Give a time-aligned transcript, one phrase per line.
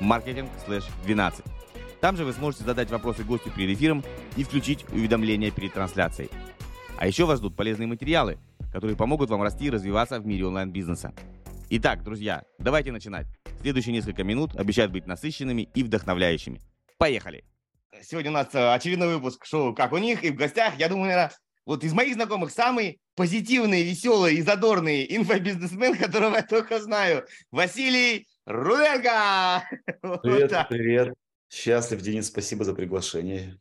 [0.00, 1.44] marketing/12.
[2.00, 4.04] Там же вы сможете задать вопросы гостю перед эфиром
[4.36, 6.30] и включить уведомления перед трансляцией.
[6.98, 8.38] А еще вас ждут полезные материалы,
[8.72, 11.12] которые помогут вам расти и развиваться в мире онлайн-бизнеса.
[11.70, 13.26] Итак, друзья, давайте начинать.
[13.60, 16.60] Следующие несколько минут обещают быть насыщенными и вдохновляющими.
[16.98, 17.44] Поехали!
[18.02, 21.32] Сегодня у нас очередной выпуск шоу «Как у них» и в гостях, я думаю, наверное,
[21.64, 28.26] вот из моих знакомых самый позитивный, веселый и задорный инфобизнесмен, которого я только знаю, Василий
[28.44, 29.68] Руденко!
[30.22, 31.14] Привет, вот привет.
[31.48, 33.58] Счастлив, Денис, спасибо за приглашение.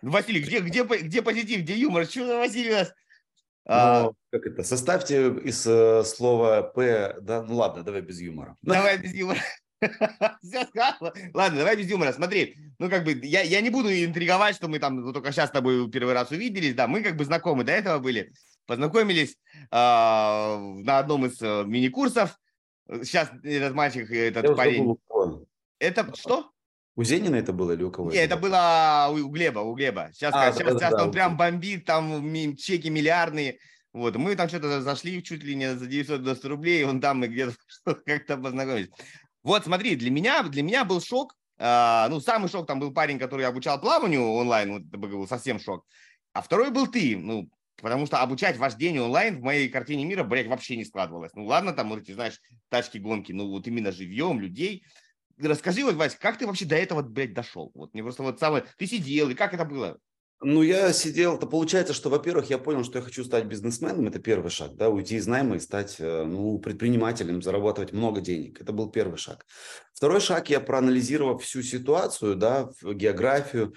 [0.00, 2.06] Василий, где, где, где позитив, где юмор?
[2.06, 2.88] Что за Василий у нас?
[2.88, 4.10] Ну, а...
[4.30, 4.62] как это?
[4.62, 8.56] Составьте из э, слова П, да, ну ладно, давай без юмора.
[8.62, 9.40] Давай без юмора.
[11.34, 12.12] Ладно, давай без юмора.
[12.12, 15.52] Смотри, ну как бы я, я не буду интриговать, что мы там только сейчас с
[15.52, 18.32] тобой первый раз увиделись, да, мы как бы знакомы до этого были,
[18.66, 22.38] познакомились э, на одном из э, мини-курсов,
[22.88, 24.96] Сейчас этот мальчик, этот Я парень...
[25.78, 26.50] Это что?
[26.94, 28.10] У Зенина это было или у кого?
[28.10, 30.10] Нет, это было у Глеба, у Глеба.
[30.14, 31.12] Сейчас, а, сейчас, да, сейчас да, он да.
[31.12, 33.58] прям бомбит, там чеки миллиардные.
[33.92, 37.54] Вот, мы там что-то зашли чуть ли не за 990 рублей, он там мы где-то
[38.06, 38.90] как-то познакомились.
[39.42, 41.34] Вот, смотри, для меня, для меня был шок.
[41.58, 45.58] А, ну, самый шок там был парень, который обучал плаванию онлайн, вот это был совсем
[45.58, 45.84] шок.
[46.32, 47.16] А второй был ты.
[47.16, 47.48] Ну,
[47.80, 51.32] Потому что обучать вождению онлайн в моей картине мира, блядь, вообще не складывалось.
[51.34, 54.84] Ну ладно, там, вот эти, знаешь, тачки, гонки, ну вот именно живьем, людей.
[55.38, 57.70] Расскажи, вот, Вась, как ты вообще до этого, блядь, дошел?
[57.74, 58.64] Вот мне просто вот самое...
[58.78, 59.98] Ты сидел, и как это было?
[60.42, 64.18] Ну, я сидел, это получается, что, во-первых, я понял, что я хочу стать бизнесменом, это
[64.18, 68.72] первый шаг, да, уйти из найма и стать, э, ну, предпринимателем, зарабатывать много денег, это
[68.74, 69.46] был первый шаг.
[69.94, 73.74] Второй шаг, я проанализировав всю ситуацию, да, географию,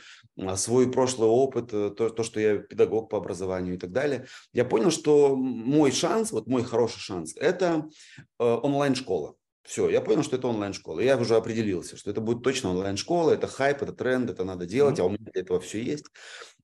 [0.55, 4.65] свой прошлый опыт, э, то, то, что я педагог по образованию и так далее, я
[4.65, 7.87] понял, что мой шанс, вот мой хороший шанс, это
[8.39, 9.35] э, онлайн-школа.
[9.63, 10.99] Все, я понял, что это онлайн-школа.
[10.99, 14.97] Я уже определился, что это будет точно онлайн-школа, это хайп, это тренд, это надо делать,
[14.97, 15.01] mm-hmm.
[15.01, 16.05] а у меня для этого все есть.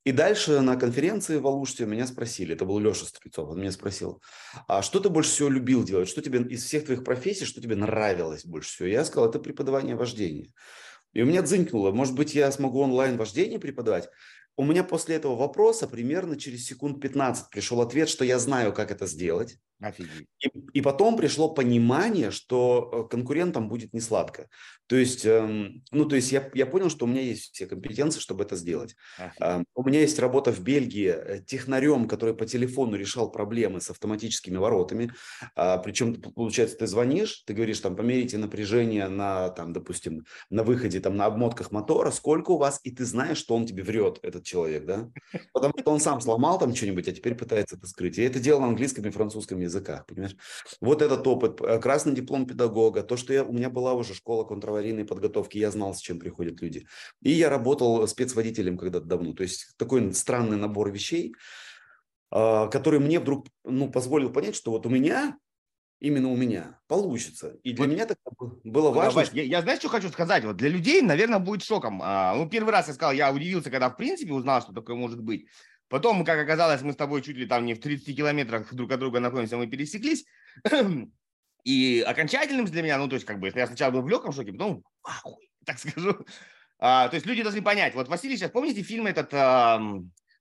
[0.06, 4.22] И дальше на конференции в Алуште меня спросили, это был Леша Стрельцов, он меня спросил,
[4.68, 7.76] а что ты больше всего любил делать, что тебе из всех твоих профессий, что тебе
[7.76, 8.88] нравилось больше всего?
[8.88, 10.52] Я сказал, это преподавание вождения.
[11.16, 14.10] И у меня дзынькнуло, может быть, я смогу онлайн вождение преподавать.
[14.58, 18.92] У меня после этого вопроса примерно через секунд 15 пришел ответ, что я знаю, как
[18.92, 19.58] это сделать.
[19.82, 20.28] Офигеть.
[20.40, 24.48] И, и потом пришло понимание, что э, конкурентам будет не сладко.
[24.88, 28.20] То есть, эм, ну, то есть я, я понял, что у меня есть все компетенции,
[28.20, 28.96] чтобы это сделать.
[29.40, 33.90] Э, у меня есть работа в Бельгии э, технарем, который по телефону решал проблемы с
[33.90, 35.12] автоматическими воротами.
[35.42, 40.64] Э, а, причем, получается, ты звонишь, ты говоришь, там, померите напряжение на, там, допустим, на
[40.64, 44.20] выходе, там, на обмотках мотора, сколько у вас, и ты знаешь, что он тебе врет,
[44.22, 45.10] этот человек, да?
[45.54, 48.18] Потому что он сам сломал там что-нибудь, а теперь пытается это скрыть.
[48.18, 50.36] И это делал на английском и французском языках, понимаешь?
[50.82, 54.44] Вот этот опыт, э, красный диплом педагога, то, что я, у меня была уже школа
[54.44, 56.88] контраварийной подготовки, я знал, с чем приходят люди.
[57.22, 59.34] И я работал спецводителем когда-то давно.
[59.34, 61.36] То есть такой странный набор вещей,
[62.32, 65.38] а, который мне вдруг ну, позволил понять, что вот у меня
[66.00, 67.58] именно у меня получится.
[67.64, 67.92] И для вот.
[67.92, 68.18] меня так
[68.64, 69.12] было важно.
[69.12, 69.36] Давай, что...
[69.38, 70.44] я, я знаешь, что хочу сказать?
[70.44, 72.02] Вот для людей, наверное, будет шоком.
[72.04, 75.22] А, ну, первый раз я сказал, я удивился, когда в принципе узнал, что такое может
[75.22, 75.48] быть.
[75.88, 79.00] Потом, как оказалось, мы с тобой чуть ли там не в 30 километрах друг от
[79.00, 80.26] друга находимся, мы пересеклись.
[81.64, 84.52] И окончательным для меня, ну, то есть, как бы, я сначала был в легком шоке,
[84.52, 86.26] потом, ахуй, так скажу.
[86.80, 87.96] А, то есть люди должны понять.
[87.96, 89.82] Вот Василий сейчас, помните фильм этот а,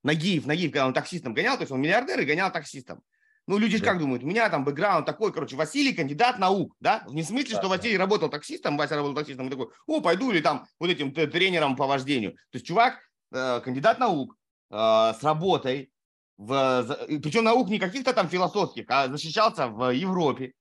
[0.03, 3.01] Нагиев, Нагиев, когда он таксистом гонял, то есть он миллиардер и гонял таксистом.
[3.47, 3.85] Ну, люди да.
[3.85, 7.03] как думают, у меня там бэкграунд такой, короче, Василий кандидат наук, да?
[7.09, 8.03] Не в смысле, да, что Василий да.
[8.03, 11.85] работал таксистом, Вася работал таксистом, и такой, о, пойду или там вот этим тренером по
[11.85, 12.31] вождению.
[12.33, 12.99] То есть чувак,
[13.31, 14.35] э, кандидат наук,
[14.69, 15.91] с работой,
[16.37, 20.53] в, причем наук не каких-то там философских, а защищался в Европе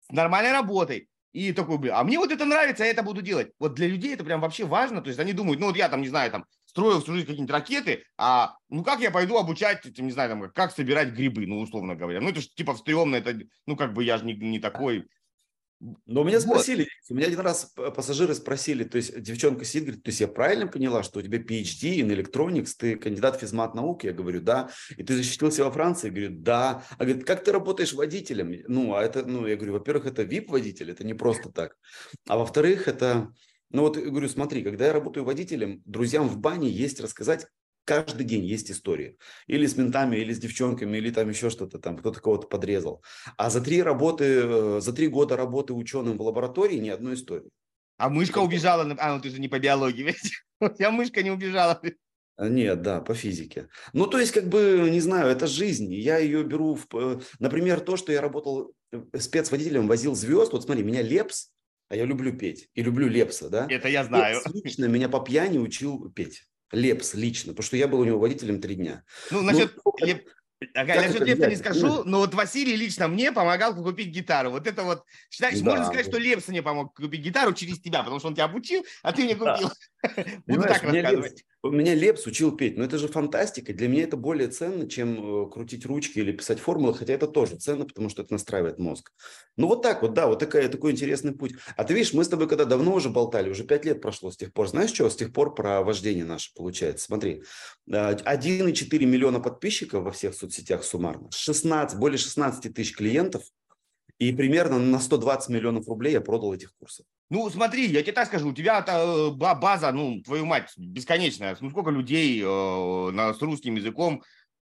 [0.00, 1.08] с нормальной работой.
[1.32, 3.52] И такой, а мне вот это нравится, я это буду делать.
[3.60, 5.00] Вот для людей это прям вообще важно.
[5.00, 7.54] То есть они думают, ну вот я там, не знаю, там строил всю жизнь какие-нибудь
[7.54, 11.60] ракеты, а ну как я пойду обучать, этим, не знаю, там, как собирать грибы, ну
[11.60, 12.20] условно говоря.
[12.20, 15.06] Ну это же типа стрёмно, это, ну как бы я же не, не такой
[15.80, 17.14] но у меня спросили, вот.
[17.14, 20.66] у меня один раз пассажиры спросили, то есть девчонка сидит, говорит, то есть я правильно
[20.66, 24.06] поняла, что у тебя PhD in Electronics, ты кандидат физмат науки?
[24.06, 24.70] Я говорю, да.
[24.98, 26.08] И ты защитился во Франции?
[26.08, 26.84] Я говорю, да.
[26.98, 28.54] А говорит, как ты работаешь водителем?
[28.68, 31.76] Ну, а это, ну, я говорю, во-первых, это VIP-водитель, это не просто так.
[32.28, 33.32] А во-вторых, это
[33.70, 37.46] Ну вот, говорю, смотри, когда я работаю водителем, друзьям в бане есть рассказать
[37.84, 39.16] каждый день есть история.
[39.46, 43.02] Или с ментами, или с девчонками, или там еще что-то там, кто-то кого-то подрезал.
[43.36, 47.50] А за три работы, э, за три года работы ученым в лаборатории ни одной истории.
[47.96, 50.32] А мышка убежала, а ну ты же не по биологии, ведь?
[50.60, 51.80] У тебя мышка не убежала.
[52.36, 53.68] А, нет, да, по физике.
[53.92, 55.92] Ну, то есть, как бы, не знаю, это жизнь.
[55.92, 60.52] Я ее беру, в, например, то, что я работал э, спецводителем, возил звезд.
[60.52, 61.50] Вот смотри, меня Лепс,
[61.90, 63.66] а я люблю петь и люблю Лепса, да?
[63.68, 64.36] Это я знаю.
[64.36, 66.49] Лепс лично меня по пьяни учил петь.
[66.72, 69.04] Лепс лично, потому что я был у него водителем три дня.
[69.30, 70.26] Ну, насчет, ну, Леп...
[70.74, 74.50] Ага, я насчет Лепса не скажу, но вот Василий лично мне помогал купить гитару.
[74.50, 75.70] Вот это вот, считай, да.
[75.70, 78.84] можно сказать, что Лепс мне помог купить гитару через тебя, потому что он тебя обучил,
[79.02, 79.70] а ты мне купил.
[80.46, 83.74] Буду так рассказывать меня Лепс учил петь, но это же фантастика.
[83.74, 87.56] Для меня это более ценно, чем э, крутить ручки или писать формулы, хотя это тоже
[87.56, 89.12] ценно, потому что это настраивает мозг.
[89.56, 91.52] Ну вот так вот, да, вот такая, такой интересный путь.
[91.76, 94.38] А ты видишь, мы с тобой когда давно уже болтали, уже пять лет прошло с
[94.38, 94.68] тех пор.
[94.68, 95.10] Знаешь что?
[95.10, 97.04] С тех пор про вождение наше получается.
[97.04, 97.42] Смотри,
[97.86, 103.42] 1,4 э, миллиона подписчиков во всех соцсетях суммарно, 16, более 16 тысяч клиентов,
[104.18, 107.04] и примерно на 120 миллионов рублей я продал этих курсов.
[107.30, 111.56] Ну, смотри, я тебе так скажу, у тебя это э, база, ну, твою мать, бесконечная.
[111.60, 114.22] Ну, сколько людей э, на, с русским языком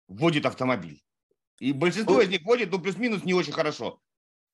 [0.07, 1.03] вводит автомобиль?
[1.59, 3.99] И большинство ну, из них вводит, ну, плюс-минус не очень хорошо.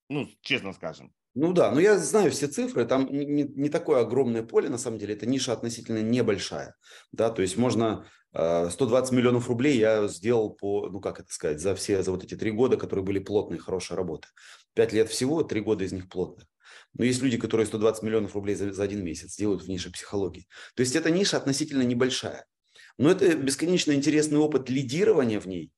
[0.09, 1.13] Ну, честно скажем.
[1.35, 4.97] Ну да, но я знаю все цифры, там не, не такое огромное поле, на самом
[4.97, 6.75] деле, это ниша относительно небольшая,
[7.13, 11.61] да, то есть можно 120 э, миллионов рублей я сделал по, ну как это сказать,
[11.61, 14.27] за все, за вот эти три года, которые были плотные, хорошие работы.
[14.73, 16.50] Пять лет всего, три года из них плотных.
[16.93, 20.47] Но есть люди, которые 120 миллионов рублей за, за один месяц делают в нише психологии.
[20.75, 22.45] То есть эта ниша относительно небольшая.
[22.97, 25.71] Но это бесконечно интересный опыт лидирования в ней,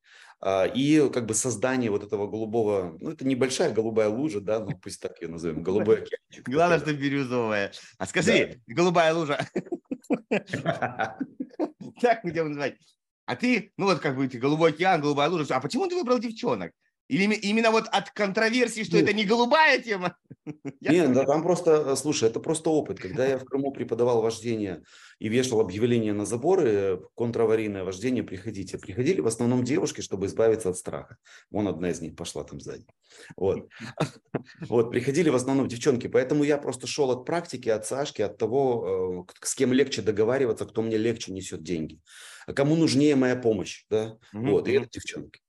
[0.45, 4.77] а, и как бы создание вот этого голубого, ну это небольшая голубая лужа, да, ну
[4.77, 6.49] пусть так ее назовем, голубой океанчик.
[6.49, 7.71] Главное, что бирюзовая.
[7.97, 8.73] А скажи, да.
[8.73, 9.39] голубая лужа.
[12.01, 12.75] Так будем называть.
[13.25, 16.73] А ты, ну вот как бы голубой океан, голубая лужа, а почему ты выбрал девчонок?
[17.09, 19.05] Или именно вот от контроверсии, что Нет.
[19.05, 20.15] это не голубая тема?
[20.81, 22.99] Нет, да там просто, слушай, это просто опыт.
[22.99, 24.83] Когда я в Крыму преподавал вождение
[25.19, 28.77] и вешал объявления на заборы, контраварийное вождение, приходите.
[28.77, 31.17] Приходили в основном девушки, чтобы избавиться от страха.
[31.51, 32.85] Вон одна из них пошла там сзади.
[33.35, 33.67] Вот.
[34.61, 36.07] Вот, приходили в основном девчонки.
[36.07, 40.65] Поэтому я просто шел от практики, от Сашки, от того, э, с кем легче договариваться,
[40.65, 41.99] кто мне легче несет деньги.
[42.47, 44.17] А кому нужнее моя помощь, да?
[44.33, 45.41] Вот, и это девчонки.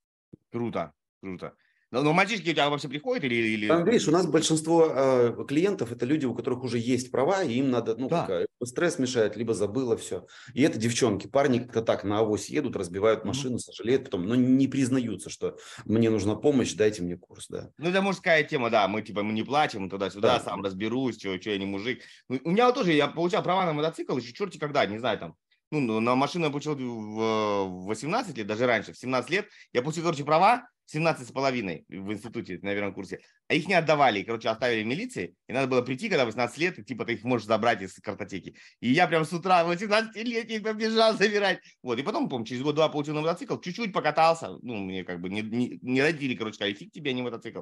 [0.51, 0.93] Круто.
[1.25, 1.55] Круто.
[1.89, 3.33] Но, но мальчишки у тебя вообще приходят или...
[3.33, 3.83] или...
[3.83, 7.71] Видишь, у нас большинство э, клиентов это люди, у которых уже есть права, и им
[7.71, 8.27] надо, ну, да.
[8.27, 10.27] как, стресс мешает, либо забыло все.
[10.53, 11.25] И это девчонки.
[11.25, 13.59] Парни как-то так на авось едут, разбивают машину, mm-hmm.
[13.59, 17.71] сожалеют потом, но не признаются, что мне нужна помощь, дайте мне курс, да.
[17.79, 20.43] Ну, это мужская тема, да, мы типа мы не платим, туда-сюда, да.
[20.43, 22.01] сам разберусь, что, что я не мужик.
[22.29, 25.17] Ну, у меня вот тоже, я получал права на мотоцикл еще черти когда, не знаю,
[25.17, 25.35] там,
[25.71, 29.47] ну, на машину я получил в 18 лет, даже раньше, в 17 лет.
[29.73, 33.73] Я получил, короче, права, 17 с половиной в институте, на первом курсе, а их не
[33.73, 37.13] отдавали, короче, оставили в милиции, и надо было прийти, когда 18 лет, и типа ты
[37.13, 38.55] их можешь забрать из картотеки.
[38.81, 41.59] И я прям с утра 18 лет их побежал забирать.
[41.81, 45.29] Вот, и потом, помню, через год-два получил на мотоцикл, чуть-чуть покатался, ну, мне как бы
[45.29, 47.61] не, не, не родили, короче, сказали, фиг тебе, а не мотоцикл.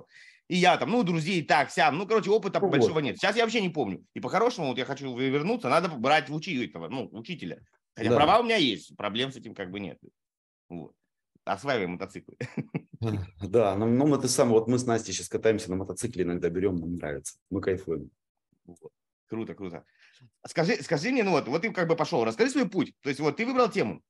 [0.50, 3.02] И я там, ну, друзей, так, сям, ну, короче, опыта ну, большого вот.
[3.02, 3.18] нет.
[3.18, 4.04] Сейчас я вообще не помню.
[4.14, 7.60] И по-хорошему, вот я хочу вернуться, надо брать в учителя, ну, учителя.
[7.96, 8.16] Хотя да.
[8.16, 9.98] права у меня есть, проблем с этим как бы нет.
[10.70, 10.94] Вот.
[11.46, 12.38] Осваиваем мотоциклы.
[13.42, 16.78] Да, но, но это сам, вот мы с Настей сейчас катаемся на мотоцикле, иногда берем,
[16.78, 18.10] нам нравится, мы кайфуем.
[18.64, 18.94] Вот.
[19.28, 19.84] Круто, круто.
[20.48, 22.94] Скажи, скажи мне, ну вот, вот ты как бы пошел, расскажи свой путь.
[23.02, 24.02] То есть вот ты выбрал тему.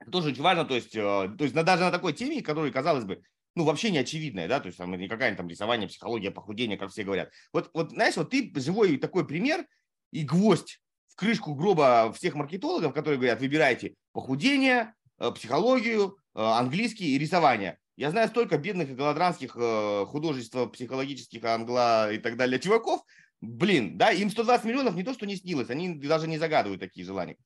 [0.00, 3.04] Это тоже очень важно, то есть, э, то есть даже на такой теме, которая, казалось
[3.04, 3.22] бы,
[3.54, 6.90] ну, вообще не очевидная, да, то есть там не какая-нибудь там рисование, психология, похудение, как
[6.90, 7.30] все говорят.
[7.52, 9.66] Вот, вот, знаешь, вот ты живой такой пример
[10.10, 17.18] и гвоздь в крышку гроба всех маркетологов, которые говорят, выбирайте похудение, э, психологию, английский и
[17.18, 17.78] рисование.
[17.96, 23.00] Я знаю столько бедных и голодранских э, художеств, психологических, англа и так далее чуваков,
[23.40, 27.06] блин, да, им 120 миллионов не то, что не снилось, они даже не загадывают такие
[27.06, 27.36] желания.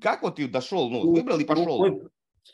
[0.00, 2.10] Как вот ты дошел, ну, ну выбрал и пошел?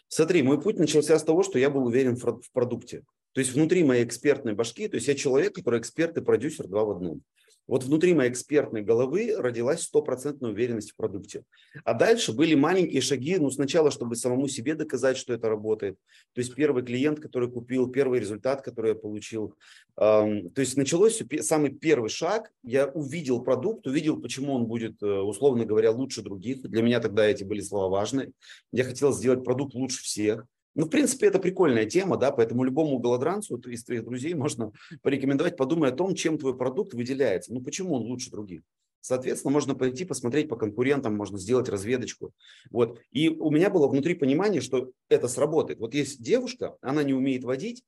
[0.08, 3.04] Смотри, мой путь начался с того, что я был уверен в продукте.
[3.32, 6.84] То есть внутри моей экспертной башки, то есть я человек, который эксперт и продюсер два
[6.84, 7.22] в одном.
[7.66, 11.42] Вот внутри моей экспертной головы родилась стопроцентная уверенность в продукте.
[11.84, 15.96] А дальше были маленькие шаги, ну сначала, чтобы самому себе доказать, что это работает.
[16.34, 19.54] То есть первый клиент, который купил, первый результат, который я получил.
[19.96, 25.64] То есть началось самый первый шаг, я увидел продукт, увидел, почему он будет, э, условно
[25.64, 26.62] говоря, лучше других.
[26.62, 28.32] Для меня тогда эти были слова важные.
[28.72, 30.44] Я хотел сделать продукт лучше всех.
[30.76, 35.56] Ну, в принципе, это прикольная тема, да, поэтому любому голодранцу из твоих друзей можно порекомендовать,
[35.56, 37.52] подумай о том, чем твой продукт выделяется.
[37.52, 38.60] Ну, почему он лучше других?
[39.00, 42.32] Соответственно, можно пойти посмотреть по конкурентам, можно сделать разведочку.
[42.70, 43.00] Вот.
[43.10, 45.78] И у меня было внутри понимание, что это сработает.
[45.78, 47.82] Вот есть девушка, она не умеет водить.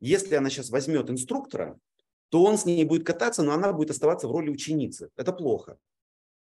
[0.00, 1.78] Если она сейчас возьмет инструктора,
[2.28, 5.08] то он с ней будет кататься, но она будет оставаться в роли ученицы.
[5.16, 5.78] Это плохо.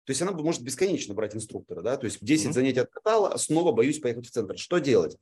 [0.07, 2.53] То есть она может бесконечно брать инструктора, да, то есть 10 mm-hmm.
[2.53, 4.57] занятий откатала, снова боюсь поехать в центр.
[4.57, 5.17] Что делать?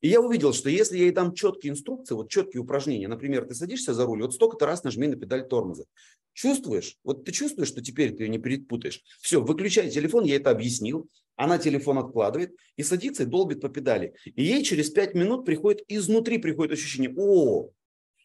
[0.00, 3.54] И я увидел, что если я ей дам четкие инструкции, вот четкие упражнения, например, ты
[3.54, 5.84] садишься за руль, вот столько-то раз нажми на педаль тормоза.
[6.32, 6.96] Чувствуешь?
[7.04, 9.02] Вот ты чувствуешь, что теперь ты ее не перепутаешь.
[9.20, 11.06] Все, выключай телефон, я это объяснил.
[11.36, 14.14] Она телефон откладывает и садится и долбит по педали.
[14.24, 17.70] И ей через 5 минут приходит, изнутри приходит ощущение, о,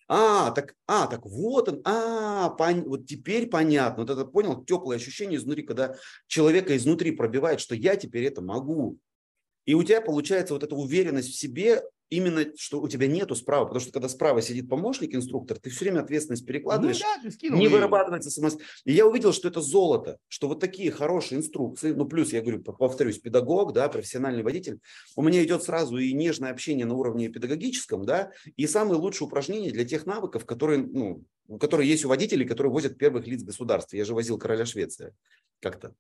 [0.08, 4.04] а, так, а, так вот он, а, пон, вот теперь понятно.
[4.04, 5.96] Вот это понял, теплое ощущение изнутри, когда
[6.28, 9.00] человека изнутри пробивает, что я теперь это могу.
[9.66, 13.66] И у тебя получается вот эта уверенность в себе, именно, что у тебя нету справа,
[13.66, 17.68] потому что когда справа сидит помощник, инструктор, ты все время ответственность перекладываешь, ну, да, не
[17.68, 18.72] вырабатывается самостоятельно.
[18.86, 22.62] И я увидел, что это золото, что вот такие хорошие инструкции, ну плюс, я говорю,
[22.62, 24.80] повторюсь, педагог, да, профессиональный водитель,
[25.16, 29.72] у меня идет сразу и нежное общение на уровне педагогическом, да, и самые лучшие упражнения
[29.72, 31.24] для тех навыков, которые, ну,
[31.60, 33.98] которые есть у водителей, которые возят первых лиц государства.
[33.98, 35.14] Я же возил короля Швеции
[35.60, 35.94] как-то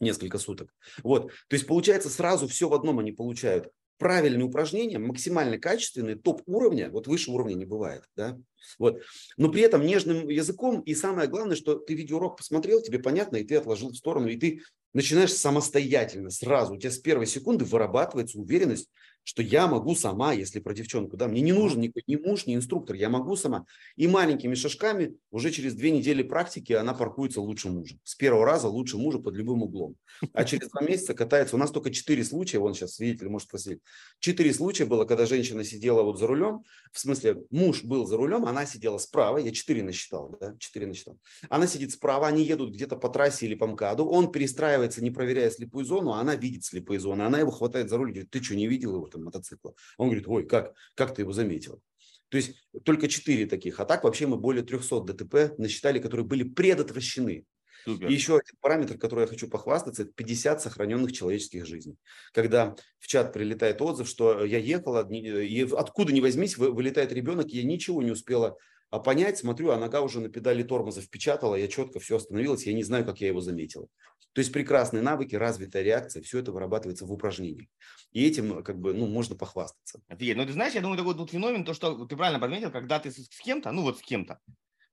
[0.00, 0.74] несколько суток.
[1.02, 1.28] Вот.
[1.48, 6.90] То есть, получается, сразу все в одном они получают правильные упражнения, максимально качественные, топ уровня,
[6.90, 8.36] вот выше уровня не бывает, да,
[8.78, 9.02] вот,
[9.36, 13.44] но при этом нежным языком, и самое главное, что ты видеоурок посмотрел, тебе понятно, и
[13.44, 14.62] ты отложил в сторону, и ты
[14.94, 18.90] начинаешь самостоятельно, сразу, у тебя с первой секунды вырабатывается уверенность,
[19.24, 22.54] что я могу сама, если про девчонку, да, мне не нужен ни, ни муж, ни
[22.54, 23.66] инструктор, я могу сама.
[23.96, 27.96] И маленькими шажками уже через две недели практики она паркуется лучше мужа.
[28.04, 29.96] С первого раза лучше мужа под любым углом.
[30.32, 31.56] А через два месяца катается.
[31.56, 33.82] У нас только четыре случая, вон сейчас свидетель может посмотреть.
[34.18, 38.46] Четыре случая было, когда женщина сидела вот за рулем, в смысле муж был за рулем,
[38.46, 41.18] она сидела справа, я четыре насчитал, да, четыре насчитал.
[41.48, 45.50] Она сидит справа, они едут где-то по трассе или по МКАДу, он перестраивается, не проверяя
[45.50, 48.56] слепую зону, а она видит слепые зоны, она его хватает за руль, говорит, ты что,
[48.56, 49.06] не видел его?
[49.10, 49.74] Там мотоцикла.
[49.98, 51.82] Он говорит, ой, как, как ты его заметил?
[52.30, 53.80] То есть только 4 таких.
[53.80, 57.44] А так вообще мы более 300 ДТП насчитали, которые были предотвращены.
[57.84, 58.08] Супер.
[58.08, 61.96] И еще один параметр, который я хочу похвастаться, это 50 сохраненных человеческих жизней.
[62.32, 67.64] Когда в чат прилетает отзыв, что я ехала, и откуда ни возьмись, вылетает ребенок, я
[67.64, 68.58] ничего не успела
[68.90, 72.72] а понять, смотрю, а нога уже на педали тормоза впечатала, я четко все остановилось, я
[72.72, 73.88] не знаю, как я его заметил.
[74.32, 77.68] То есть прекрасные навыки, развитая реакция, все это вырабатывается в упражнениях.
[78.12, 80.00] И этим как бы, ну, можно похвастаться.
[80.08, 80.36] Офигеть.
[80.36, 83.10] Ну, ты знаешь, я думаю, такой тут феномен, то, что ты правильно подметил, когда ты
[83.10, 84.38] с, кем-то, ну, вот с кем-то,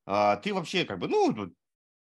[0.06, 1.51] а, ты вообще как бы, ну,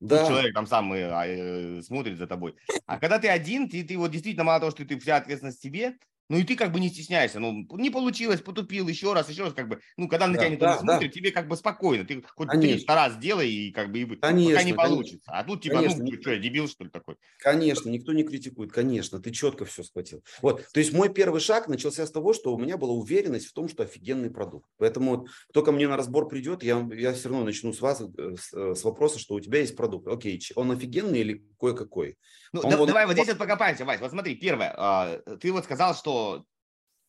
[0.00, 0.26] да.
[0.26, 2.56] человек там сам э, э, смотрит за тобой.
[2.86, 5.96] А когда ты один, ты, ты вот действительно мало того, что ты вся ответственность себе,
[6.28, 9.54] ну и ты как бы не стесняйся, ну не получилось, потупил еще раз, еще раз,
[9.54, 11.14] как бы, ну когда на да, тебя никто да, не смотрит, да.
[11.14, 12.76] тебе как бы спокойно, ты хоть конечно.
[12.76, 15.30] 300 раз сделай и как бы и конечно, пока не получится.
[15.32, 16.04] А тут типа, конечно.
[16.04, 17.16] ну что, я дебил что ли такой?
[17.38, 20.22] Конечно, никто не критикует, конечно, ты четко все схватил.
[20.42, 23.52] Вот, то есть мой первый шаг начался с того, что у меня была уверенность в
[23.52, 24.68] том, что офигенный продукт.
[24.78, 28.00] Поэтому вот, кто ко мне на разбор придет, я, я все равно начну с вас,
[28.00, 30.08] э, с, э, с вопроса, что у тебя есть продукт.
[30.08, 32.16] Окей, он офигенный или кое-какой?
[32.56, 34.00] Ну, он, да, он, давай вот здесь вот покопаемся, Вась.
[34.00, 36.44] Вот смотри, первое, а, ты вот сказал, что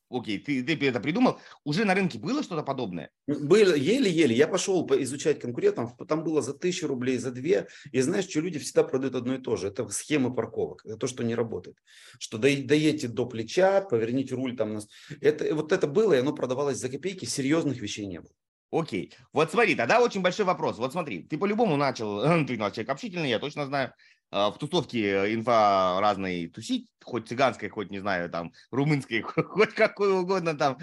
[0.09, 3.09] окей, ты, ты это придумал, уже на рынке было что-то подобное?
[3.27, 4.35] Было, еле-еле.
[4.35, 7.67] Я пошел изучать конкурентов, там было за тысячу рублей, за две.
[7.91, 9.67] И знаешь, что люди всегда продают одно и то же.
[9.67, 10.85] Это схемы парковок.
[10.85, 11.77] Это то, что не работает.
[12.19, 14.79] Что доедете до плеча, поверните руль там.
[15.21, 18.31] Это, вот это было, и оно продавалось за копейки, серьезных вещей не было.
[18.69, 19.13] Окей.
[19.31, 20.77] Вот смотри, тогда очень большой вопрос.
[20.77, 23.93] Вот смотри, ты по-любому начал, ты человек общительный, я точно знаю.
[24.29, 30.19] А, в тусовке инфа разной тусить, хоть цыганской, хоть, не знаю, там, румынской, хоть какой
[30.19, 30.77] угодно там,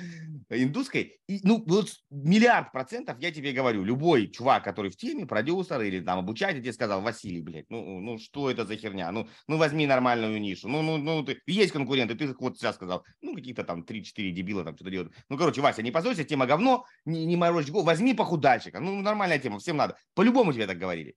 [0.49, 1.19] индусской.
[1.29, 6.01] И, ну, вот миллиард процентов, я тебе говорю, любой чувак, который в теме, продюсер или
[6.01, 9.13] там обучатель, тебе сказал, Василий, блядь, ну, ну что это за херня?
[9.13, 10.69] Ну, ну возьми нормальную нишу.
[10.69, 14.65] Ну, ну, ну, ты, есть конкуренты, ты вот сейчас сказал, ну, какие-то там 3-4 дебила
[14.65, 15.13] там что-то делают.
[15.29, 18.81] Ну, короче, Вася, не позорься, тема говно, не, не морочь голову, возьми похудальщика.
[18.81, 19.99] Ну, нормальная тема, всем надо.
[20.15, 21.15] По-любому тебе так говорили.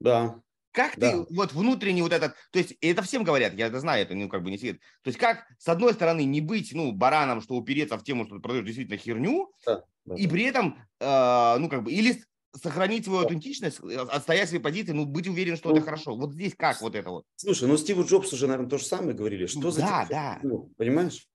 [0.00, 0.40] Да,
[0.78, 1.10] как да.
[1.10, 4.28] ты вот внутренний вот этот, то есть это всем говорят, я это знаю, это ну
[4.28, 4.80] как бы не секрет.
[5.02, 8.36] То есть как с одной стороны не быть ну бараном, что упереться в тему, что
[8.36, 12.22] ты продаешь действительно херню, да, да, и при этом э, ну как бы или
[12.54, 16.14] сохранить свою аутентичность, э, отстоять свои позиции, ну быть уверен, что ну, это хорошо.
[16.14, 17.24] Вот здесь как вот это вот?
[17.34, 19.46] Слушай, ну Стиву Джобсу уже, наверное, то же самое говорили.
[19.46, 20.38] Что ну, за да, да.
[20.44, 21.26] Ну, понимаешь?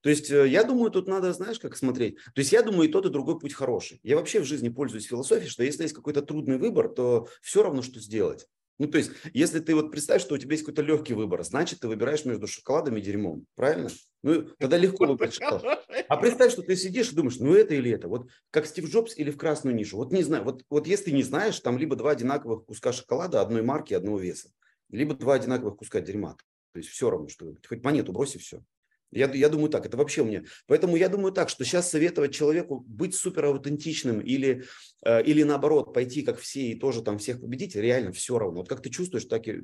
[0.00, 2.16] То есть э, я думаю, тут надо, знаешь, как смотреть.
[2.16, 4.00] То есть я думаю, и тот, и другой путь хороший.
[4.02, 7.82] Я вообще в жизни пользуюсь философией, что если есть какой-то трудный выбор, то все равно,
[7.82, 8.46] что сделать.
[8.78, 11.80] Ну, то есть, если ты вот представь, что у тебя есть какой-то легкий выбор, значит,
[11.80, 13.88] ты выбираешь между шоколадом и дерьмом, правильно?
[14.22, 15.86] Ну, тогда легко выбрать шоколад.
[16.08, 18.08] А представь, что ты сидишь и думаешь, ну, это или это.
[18.08, 19.96] Вот как Стив Джобс или в красную нишу.
[19.96, 23.40] Вот не знаю, вот, вот если ты не знаешь, там либо два одинаковых куска шоколада
[23.40, 24.50] одной марки, одного веса,
[24.90, 26.36] либо два одинаковых куска дерьма.
[26.72, 28.62] То есть все равно, что хоть монету брось и все.
[29.16, 30.44] Я, я думаю так, это вообще у меня.
[30.66, 34.64] Поэтому я думаю так, что сейчас советовать человеку быть супер аутентичным или,
[35.04, 38.58] э, или наоборот пойти как все и тоже там всех победить, реально все равно.
[38.58, 39.62] Вот как ты чувствуешь, так и,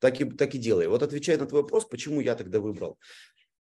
[0.00, 0.88] так и, так и делай.
[0.88, 2.98] Вот отвечая на твой вопрос, почему я тогда выбрал.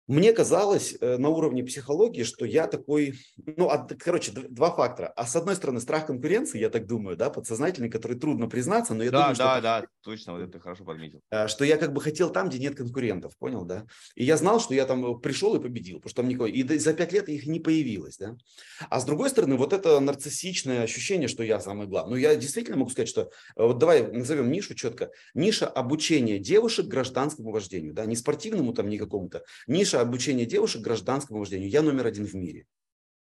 [0.07, 5.11] Мне казалось э, на уровне психологии, что я такой, ну, короче, два фактора.
[5.17, 9.03] А с одной стороны, страх конкуренции, я так думаю, да, подсознательный, который трудно признаться, но
[9.03, 9.61] я да, думаю, да, что...
[9.61, 11.19] Да, да, точно, вот это хорошо подметил.
[11.29, 13.85] Э, что я как бы хотел там, где нет конкурентов, понял, да?
[14.15, 16.47] И я знал, что я там пришел и победил, потому что там никого...
[16.47, 18.37] И за пять лет их не появилось, да?
[18.89, 22.11] А с другой стороны, вот это нарциссичное ощущение, что я самый главный.
[22.11, 23.29] Ну, я действительно могу сказать, что...
[23.57, 25.11] Э, вот давай назовем нишу четко.
[25.33, 29.43] Ниша обучения девушек гражданскому вождению, да, не спортивному там, не какому-то.
[29.67, 31.69] Ниша обучения девушек девушек гражданскому вождению.
[31.69, 32.65] Я номер один в мире.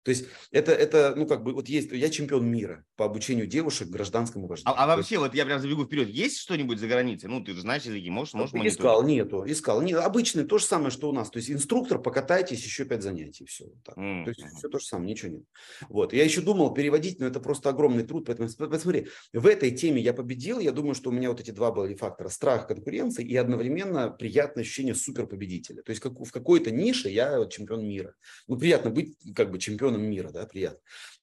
[0.02, 3.88] То есть это, это, ну, как бы, вот есть, я чемпион мира по обучению девушек
[3.88, 4.78] гражданскому вождению.
[4.78, 7.28] А, а вообще, вот я прям забегу вперед, есть что-нибудь за границей?
[7.28, 9.80] Ну, ты же знаешь языки, можешь, можешь ну, Искал, нету, искал.
[9.82, 11.30] Нет, обычный, то же самое, что у нас.
[11.30, 13.66] То есть инструктор, покатайтесь, еще пять занятий, все.
[13.84, 13.96] Так.
[13.96, 14.24] Mm-hmm.
[14.24, 15.44] То есть все то же самое, ничего нет.
[15.88, 20.02] Вот, я еще думал переводить, но это просто огромный труд, поэтому посмотри, в этой теме
[20.02, 23.36] я победил, я думаю, что у меня вот эти два были фактора, страх конкуренции и
[23.36, 25.82] одновременно приятное ощущение суперпобедителя.
[25.82, 28.14] То есть как, в какой-то нише я вот чемпион мира.
[28.48, 30.80] Ну, приятно быть как бы чемпионом мира, да, приятно.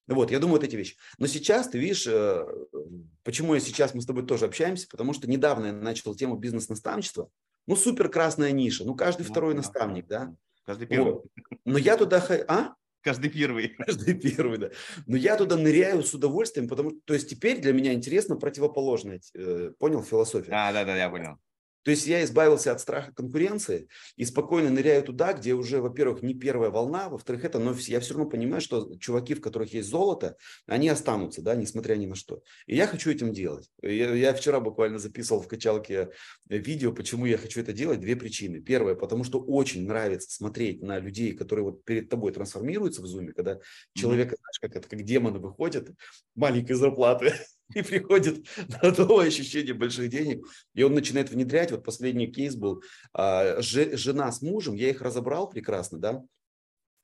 [0.08, 0.98] Вот, я думаю, вот эти вещи.
[1.18, 2.46] Но сейчас, ты видишь, э,
[3.24, 7.30] почему я сейчас, мы с тобой тоже общаемся, потому что недавно я начал тему бизнес-наставничества.
[7.68, 10.34] Ну, супер красная ниша, ну, каждый ну, второй наставник, да.
[10.66, 11.14] Каждый первый.
[11.14, 11.26] Вот.
[11.66, 12.26] Но я туда...
[12.48, 12.74] А?
[13.02, 13.70] Каждый первый.
[13.78, 14.72] Каждый первый, да.
[15.06, 19.22] Но я туда ныряю с удовольствием, потому что, то есть теперь для меня интересно противоположное.
[19.36, 20.54] Э, понял философию?
[20.54, 21.38] А, да, да, я понял.
[21.84, 26.34] То есть я избавился от страха конкуренции и спокойно ныряю туда, где уже, во-первых, не
[26.34, 30.36] первая волна, во-вторых, это, но я все равно понимаю, что чуваки, в которых есть золото,
[30.66, 32.42] они останутся, да, несмотря ни на что.
[32.68, 33.70] И я хочу этим делать.
[33.82, 36.10] Я, я вчера буквально записывал в качалке
[36.48, 38.00] видео, почему я хочу это делать.
[38.00, 38.62] Две причины.
[38.62, 43.34] Первое, потому что очень нравится смотреть на людей, которые вот перед тобой трансформируются в зуме,
[43.34, 43.60] когда
[43.94, 45.90] человек, знаешь, как это, как демоны выходят,
[46.36, 47.34] маленькой зарплаты,
[47.76, 48.46] и приходит
[48.82, 51.72] на новое ощущение больших денег, и он начинает внедрять.
[51.72, 56.24] Вот последний кейс был, а, жена с мужем, я их разобрал прекрасно, да,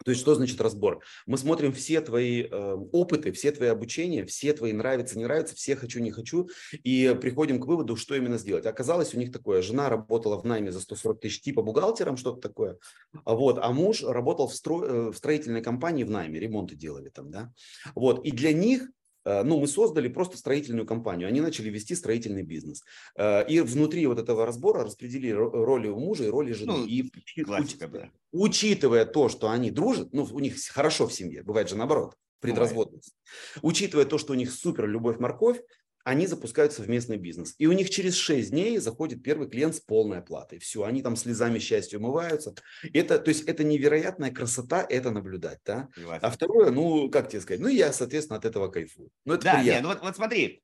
[0.04, 1.02] то есть что значит разбор?
[1.26, 5.76] Мы смотрим все твои э, опыты, все твои обучения, все твои нравится, не нравится, все
[5.76, 6.50] хочу, не хочу,
[6.84, 8.66] и приходим к выводу, что именно сделать.
[8.66, 12.78] Оказалось у них такое, жена работала в найме за 140 тысяч типа бухгалтером, что-то такое,
[13.24, 14.84] а вот, а муж работал в, стро...
[14.84, 17.54] Э, в строительной компании в найме, ремонты делали там, да.
[17.96, 18.90] Вот, и для них
[19.26, 22.84] ну, мы создали просто строительную компанию, они начали вести строительный бизнес.
[23.18, 26.74] Э, и внутри вот этого разбора распределили роли у мужа и роли жены.
[26.74, 27.10] Ну, и
[27.44, 28.10] классика, да.
[28.32, 33.16] учитывая то, что они дружат, ну, у них хорошо в семье, бывает же наоборот, предразводность.
[33.62, 35.60] Учитывая то, что у них супер любовь-морковь,
[36.06, 37.56] они запускают совместный бизнес.
[37.58, 40.60] И у них через 6 дней заходит первый клиент с полной оплатой.
[40.60, 42.54] Все, они там слезами счастья умываются.
[42.94, 45.60] Это, то есть это невероятная красота это наблюдать.
[45.66, 45.90] Да?
[46.22, 49.10] А второе, ну, как тебе сказать, ну, я, соответственно, от этого кайфую.
[49.26, 50.62] Ну, это да, нет, ну вот, вот смотри,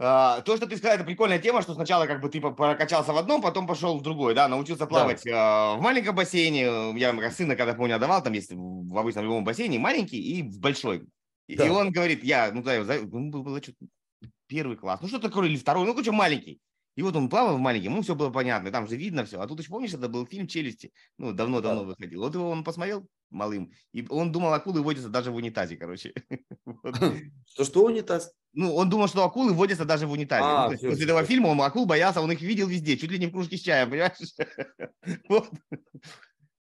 [0.00, 3.16] Uh, то, что ты сказал, это прикольная тема, что сначала как бы ты прокачался в
[3.16, 5.74] одном, потом пошел в другой, да, научился плавать да.
[5.74, 6.96] uh, в маленьком бассейне.
[6.96, 11.08] Я сына, когда помню, отдавал, там есть в обычном любом бассейне маленький и в большой.
[11.48, 11.66] Да.
[11.66, 13.88] И он говорит, я, ну да, ну, было что-то
[14.46, 16.60] первый класс, ну что такое, или второй, ну, короче, маленький.
[16.96, 19.40] И вот он плавал в маленький, ему все было понятно, там же видно все.
[19.40, 21.86] А тут еще помнишь, это был фильм «Челюсти», ну, давно-давно да.
[21.86, 22.22] выходил.
[22.22, 26.12] Вот его он посмотрел малым, и он думал, акулы водятся даже в унитазе, короче.
[27.46, 28.32] Что, что унитаз?
[28.52, 30.44] Ну, он думал, что акулы водятся даже в унитазе.
[30.44, 33.10] А, ну, все, после все, этого фильма он акул боялся, он их видел везде, чуть
[33.10, 34.18] ли не в кружке с чаем, понимаешь?
[35.28, 35.50] Вот.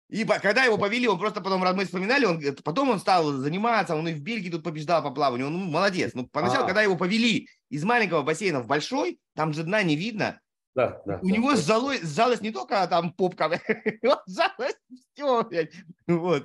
[0.09, 4.07] И когда его повели, он просто потом, мы вспоминали, он, потом он стал заниматься, он
[4.07, 6.13] и в Бельгии тут побеждал по плаванию, он ну, молодец.
[6.15, 6.67] Но поначалу, а.
[6.67, 10.41] когда его повели из маленького бассейна в большой, там же дна не видно,
[10.73, 11.57] да, да, у да, него да.
[11.57, 13.49] Сжалось, сжалось не только там попка,
[14.01, 14.75] вот сжалось
[15.13, 15.73] все, блядь.
[16.07, 16.43] Вот,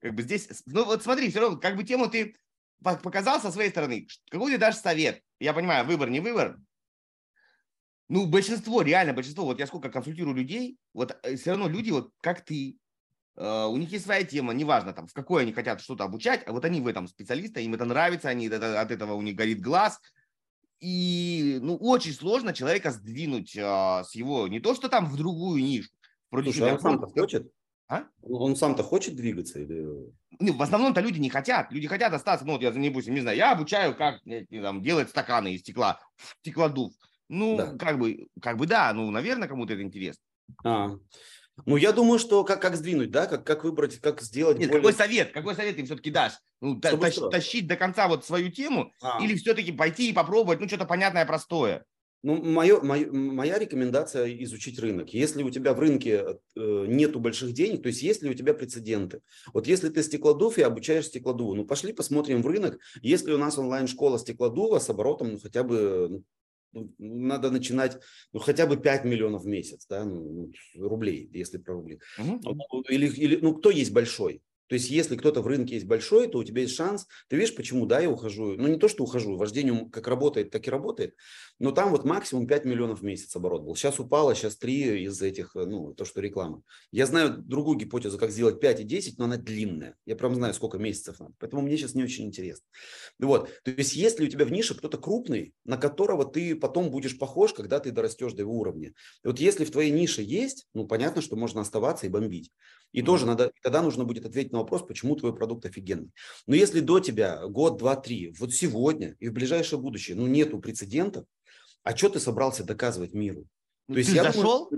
[0.00, 2.34] как бы здесь, ну вот смотри, все равно, как бы тему ты
[2.82, 5.22] показал со своей стороны, какой ты дашь совет?
[5.38, 6.58] Я понимаю, выбор, не выбор,
[8.08, 12.10] ну, большинство, реально большинство, вот я сколько консультирую людей, вот э, все равно люди, вот
[12.20, 12.76] как ты,
[13.36, 16.64] у них есть своя тема, неважно, там, в какой они хотят что-то обучать, а вот
[16.64, 20.00] они в этом специалисты, им это нравится, они, это, от этого у них горит глаз,
[20.80, 25.62] и, ну, очень сложно человека сдвинуть а, с его, не то, что там в другую
[25.62, 25.88] нишу.
[26.30, 27.50] Слушай, а он сам-то хочет?
[27.88, 28.04] А?
[28.22, 29.60] Он сам-то хочет двигаться?
[29.60, 29.82] Или...
[30.40, 31.70] Ну, в основном-то люди не хотят.
[31.70, 34.20] Люди хотят остаться, ну, вот я, допустим, не знаю, я обучаю, как
[34.50, 36.00] там, делать стаканы из стекла,
[36.40, 36.92] стеклодув.
[37.28, 37.76] Ну, Да.
[37.78, 40.22] как бы, как бы да, ну, наверное, кому-то это интересно.
[40.64, 40.90] А.
[41.66, 44.82] Ну, я думаю, что как, как сдвинуть, да, как, как выбрать, как сделать Нет, более...
[44.82, 45.32] какой совет?
[45.32, 46.32] Какой совет ты все-таки дашь?
[46.60, 49.22] Ну, тащ- тащить до конца вот свою тему А.
[49.22, 51.84] или все-таки пойти и попробовать, ну, что-то понятное, простое?
[52.24, 55.12] Ну, мое, мое- моя рекомендация изучить рынок.
[55.12, 59.20] Если у тебя в рынке э, нету больших денег, то есть если у тебя прецеденты.
[59.52, 62.78] Вот если ты стеклодув и обучаешь стеклодуву, ну пошли посмотрим в рынок.
[63.02, 66.24] Если у нас онлайн-школа стеклодува с оборотом ну, хотя бы ну,
[66.98, 67.98] надо начинать
[68.32, 72.00] ну, хотя бы 5 миллионов в месяц, да, ну, ну, рублей, если про рубли.
[72.18, 72.40] Ну,
[72.88, 74.42] Или, или, ну, кто есть большой?
[74.68, 77.06] То есть, если кто-то в рынке есть большой, то у тебя есть шанс.
[77.28, 78.54] Ты видишь, почему, да, я ухожу.
[78.56, 81.14] Ну, не то, что ухожу, вождение как работает, так и работает.
[81.58, 83.76] Но там вот максимум 5 миллионов в месяц оборот был.
[83.76, 86.62] Сейчас упало, сейчас 3 из этих, э, ну, то, что реклама.
[86.90, 89.96] Я знаю другую гипотезу, как сделать 5 и 10, но она длинная.
[90.06, 91.34] Я прям знаю, сколько месяцев надо.
[91.38, 92.66] Поэтому мне сейчас не очень интересно.
[93.18, 93.50] Вот.
[93.64, 97.52] То есть, если у тебя в нише кто-то крупный, на которого ты потом будешь похож,
[97.52, 98.94] когда ты дорастешь до его уровня.
[99.22, 102.50] И вот если в твоей нише есть, ну, понятно, что можно оставаться и бомбить.
[102.94, 103.06] И Мгм.
[103.06, 106.12] тоже надо, тогда нужно будет ответить на вопрос, почему твой продукт офигенный.
[106.46, 110.60] Но если до тебя год, два, три, вот сегодня и в ближайшее будущее, ну, нету
[110.60, 111.26] прецедентов,
[111.82, 113.46] а что ты собрался доказывать миру?
[113.88, 114.70] Ну, То есть ты я же думаю, зашел?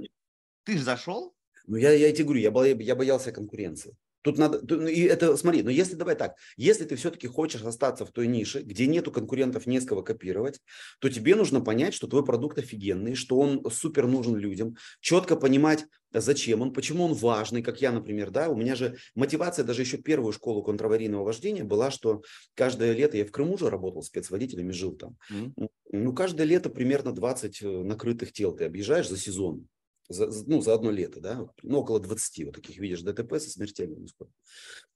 [0.64, 1.34] Ты же зашел?
[1.66, 3.94] ну, я, я тебе говорю, я, я боялся конкуренции.
[4.26, 8.04] Тут надо, ну, и это, смотри, но если, давай так, если ты все-таки хочешь остаться
[8.04, 10.58] в той нише, где нету конкурентов, не с кого копировать,
[10.98, 15.84] то тебе нужно понять, что твой продукт офигенный, что он супер нужен людям, четко понимать,
[16.12, 19.98] зачем он, почему он важный, как я, например, да, у меня же мотивация, даже еще
[19.98, 22.22] первую школу контраварийного вождения была, что
[22.56, 25.68] каждое лето, я в Крыму же работал спецводителем и жил там, Мгм.
[25.92, 29.68] ну, каждое лето примерно 20 э, накрытых тел ты объезжаешь за сезон.
[30.08, 34.04] За, ну, за одно лето, да, ну, около 20 вот таких видишь ДТП со смертельным
[34.04, 34.32] исходом.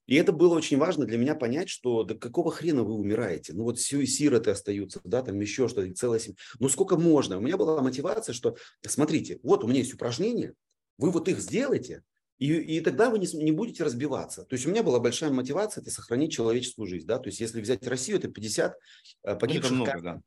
[0.07, 3.53] И это было очень важно для меня понять, что да какого хрена вы умираете?
[3.53, 6.35] Ну, вот сироты остаются, да, там еще что-то, целая семья.
[6.59, 7.37] Ну, сколько можно?
[7.37, 10.53] У меня была мотивация, что, смотрите, вот у меня есть упражнения,
[10.97, 12.03] вы вот их сделаете,
[12.39, 14.45] и, и тогда вы не, не будете разбиваться.
[14.45, 17.61] То есть у меня была большая мотивация, это сохранить человеческую жизнь, да, то есть если
[17.61, 18.75] взять Россию, это 50
[19.23, 20.23] э, погибших много, каждый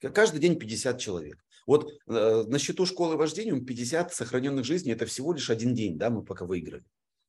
[0.00, 0.10] да.
[0.10, 1.38] Каждый день 50 человек.
[1.68, 5.98] Вот э, на счету школы вождения у 50 сохраненных жизней это всего лишь один день,
[5.98, 6.84] да, мы пока выиграли.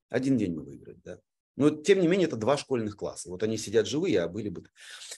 [0.08, 1.20] Один день мы выиграли, да.
[1.58, 3.30] Но тем не менее это два школьных класса.
[3.30, 4.64] Вот они сидят живые, а были бы.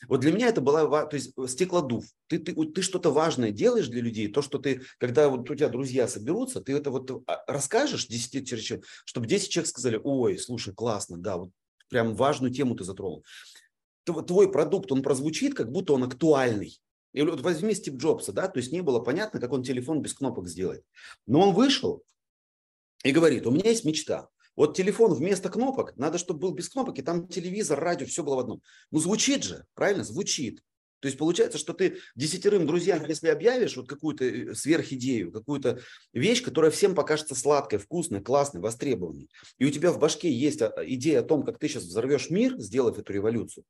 [0.07, 2.03] Вот для меня это была, то есть э, стеклодув.
[2.25, 5.69] Ты, ты, ты что-то важное делаешь для людей, то, что ты, когда вот у тебя
[5.69, 10.73] друзья соберутся, ты это вот а, расскажешь 10 человек, чтобы 10 человек сказали, ой, слушай,
[10.73, 11.51] классно, да, вот
[11.89, 13.23] прям важную тему ты затронул.
[14.03, 16.81] Тв- Твой продукт, он прозвучит, как будто он актуальный.
[17.13, 20.13] И вот возьми Стив Джобса, да, то есть не было понятно, как он телефон без
[20.13, 20.83] кнопок сделает.
[21.27, 22.03] Но он вышел
[23.03, 24.29] и говорит, у меня есть мечта.
[24.55, 28.35] Вот телефон вместо кнопок, надо, чтобы был без кнопок, и там телевизор, радио, все было
[28.35, 28.61] в одном.
[28.91, 30.03] Ну, звучит же, правильно?
[30.03, 30.61] Звучит.
[31.01, 35.79] То есть получается, что ты десятерым друзьям, если объявишь вот какую-то э, сверхидею, какую-то
[36.13, 40.71] вещь, которая всем покажется сладкой, вкусной, классной, востребованной, и у тебя в башке есть а,
[40.85, 43.65] идея о том, как ты сейчас взорвешь мир, сделав эту революцию,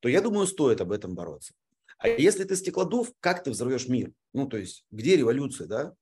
[0.00, 1.54] то я думаю, стоит об этом бороться.
[2.04, 4.12] А если ты стеклодув, как ты взорвешь мир?
[4.34, 5.94] Ну, то есть, где революция, да?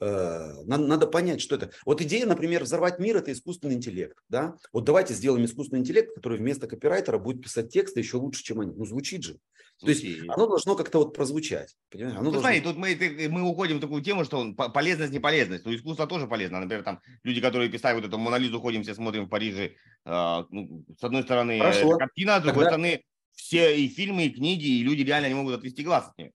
[0.00, 1.70] Э, Надо, надо понять, что это.
[1.84, 4.16] Вот идея, например, взорвать мир– это искусственный интеллект.
[4.30, 4.54] Да?
[4.72, 8.72] Вот давайте сделаем искусственный интеллект, который вместо копирайтера будет писать тексты еще лучше, чем они.
[8.74, 9.36] Ну, звучит же.
[9.80, 11.76] То есть оно должно как-то вот прозвучать.
[11.90, 12.14] Понимаешь?
[12.16, 15.20] Оно Ну, должно- смотри, тут мы, ты- мы уходим в такую тему, что полезность, не
[15.20, 15.66] полезность.
[15.66, 16.60] Ну, искусство тоже полезно.
[16.60, 19.74] Например, там люди, которые писали вот эту Монолизу, ходим, все смотрим в Париже.
[20.04, 21.88] а, ну, с одной стороны, Хорошо.
[21.90, 23.04] это картина, с другой Тогда- стороны,
[23.34, 26.32] все и фильмы, и книги, и люди реально не могут отвести глаз от нее.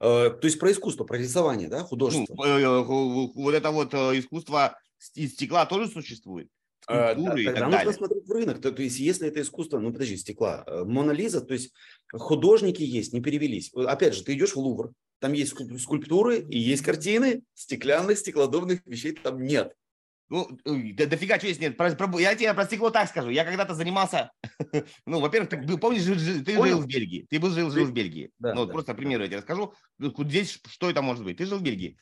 [0.00, 2.34] Э, То есть про искусство, про рисование, да, Ну, художество.
[2.46, 4.78] э, э, вот это вот искусство
[5.14, 6.48] из стекла тоже существует.
[6.82, 7.92] Скульптуры и Тогда так нужно далее.
[7.94, 8.60] смотреть в рынок.
[8.60, 11.72] То, то есть, если это искусство, ну подожди, стекла, Мона Лиза, то есть
[12.12, 13.72] художники есть, не перевелись.
[13.74, 18.86] Опять же, ты идешь в Лувр, там есть скульп- скульптуры и есть картины, стеклянных, стеклодувных
[18.86, 19.74] вещей там нет.
[20.28, 21.76] Ну, да дофига чего есть нет.
[21.76, 23.30] Про- про- я тебе про стекло так скажу.
[23.30, 24.32] Я когда-то занимался,
[25.06, 26.02] ну, во-первых, ты был- помнишь,
[26.44, 26.76] ты Понял.
[26.76, 27.26] жил в Бельгии.
[27.30, 28.30] Ты был жил, жил в Бельгии.
[28.40, 28.96] Да, ну, вот да, просто да.
[28.96, 29.72] примеру я тебе расскажу.
[29.98, 31.36] Ну, вот Здесь что это может быть?
[31.36, 31.96] Ты жил в Бельгии.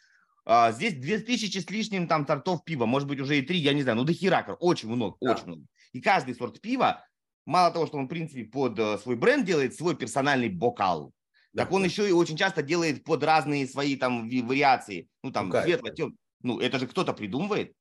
[0.47, 3.83] А, здесь 2000 с лишним там сортов пива, может быть, уже и три, я не
[3.83, 5.33] знаю, ну, до хера, короче, очень много, Да.
[5.33, 5.63] очень много.
[5.93, 7.05] И каждый сорт пива,
[7.47, 11.13] мало того, что он, в принципе, под э, свой бренд делает свой персональный бокал,
[11.55, 11.89] Да, так он да.
[11.89, 15.09] еще и очень часто делает под разные свои там вариации.
[15.23, 15.95] Ну, там, Ну, светло, кайф.
[15.97, 16.17] тем.
[16.43, 17.73] Ну, это же кто-то придумывает.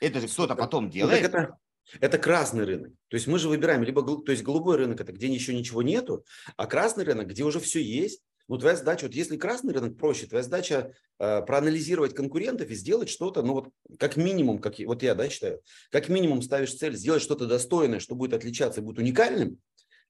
[0.00, 1.24] Это же кто-то потом Ну, делает.
[1.24, 1.56] это,
[2.00, 2.92] это красный рынок.
[3.08, 6.24] То есть мы же выбираем либо, то есть голубой рынок это где еще ничего нету,
[6.56, 8.20] а красный рынок, где уже все есть.
[8.46, 13.08] Ну, твоя задача, вот если красный рынок проще, твоя задача э, проанализировать конкурентов и сделать
[13.08, 17.22] что-то, ну вот как минимум, как вот я, да, считаю, как минимум ставишь цель сделать
[17.22, 19.60] что-то достойное, что будет отличаться и будет уникальным,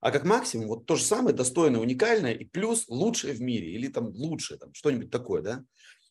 [0.01, 3.87] а как максимум вот то же самое достойное, уникальное и плюс лучшее в мире или
[3.87, 5.65] там лучшее, там что-нибудь такое, да.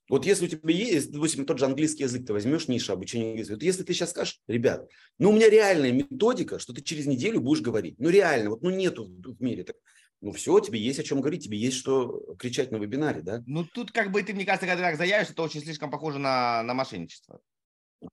[0.10, 3.56] Вот если у тебя есть, допустим, тот же английский язык, ты возьмешь нишу обучения английского.
[3.56, 7.40] Вот если ты сейчас скажешь, ребят, ну у меня реальная методика, что ты через неделю
[7.40, 7.96] будешь говорить.
[8.00, 9.78] Ну реально, вот ну нету в мире так.
[10.22, 13.44] Ну все, тебе есть о чем говорить, тебе есть что кричать на вебинаре, да?
[13.46, 16.64] Ну тут как бы ты, мне кажется, когда так заявишь, это очень слишком похоже на,
[16.64, 17.42] на мошенничество.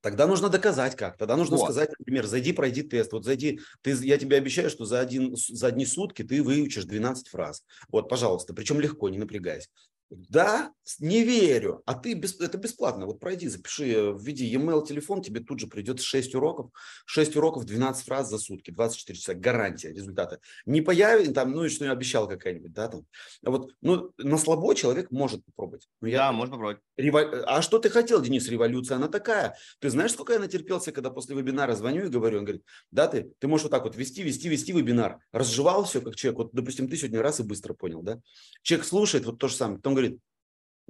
[0.01, 1.17] Тогда нужно доказать как.
[1.17, 1.63] Тогда нужно вот.
[1.63, 3.11] сказать, например, зайди, пройди тест.
[3.11, 7.27] Вот зайди, ты, я тебе обещаю, что за, один, за одни сутки ты выучишь 12
[7.27, 7.65] фраз.
[7.89, 9.69] Вот, пожалуйста, причем легко, не напрягаясь.
[10.11, 11.81] Да, не верю.
[11.85, 13.05] А ты, без, это бесплатно.
[13.05, 16.69] Вот пройди, запиши, введи e-mail, телефон, тебе тут же придет 6 уроков.
[17.05, 19.33] 6 уроков, 12 фраз за сутки, 24 часа.
[19.33, 20.39] Гарантия результата.
[20.65, 23.05] Не появится там, ну и что я обещал какая-нибудь, да, там.
[23.41, 25.87] Вот, ну, на слабо человек может попробовать.
[26.01, 26.79] Ну, я, да, может попробовать.
[26.97, 27.43] Револю...
[27.47, 29.55] А что ты хотел, Денис, революция, она такая.
[29.79, 33.31] Ты знаешь, сколько я натерпелся, когда после вебинара звоню и говорю, он говорит, да, ты,
[33.39, 35.19] ты можешь вот так вот вести, вести, вести вебинар.
[35.31, 36.37] Разжевал все, как человек.
[36.37, 38.19] Вот, допустим, ты сегодня раз и быстро понял, да.
[38.61, 40.00] Человек слушает вот то же самое, потом говорит,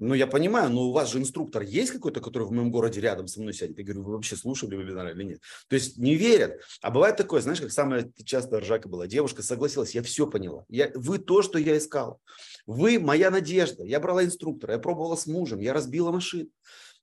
[0.02, 3.28] ну, я понимаю, но у вас же инструктор есть какой-то, который в моем городе рядом
[3.28, 3.78] со мной сядет?
[3.78, 5.42] Я говорю, вы вообще слушали вебинар или нет?
[5.68, 6.60] То есть не верят.
[6.82, 9.06] А бывает такое, знаешь, как самая часто ржака была.
[9.06, 10.66] Девушка согласилась, я все поняла.
[10.70, 12.20] Я, вы то, что я искал.
[12.66, 13.84] Вы моя надежда.
[13.84, 16.50] Я брала инструктора, я пробовала с мужем, я разбила машину.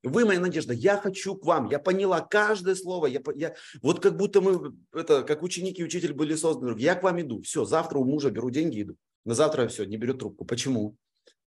[0.02, 4.16] Вы моя надежда, я хочу к вам, я поняла каждое слово, я, я, вот как
[4.16, 7.98] будто мы, это, как ученики и учитель были созданы, я к вам иду, все, завтра
[7.98, 10.44] у мужа беру деньги, иду, на завтра все, не берет трубку.
[10.44, 10.96] Почему?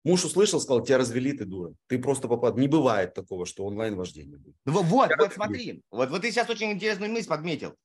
[0.03, 1.73] Муж услышал, сказал, тебя развели, ты дура.
[1.87, 2.57] Ты просто попад.
[2.57, 4.55] Не бывает такого, что онлайн-вождение будет.
[4.65, 5.81] Ну, вот, Я вот смотри.
[5.91, 7.75] Вот, вот ты сейчас очень интересную мысль подметил.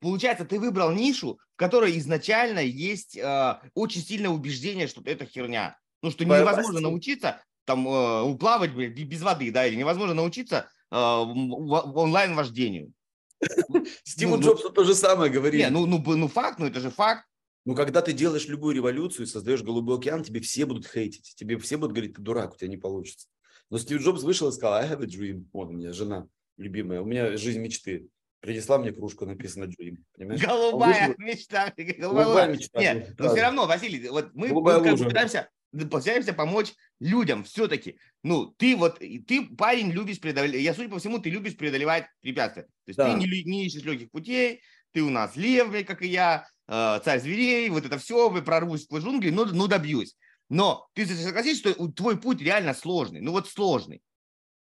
[0.00, 5.78] Получается, ты выбрал нишу, в которой изначально есть э, очень сильное убеждение, что это херня.
[6.02, 10.96] Ну, что невозможно научиться там э, плавать блядь, без воды, да, или невозможно научиться э,
[10.96, 12.92] онлайн-вождению.
[14.04, 15.60] Стиву ну, ну, Джобсу то же самое говорит.
[15.60, 17.24] Не, ну, ну, ну факт, ну это же факт.
[17.64, 21.34] Но когда ты делаешь любую революцию, создаешь голубой океан, тебе все будут хейтить.
[21.36, 23.28] Тебе все будут говорить, ты дурак, у тебя не получится.
[23.70, 25.46] Но Стив Джобс вышел и сказал, I have a dream.
[25.52, 28.08] Вот у меня жена любимая, у меня жизнь мечты.
[28.40, 29.96] Принесла мне кружку, написано Dream.
[30.14, 30.42] Понимаешь?
[30.42, 31.24] Голубая вышел...
[31.24, 31.72] мечта.
[31.98, 32.78] Голубая, голубая мечта.
[32.78, 37.98] Нет, но все равно, Василий, вот мы, как пытаемся, пытаемся помочь людям все-таки.
[38.22, 42.64] Ну, ты вот, ты парень любишь преодолевать, я, судя по всему, ты любишь преодолевать препятствия.
[42.64, 43.14] То есть да.
[43.14, 44.60] ты не, не ищешь легких путей,
[44.92, 49.02] ты у нас левый, как и я, царь зверей, вот это все, вы прорвусь сквозь
[49.02, 50.16] джунгли, ну, ну добьюсь.
[50.48, 54.02] Но ты согласишься, что твой путь реально сложный, ну вот сложный.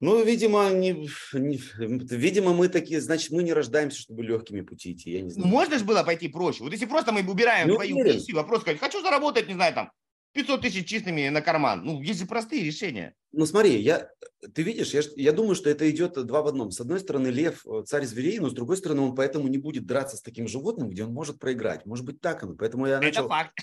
[0.00, 5.10] Ну, видимо, не, не, видимо, мы такие, значит, мы не рождаемся, чтобы легкими пути идти.
[5.10, 5.46] Я не знаю.
[5.46, 6.62] Ну, можно же было пойти проще.
[6.62, 9.90] Вот если просто мы убираем ну, твою миссию, вопрос сказать, хочу заработать, не знаю, там,
[10.34, 11.84] 500 тысяч чистыми на карман.
[11.84, 13.14] Ну, есть же простые решения.
[13.32, 14.10] Ну, смотри, я,
[14.52, 16.72] ты видишь, я, я думаю, что это идет два в одном.
[16.72, 19.86] С одной стороны, лев э, царь зверей, но с другой стороны, он поэтому не будет
[19.86, 21.86] драться с таким животным, где он может проиграть.
[21.86, 22.54] Может быть, так оно.
[22.54, 23.22] Поэтому я начал...
[23.22, 23.58] Это факт.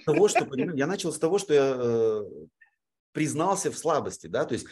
[0.00, 2.24] С того, что, я начал с того, что я э,
[3.12, 4.66] признался в слабости, да, то есть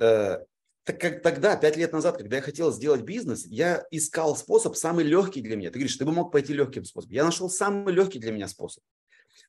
[0.00, 0.38] э,
[0.84, 5.04] так как тогда, пять лет назад, когда я хотел сделать бизнес, я искал способ самый
[5.04, 5.70] легкий для меня.
[5.70, 7.14] Ты говоришь, ты бы мог пойти легким способом.
[7.14, 8.84] Я нашел самый легкий для меня способ.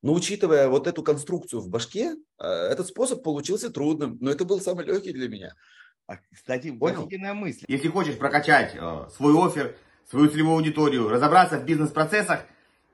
[0.01, 4.61] Но учитывая вот эту конструкцию в башке, э, этот способ получился трудным, но это был
[4.61, 5.53] самый легкий для меня.
[6.07, 7.65] А, кстати, офигенная мысль.
[7.67, 9.75] Если хочешь прокачать э, свой офер,
[10.09, 12.45] свою целевую аудиторию, разобраться в бизнес-процессах,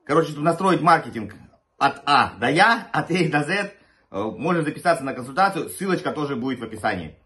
[0.05, 1.35] короче, настроить маркетинг
[1.77, 3.71] от А до Я, от А до З, э,
[4.11, 7.17] можешь записаться на консультацию, ссылочка тоже будет в описании.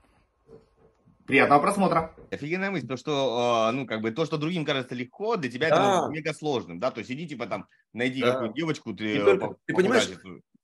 [1.28, 2.16] Приятного просмотра.
[2.32, 6.06] Офигенная мысль, то, что, ну, как бы, то, что другим кажется легко, для тебя да.
[6.06, 8.32] это мега сложным, да, то есть иди, типа, там, найди да.
[8.32, 10.10] какую девочку, ты, только, ты понимаешь,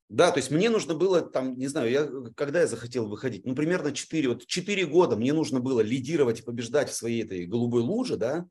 [0.08, 3.56] да, то есть мне нужно было, там, не знаю, я, когда я захотел выходить, ну,
[3.56, 7.82] примерно 4, вот 4 года мне нужно было лидировать и побеждать в своей этой голубой
[7.82, 8.46] луже, да,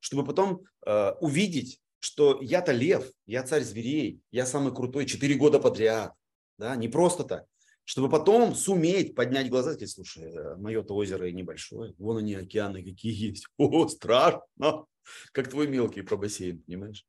[0.00, 5.60] чтобы потом э, увидеть, что я-то лев, я царь зверей, я самый крутой 4 года
[5.60, 6.12] подряд,
[6.58, 7.44] да, не просто так
[7.84, 12.34] чтобы потом суметь поднять глаза и сказать, слушай, э, мое-то озеро и небольшое, вон они
[12.34, 14.86] океаны какие есть, о, страшно,
[15.32, 17.04] как твой мелкий про бассейн, понимаешь?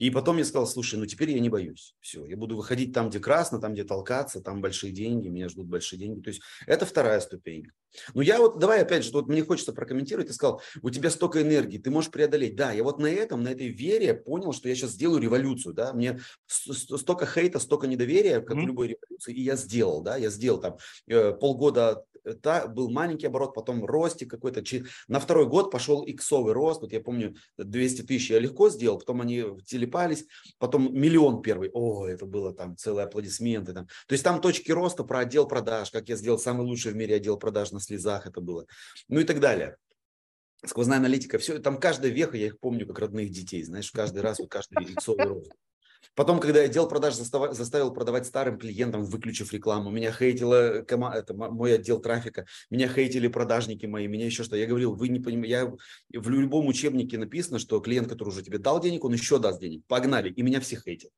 [0.00, 1.94] И потом я сказал, слушай, ну теперь я не боюсь.
[2.00, 5.66] Все, я буду выходить там, где красно, там, где толкаться, там большие деньги, меня ждут
[5.66, 6.22] большие деньги.
[6.22, 7.72] То есть это вторая ступенька.
[8.14, 10.28] Ну я вот, давай опять же, вот мне хочется прокомментировать.
[10.28, 12.56] Ты сказал, у тебя столько энергии, ты можешь преодолеть.
[12.56, 15.92] Да, я вот на этом, на этой вере понял, что я сейчас сделаю революцию, да.
[15.92, 18.62] Мне столько хейта, столько недоверия, как mm-hmm.
[18.62, 20.16] в любой революции, и я сделал, да.
[20.16, 22.04] Я сделал там э, полгода
[22.42, 24.62] та, был маленький оборот, потом ростик какой-то.
[25.08, 26.82] На второй год пошел иксовый рост.
[26.82, 30.26] Вот я помню, 200 тысяч я легко сделал, потом они телепались,
[30.58, 31.70] потом миллион первый.
[31.72, 33.72] О, это было там целые аплодисменты.
[33.72, 33.86] Там.
[34.06, 37.16] То есть там точки роста про отдел продаж, как я сделал самый лучший в мире
[37.16, 38.66] отдел продаж на слезах это было.
[39.08, 39.76] Ну и так далее
[40.64, 44.38] сквозная аналитика, все, там каждая веха, я их помню как родных детей, знаешь, каждый раз,
[44.38, 45.52] вот каждый иксовый рост.
[46.14, 51.14] Потом, когда я отдел продаж заставил, заставил продавать старым клиентам, выключив рекламу, меня хейтила кома,
[51.14, 54.56] это мой отдел трафика, меня хейтили продажники мои, меня еще что.
[54.56, 55.76] Я говорил, вы не понимаете,
[56.08, 59.60] я в любом учебнике написано, что клиент, который уже тебе дал денег, он еще даст
[59.60, 59.84] денег.
[59.86, 60.30] Погнали.
[60.30, 61.10] И меня все хейтят.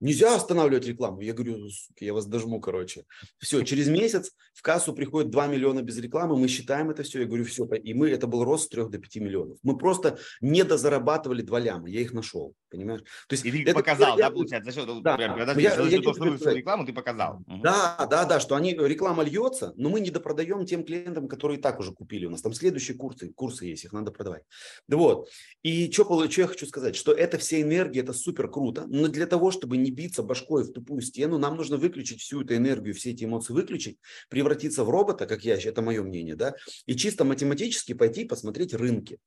[0.00, 1.20] Нельзя останавливать рекламу.
[1.20, 1.68] Я говорю,
[2.00, 3.04] я вас дожму, короче.
[3.38, 7.20] Все, через месяц в кассу приходит 2 миллиона без рекламы, мы считаем это все.
[7.20, 7.64] Я говорю, все.
[7.66, 9.58] И мы, это был рост с 3 до 5 миллионов.
[9.62, 13.00] Мы просто не дозарабатывали 2 ляма, я их нашел, понимаешь?
[13.00, 15.76] То есть, и ты это, показал, я, да, получается, за счет, да, прям, когда я,
[15.76, 17.42] за счет того, что вы рекламу, ты показал.
[17.46, 21.60] Да, да, да, что они, реклама льется, но мы не допродаем тем клиентам, которые и
[21.60, 22.42] так уже купили у нас.
[22.42, 24.42] Там следующие курсы, курсы есть, их надо продавать.
[24.88, 25.28] Да вот.
[25.62, 29.26] И что, что я хочу сказать, что это вся энергия, это супер круто, но для
[29.26, 33.10] того, чтобы не биться башкой в тупую стену, нам нужно выключить всю эту энергию, все
[33.10, 36.54] эти эмоции выключить, превратиться в робота, как я, это мое мнение, да,
[36.86, 39.18] и чисто математически пойти посмотреть рынки.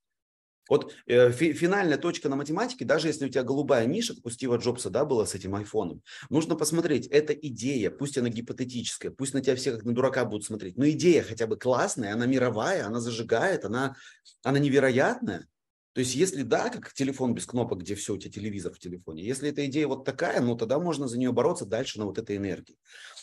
[0.70, 4.30] Вот э, фи, финальная точка на математике, даже если у тебя голубая ниша, как у
[4.30, 9.34] Стива Джобса, да, была с этим айфоном, нужно посмотреть, это идея, пусть она гипотетическая, пусть
[9.34, 12.86] на тебя все как на дурака будут смотреть, но идея хотя бы классная, она мировая,
[12.86, 13.96] она зажигает, она,
[14.44, 15.48] она невероятная.
[15.94, 19.24] То есть, если да, как телефон без кнопок, где все, у тебя телевизор в телефоне,
[19.24, 22.38] если эта идея вот такая, ну тогда можно за нее бороться дальше на вот этой
[22.38, 22.78] энергии.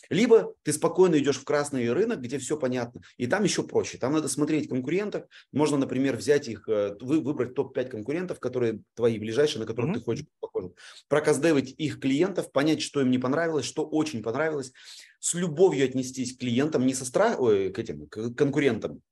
[0.08, 3.98] Либо ты спокойно идешь в красный рынок, где все понятно, и там еще проще.
[3.98, 5.24] Там надо смотреть конкурентов.
[5.52, 9.98] Можно, например, взять их, э, вы, выбрать топ-5 конкурентов, которые твои ближайшие, на которых mm-hmm.
[9.98, 10.74] ты хочешь быть похожим.
[11.08, 14.72] Проказдевать их клиентов, понять, что им не понравилось, что очень понравилось.
[15.20, 19.02] С любовью отнестись к клиентам, не со страхом, к этим, к конкурентам,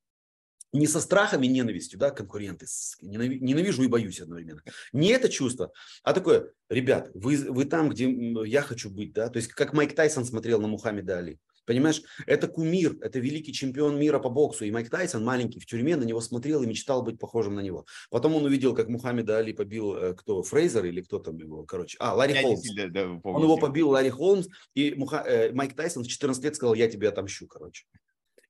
[0.73, 2.67] не со страхом и ненавистью, да, конкуренты,
[3.01, 4.63] ненавижу и боюсь одновременно.
[4.93, 8.11] Не это чувство, а такое, ребят, вы, вы там, где
[8.47, 11.39] я хочу быть, да, то есть как Майк Тайсон смотрел на Мухаммеда Али.
[11.69, 14.65] Понимаешь, это кумир, это великий чемпион мира по боксу.
[14.65, 17.85] И Майк Тайсон, маленький, в тюрьме, на него смотрел и мечтал быть похожим на него.
[18.09, 21.99] Потом он увидел, как Мухаммеда Али побил, э, кто, Фрейзер или кто там его, короче.
[22.01, 22.63] А, Ларри я Холмс.
[22.75, 24.47] Да, да, он его побил, Ларри Холмс.
[24.75, 25.23] И Муха...
[25.27, 27.85] э, Майк Тайсон в 14 лет сказал, я тебе отомщу, короче.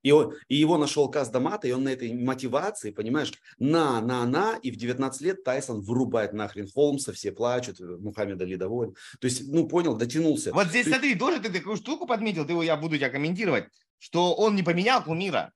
[0.09, 4.25] И, он, и его нашел Каз Дамата, и он на этой мотивации, понимаешь, на, на,
[4.25, 8.94] на, и в 19 лет Тайсон вырубает нахрен Холмса, все плачут, Мухаммед Али доволен.
[9.21, 10.51] То есть, ну, понял, дотянулся.
[10.55, 13.66] Вот здесь, То смотри, тоже ты такую штуку подметил, ты, я буду тебя комментировать,
[13.99, 15.53] что он не поменял кумира.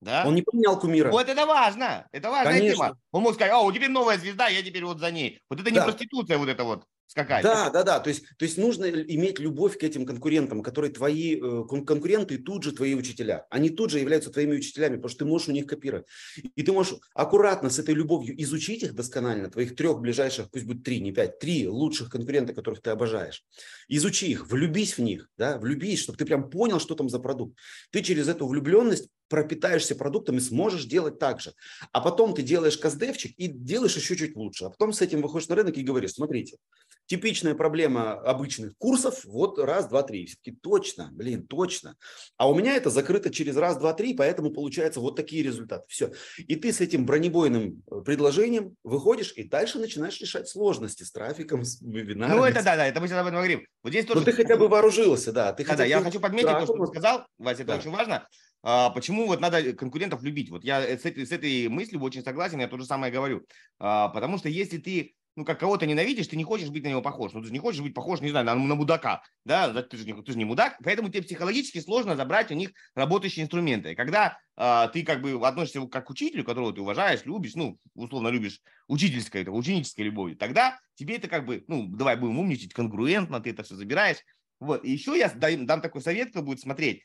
[0.00, 0.24] Да?
[0.26, 1.12] Он не поменял кумира.
[1.12, 2.08] Вот это важно.
[2.10, 2.86] Это важная Конечно.
[2.86, 2.98] тема.
[3.12, 5.40] Он мог сказать, о, теперь новая звезда, я теперь вот за ней.
[5.48, 5.84] Вот это не да.
[5.84, 7.42] проституция, вот это вот скакать.
[7.42, 7.98] Да, да, да.
[7.98, 12.62] То есть, то есть нужно иметь любовь к этим конкурентам, которые твои э, конкуренты тут
[12.62, 13.46] же твои учителя.
[13.50, 16.06] Они тут же являются твоими учителями, потому что ты можешь у них копировать.
[16.54, 20.84] И ты можешь аккуратно с этой любовью изучить их досконально, твоих трех ближайших, пусть будет
[20.84, 23.44] три, не пять, три лучших конкурента, которых ты обожаешь.
[23.88, 27.58] Изучи их, влюбись в них, да, влюбись, чтобы ты прям понял, что там за продукт.
[27.90, 31.54] Ты через эту влюбленность пропитаешься продуктом и сможешь делать так же.
[31.92, 34.66] А потом ты делаешь каздевчик и делаешь еще чуть лучше.
[34.66, 36.58] А потом с этим выходишь на рынок и говоришь, смотрите,
[37.06, 40.26] типичная проблема обычных курсов, вот раз, два, три.
[40.26, 41.96] Все-таки точно, блин, точно.
[42.36, 45.84] А у меня это закрыто через раз, два, три, поэтому получается вот такие результаты.
[45.88, 46.12] Все.
[46.36, 51.64] И ты с этим бронебойным э, предложением выходишь и дальше начинаешь решать сложности с трафиком,
[51.64, 52.36] с вебинарами.
[52.36, 53.66] Ну это да, да, это мы сейчас об этом говорим.
[53.82, 54.20] Вот здесь тоже...
[54.20, 55.52] Ну ты хотя бы вооружился, да.
[55.52, 57.78] Ты да, да, я хочу подметить то, что ты сказал, Вася, это да.
[57.78, 58.28] очень важно.
[58.62, 60.50] А, почему вот надо конкурентов любить?
[60.50, 63.46] Вот я с этой, с этой мыслью очень согласен, я то же самое говорю.
[63.78, 67.02] А, потому что если ты ну, как кого-то ненавидишь, ты не хочешь быть на него
[67.02, 67.32] похож.
[67.32, 70.04] Ну, ты же не хочешь быть похож, не знаю, на, на мудака, да, ты же,
[70.04, 73.94] не, ты же не мудак, поэтому тебе психологически сложно забрать у них работающие инструменты.
[73.94, 78.28] Когда э, ты как бы относишься как к учителю, которого ты уважаешь, любишь, ну, условно
[78.28, 83.40] любишь учительской, это, ученической любовью, тогда тебе это как бы, ну, давай будем умничать, конгруентно,
[83.40, 84.18] ты это все забираешь.
[84.58, 87.04] Вот, и еще я дам, дам такой совет, кто будет смотреть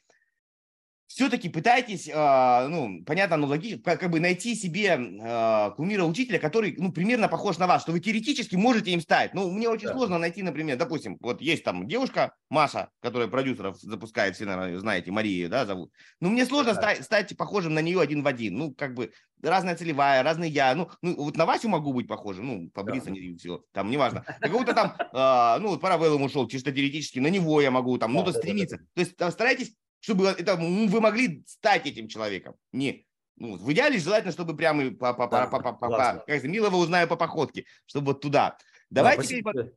[1.07, 6.75] все-таки пытайтесь, э, ну, понятно, ну, логично, как, как бы найти себе э, кумира-учителя, который,
[6.77, 9.33] ну, примерно похож на вас, что вы теоретически можете им стать.
[9.33, 9.93] Ну, мне очень да.
[9.93, 15.11] сложно найти, например, допустим, вот есть там девушка Маша, которая продюсеров запускает, все, наверное, знаете,
[15.11, 15.91] Мария, да, зовут.
[16.19, 16.81] Ну, мне сложно да.
[16.81, 18.57] стать, стать похожим на нее один в один.
[18.57, 19.11] Ну, как бы
[19.43, 20.73] разная целевая, разный я.
[20.73, 23.15] Ну, ну вот на Васю могу быть похожим, ну, побриться да.
[23.15, 24.25] не все, там, неважно.
[24.41, 28.13] На кого-то там, э, ну, вот Паравеллум ушел, чисто теоретически, на него я могу там,
[28.13, 28.77] ну, да, то стремиться.
[28.77, 28.89] Да, да.
[28.95, 29.73] То есть старайтесь
[30.05, 32.53] чтобы это, вы могли стать этим человеком.
[32.71, 36.43] Не, ну, в идеале желательно, чтобы прямо по, по, да, по, по, по, по, как
[36.43, 38.55] Милова узнаю по походке, чтобы вот туда.
[38.91, 39.73] Давайте да, теперь...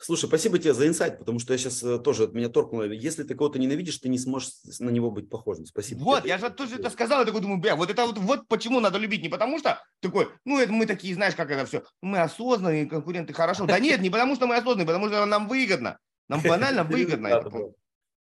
[0.00, 2.84] Слушай, спасибо тебе за инсайт, потому что я сейчас э, тоже от меня торкнуло.
[2.84, 4.50] Если ты кого-то ненавидишь, ты не сможешь
[4.80, 5.64] на него быть похожим.
[5.64, 6.00] Спасибо.
[6.00, 6.30] Вот, тебе.
[6.30, 8.98] я же тоже это сказал, я такой думаю, бля, вот это вот, вот почему надо
[8.98, 12.86] любить, не потому что такой, ну это мы такие, знаешь, как это все, мы осознанные
[12.86, 13.64] конкуренты, хорошо.
[13.64, 15.98] Да нет, не потому что мы осознанные, потому что нам выгодно.
[16.28, 17.78] Нам банально выгодно.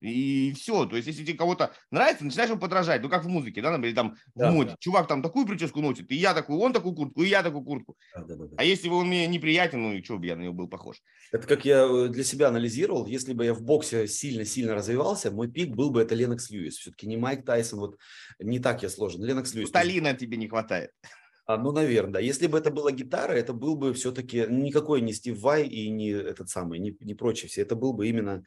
[0.01, 0.85] И все.
[0.87, 3.03] То есть, если тебе кого-то нравится, начинаешь его подражать.
[3.03, 4.71] Ну, как в музыке, да, например, там да, в моде.
[4.71, 4.77] Да.
[4.79, 7.97] Чувак там такую прическу носит, и я такую, он такую куртку, и я такую куртку.
[8.15, 8.57] Да, да, да, да.
[8.59, 11.03] А если бы он мне неприятен, ну, и что бы я на него был похож?
[11.33, 13.07] Это как я э, для себя анализировал.
[13.07, 16.77] Если бы я в боксе сильно-сильно развивался, мой пик был бы это Ленокс Льюис.
[16.77, 17.97] Все-таки не Майк Тайсон, вот
[18.39, 19.25] не так я сложен.
[19.25, 19.69] Ленокс Льюис.
[19.69, 20.91] Сталина тебе не хватает.
[21.47, 22.21] А, ну, наверное, да.
[22.21, 26.11] Если бы это была гитара, это был бы все-таки никакой не Стив Вай и не
[26.11, 27.63] этот самый, не, не прочие все.
[27.63, 28.45] Это был бы именно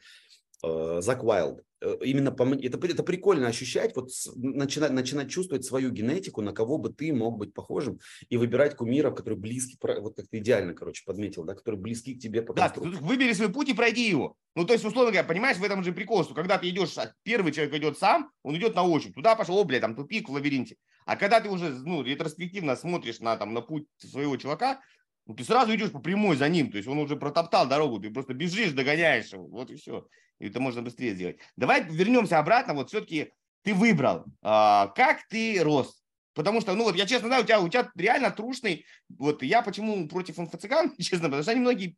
[0.62, 1.62] Зак Уайлд.
[1.82, 6.76] Э, именно по, это, это прикольно ощущать, вот начинать, начинать чувствовать свою генетику, на кого
[6.76, 11.02] бы ты мог быть похожим, и выбирать кумиров, которые близки, вот как ты идеально, короче,
[11.06, 14.36] подметил, да, которые близки к тебе по Да, выбери свой путь и пройди его.
[14.54, 17.52] Ну, то есть, условно говоря, понимаешь, в этом же прикол, что когда ты идешь, первый
[17.52, 20.76] человек идет сам, он идет на ощупь, туда пошел, о, бля, там тупик в лабиринте.
[21.06, 24.80] А когда ты уже, ну, ретроспективно смотришь на, там, на путь своего чувака,
[25.24, 28.10] ну, ты сразу идешь по прямой за ним, то есть он уже протоптал дорогу, ты
[28.10, 30.06] просто бежишь, догоняешь его, вот и все.
[30.40, 31.38] И это можно быстрее сделать.
[31.56, 33.32] Давай вернемся обратно, вот все-таки
[33.62, 36.02] ты выбрал, а, как ты рос.
[36.34, 39.62] Потому что, ну вот я честно знаю, у тебя, у тебя реально трушный, вот я
[39.62, 41.96] почему против инфо-цыган, честно, потому что они многие,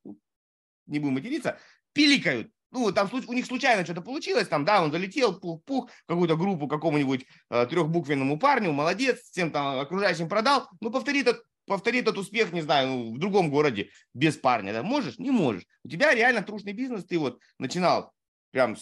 [0.87, 1.59] не будем материться,
[1.93, 2.51] пиликают.
[2.73, 7.27] Ну, там у них случайно что-то получилось, там, да, он залетел, пух-пух, какую-то группу какому-нибудь
[7.51, 10.67] э, трехбуквенному парню, молодец, всем там окружающим продал.
[10.81, 14.83] Ну, повтори этот, повтори этот успех, не знаю, ну, в другом городе без парня, да,
[14.83, 15.19] можешь?
[15.19, 15.67] Не можешь.
[15.85, 18.15] У тебя реально трушный бизнес, ты вот начинал
[18.53, 18.77] прям,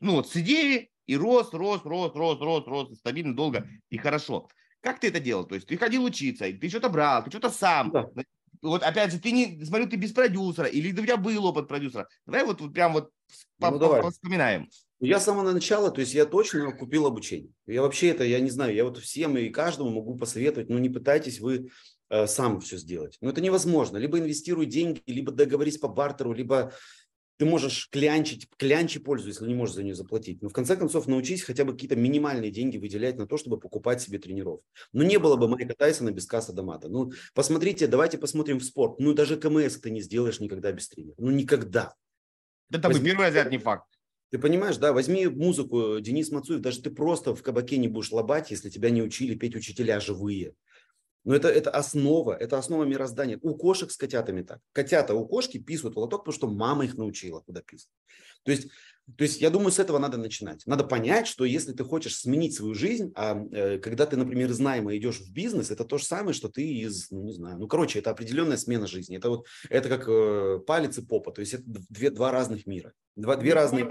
[0.00, 4.48] ну, вот с идеи и рос, рос, рос, рос, рос, рос, стабильно, долго и хорошо.
[4.82, 5.46] Как ты это делал?
[5.46, 7.90] То есть ты ходил учиться, ты что-то брал, ты что-то сам.
[7.90, 8.06] Да
[8.64, 12.08] вот опять же, ты не, смотрю, ты без продюсера, или у тебя был опыт продюсера.
[12.26, 13.10] Давай вот, вот прям вот
[13.58, 14.10] ну, давай.
[14.10, 14.68] вспоминаем.
[15.00, 17.50] Я с самого начала, то есть я точно купил обучение.
[17.66, 20.88] Я вообще это, я не знаю, я вот всем и каждому могу посоветовать, ну не
[20.88, 21.68] пытайтесь вы
[22.08, 23.18] э, сам все сделать.
[23.20, 23.98] Но это невозможно.
[23.98, 26.72] Либо инвестируй деньги, либо договорись по бартеру, либо
[27.36, 30.42] ты можешь клянчить, клянчи пользу, если не можешь за нее заплатить.
[30.42, 34.00] Но в конце концов научись хотя бы какие-то минимальные деньги выделять на то, чтобы покупать
[34.00, 34.60] себе тренеров.
[34.92, 36.88] Ну не было бы Майка Тайсона без касса Домата.
[36.88, 38.98] Ну посмотрите, давайте посмотрим в спорт.
[38.98, 41.14] Ну даже КМС ты не сделаешь никогда без тренера.
[41.18, 41.94] Ну никогда.
[42.70, 43.10] Да там Возьми...
[43.10, 43.86] первый взять не факт.
[44.30, 48.50] Ты понимаешь, да, возьми музыку, Денис Мацуев, даже ты просто в кабаке не будешь лобать,
[48.50, 50.54] если тебя не учили петь учителя живые.
[51.24, 53.38] Но это, это основа, это основа мироздания.
[53.42, 54.60] У кошек с котятами так.
[54.72, 57.90] Котята у кошки писают в лоток, потому что мама их научила, куда писать.
[58.44, 58.68] То есть,
[59.16, 60.66] то есть я думаю, с этого надо начинать.
[60.66, 64.96] Надо понять, что если ты хочешь сменить свою жизнь, а э, когда ты, например, знаемо
[64.96, 67.98] идешь в бизнес, это то же самое, что ты из, ну не знаю, ну короче,
[67.98, 69.16] это определенная смена жизни.
[69.16, 72.92] Это вот, это как э, палец и попа, то есть это две, два разных мира.
[73.16, 73.84] Два, две разные...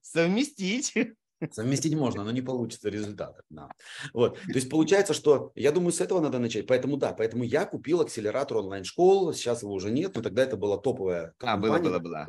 [0.00, 0.94] Совместить.
[1.50, 3.42] Совместить можно, но не получится результата.
[3.50, 3.68] Да.
[4.12, 4.38] Вот.
[4.38, 6.66] То есть получается, что я думаю, с этого надо начать.
[6.66, 9.32] Поэтому да, поэтому я купил акселератор онлайн-школ.
[9.32, 11.74] Сейчас его уже нет, но тогда это была топовая компания.
[11.74, 12.28] А, было, было, было.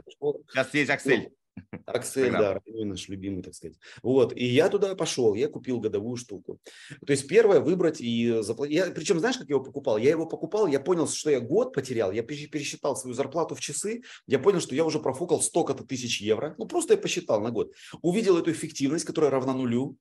[0.50, 1.32] Сейчас есть Аксель.
[1.86, 3.78] Аксель, да, наш любимый, так сказать.
[4.02, 6.60] Вот, и я туда пошел, я купил годовую штуку.
[7.06, 8.76] То есть первое выбрать и заплатить.
[8.76, 9.98] Я, причем знаешь, как я его покупал?
[9.98, 14.02] Я его покупал, я понял, что я год потерял, я пересчитал свою зарплату в часы,
[14.28, 16.56] я понял, что я уже профукал столько-то тысяч евро.
[16.58, 17.72] Ну, просто я посчитал на год.
[18.02, 19.98] Увидел эту эффективность, которая равна нулю,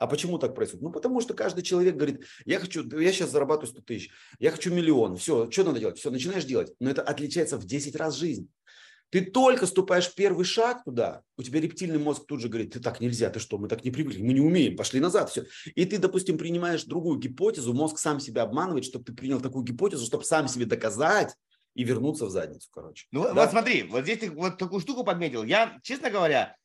[0.00, 0.82] а почему так происходит?
[0.82, 4.72] Ну, потому что каждый человек говорит, я хочу, я сейчас зарабатываю 100 тысяч, я хочу
[4.72, 5.98] миллион, все, что надо делать?
[5.98, 6.72] Все, начинаешь делать.
[6.80, 8.48] Но это отличается в 10 раз жизнь.
[9.10, 13.00] Ты только ступаешь первый шаг туда, у тебя рептильный мозг тут же говорит, ты так
[13.00, 15.46] нельзя, ты что, мы так не привыкли, мы не умеем, пошли назад, все.
[15.74, 20.06] И ты, допустим, принимаешь другую гипотезу, мозг сам себя обманывает, чтобы ты принял такую гипотезу,
[20.06, 21.34] чтобы сам себе доказать
[21.74, 23.06] и вернуться в задницу, короче.
[23.10, 23.34] Ну да?
[23.34, 25.42] вот смотри, вот здесь ты вот такую штуку подметил.
[25.42, 26.56] Я, честно говоря,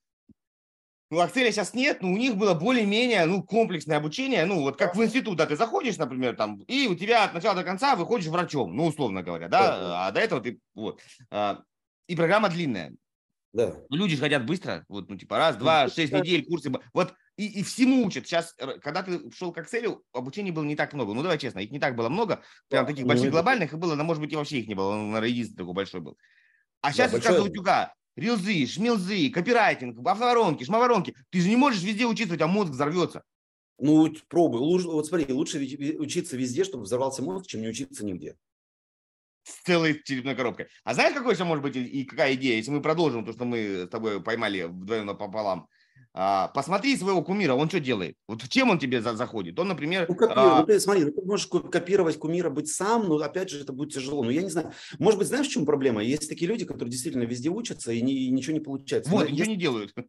[1.11, 4.95] ну, Акселя сейчас нет, но у них было более-менее, ну, комплексное обучение, ну, вот как
[4.95, 8.27] в институт, да, ты заходишь, например, там, и у тебя от начала до конца выходишь
[8.27, 11.61] врачом, ну, условно говоря, да, а до этого ты, вот, а,
[12.07, 12.93] и программа длинная.
[13.53, 13.73] Да.
[13.89, 16.69] Ну, люди же хотят быстро, вот, ну, типа, раз, два, шесть недель, курсы.
[16.93, 18.27] Вот, и, и всему учат.
[18.27, 21.13] Сейчас, когда ты шел к Excel, обучения было не так много.
[21.13, 22.41] Ну, давай честно, их не так было много.
[22.67, 24.89] Прям таких ну, больших глобальных, и было, но, может быть, и вообще их не было.
[24.89, 26.17] Он, наверное, единственный такой большой был.
[26.81, 31.15] А сейчас да, из каждого утюга рилзы, шмилзы, копирайтинг, автоворонки, шмоворонки.
[31.29, 33.23] Ты же не можешь везде учиться, у тебя мозг взорвется.
[33.77, 34.59] Ну, пробуй.
[34.59, 35.59] Лучше, вот смотри, лучше
[35.97, 38.35] учиться везде, чтобы взорвался мозг, чем не учиться нигде
[39.45, 40.67] с целой черепной коробкой.
[40.83, 43.85] А знаешь, какой еще может быть и какая идея, если мы продолжим то, что мы
[43.85, 45.67] с тобой поймали вдвоем пополам?
[46.18, 48.16] А, посмотри своего кумира, он что делает?
[48.26, 49.59] Вот в чем он тебе за, заходит?
[49.59, 50.05] Он, например...
[50.07, 50.61] Ну, а...
[50.61, 53.93] ну, ты, смотри, ну, ты можешь копировать кумира, быть сам, но опять же это будет
[53.93, 54.24] тяжело.
[54.24, 56.01] Но я не знаю, может быть, знаешь, в чем проблема?
[56.01, 59.11] Есть такие люди, которые действительно везде учатся и, не, и ничего не получается.
[59.11, 59.49] Вот, но ничего есть...
[59.49, 59.93] не делают.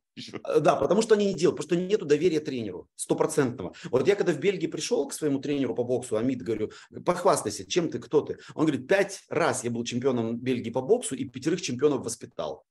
[0.48, 3.74] Э, да, потому что они не делают, потому что нету доверия тренеру, стопроцентного.
[3.90, 6.70] Вот я когда в Бельгии пришел к своему тренеру по боксу, Амид, говорю,
[7.04, 8.38] похвастайся, чем ты, кто ты?
[8.54, 12.64] Он говорит, пять раз я был чемпионом Бельгии по боксу и пятерых чемпионов воспитал.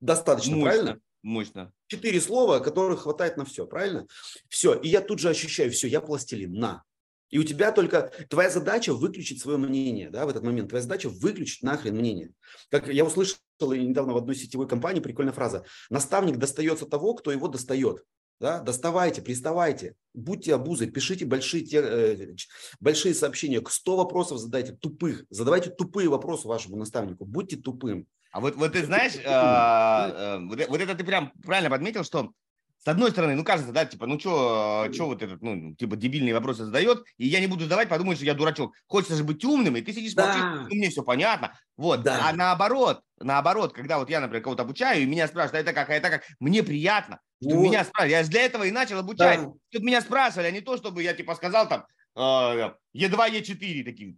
[0.00, 0.70] Достаточно, Мощно.
[0.70, 1.00] правильно?
[1.22, 1.72] Мощно.
[1.88, 4.06] Четыре слова, которых хватает на все, правильно?
[4.48, 4.74] Все.
[4.74, 6.84] И я тут же ощущаю, все, я пластилин, на.
[7.30, 10.70] И у тебя только твоя задача выключить свое мнение, да, в этот момент.
[10.70, 12.30] Твоя задача выключить нахрен мнение.
[12.70, 15.64] Как я услышал недавно в одной сетевой компании прикольная фраза.
[15.90, 18.04] Наставник достается того, кто его достает.
[18.40, 18.60] Да?
[18.60, 22.36] Доставайте, приставайте, будьте обузой, пишите большие, те, э,
[22.78, 23.62] большие сообщения.
[23.68, 25.24] 100 вопросов задайте, тупых.
[25.28, 27.24] Задавайте тупые вопросы вашему наставнику.
[27.24, 28.06] Будьте тупым.
[28.30, 32.32] А вот, вот ты знаешь, а, а, вот, вот это ты прям правильно подметил, что
[32.78, 36.32] с одной стороны, ну, кажется, да, типа, ну, что, что вот этот, ну, типа, дебильные
[36.32, 38.72] вопросы задает, и я не буду задавать, подумают, что я дурачок.
[38.86, 40.26] Хочется же быть умным, и ты сидишь, да.
[40.26, 41.58] молчишь, ну, мне все понятно.
[41.76, 42.28] Вот, да.
[42.28, 45.90] а наоборот, наоборот, когда вот я, например, кого-то обучаю, и меня спрашивают, а это как,
[45.90, 47.64] а это как, мне приятно, что вот.
[47.64, 48.12] меня спрашивают.
[48.12, 49.52] Я же для этого и начал обучать, да.
[49.70, 51.84] чтобы меня спрашивали, а не то, чтобы я, типа, сказал там,
[52.16, 54.16] Е2, Е4, такие,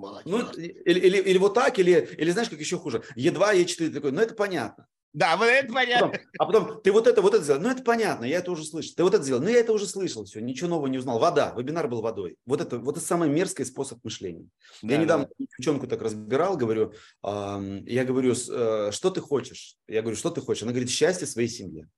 [0.00, 0.24] Молодец.
[0.24, 4.12] Ну, или, или, или вот так, или, или знаешь, как еще хуже, Е2, Е4, такой,
[4.12, 4.86] ну это понятно.
[5.12, 6.08] Да, вот это понятно.
[6.08, 7.60] Потом, а потом ты вот это, вот это сделал.
[7.60, 8.94] Ну, это понятно, я это уже слышал.
[8.96, 9.42] Ты вот это сделал.
[9.42, 11.18] Ну, я это уже слышал, все, ничего нового не узнал.
[11.18, 12.36] Вода, вебинар был водой.
[12.46, 14.46] Вот это, вот это самый мерзкий способ мышления.
[14.82, 15.46] Да, я недавно да.
[15.58, 16.94] девчонку так разбирал, говорю,
[17.24, 19.76] э, я говорю, э, что ты хочешь?
[19.88, 20.62] Я говорю, что ты хочешь?
[20.62, 21.88] Она говорит, счастье своей семье.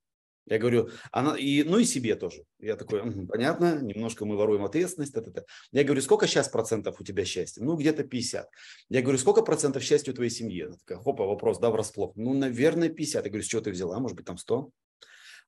[0.47, 2.45] Я говорю, она, и, ну и себе тоже.
[2.59, 5.15] Я такой, угу, понятно, немножко мы воруем ответственность.
[5.15, 5.45] Это.
[5.71, 7.63] Я говорю, сколько сейчас процентов у тебя счастья?
[7.63, 8.49] Ну, где-то 50.
[8.89, 10.63] Я говорю, сколько процентов счастья у твоей семьи?
[10.63, 12.17] Она такая, хопа, вопрос, да, врасплох.
[12.17, 13.25] Ну, наверное, 50.
[13.25, 14.01] Я говорю, с чего ты взяла?
[14.01, 14.71] Может быть, там 100?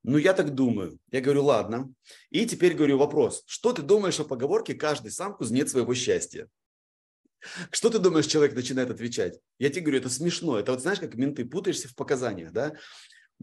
[0.05, 0.99] Ну, я так думаю.
[1.11, 1.93] Я говорю, ладно.
[2.31, 3.43] И теперь говорю вопрос.
[3.47, 6.49] Что ты думаешь о поговорке «каждый сам кузнец своего счастья»?
[7.71, 9.39] Что ты думаешь, человек начинает отвечать?
[9.59, 10.59] Я тебе говорю, это смешно.
[10.59, 12.75] Это вот знаешь, как менты путаешься в показаниях, да?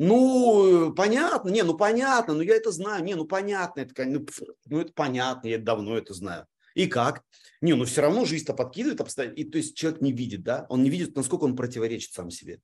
[0.03, 4.25] Ну, понятно, не, ну понятно, ну я это знаю, не, ну понятно, это, ну,
[4.65, 6.47] ну это понятно, я давно это знаю.
[6.73, 7.21] И как?
[7.61, 9.43] Не, ну все равно жизнь-то подкидывает обстоятельства.
[9.43, 12.61] И то есть человек не видит, да, он не видит, насколько он противоречит сам себе.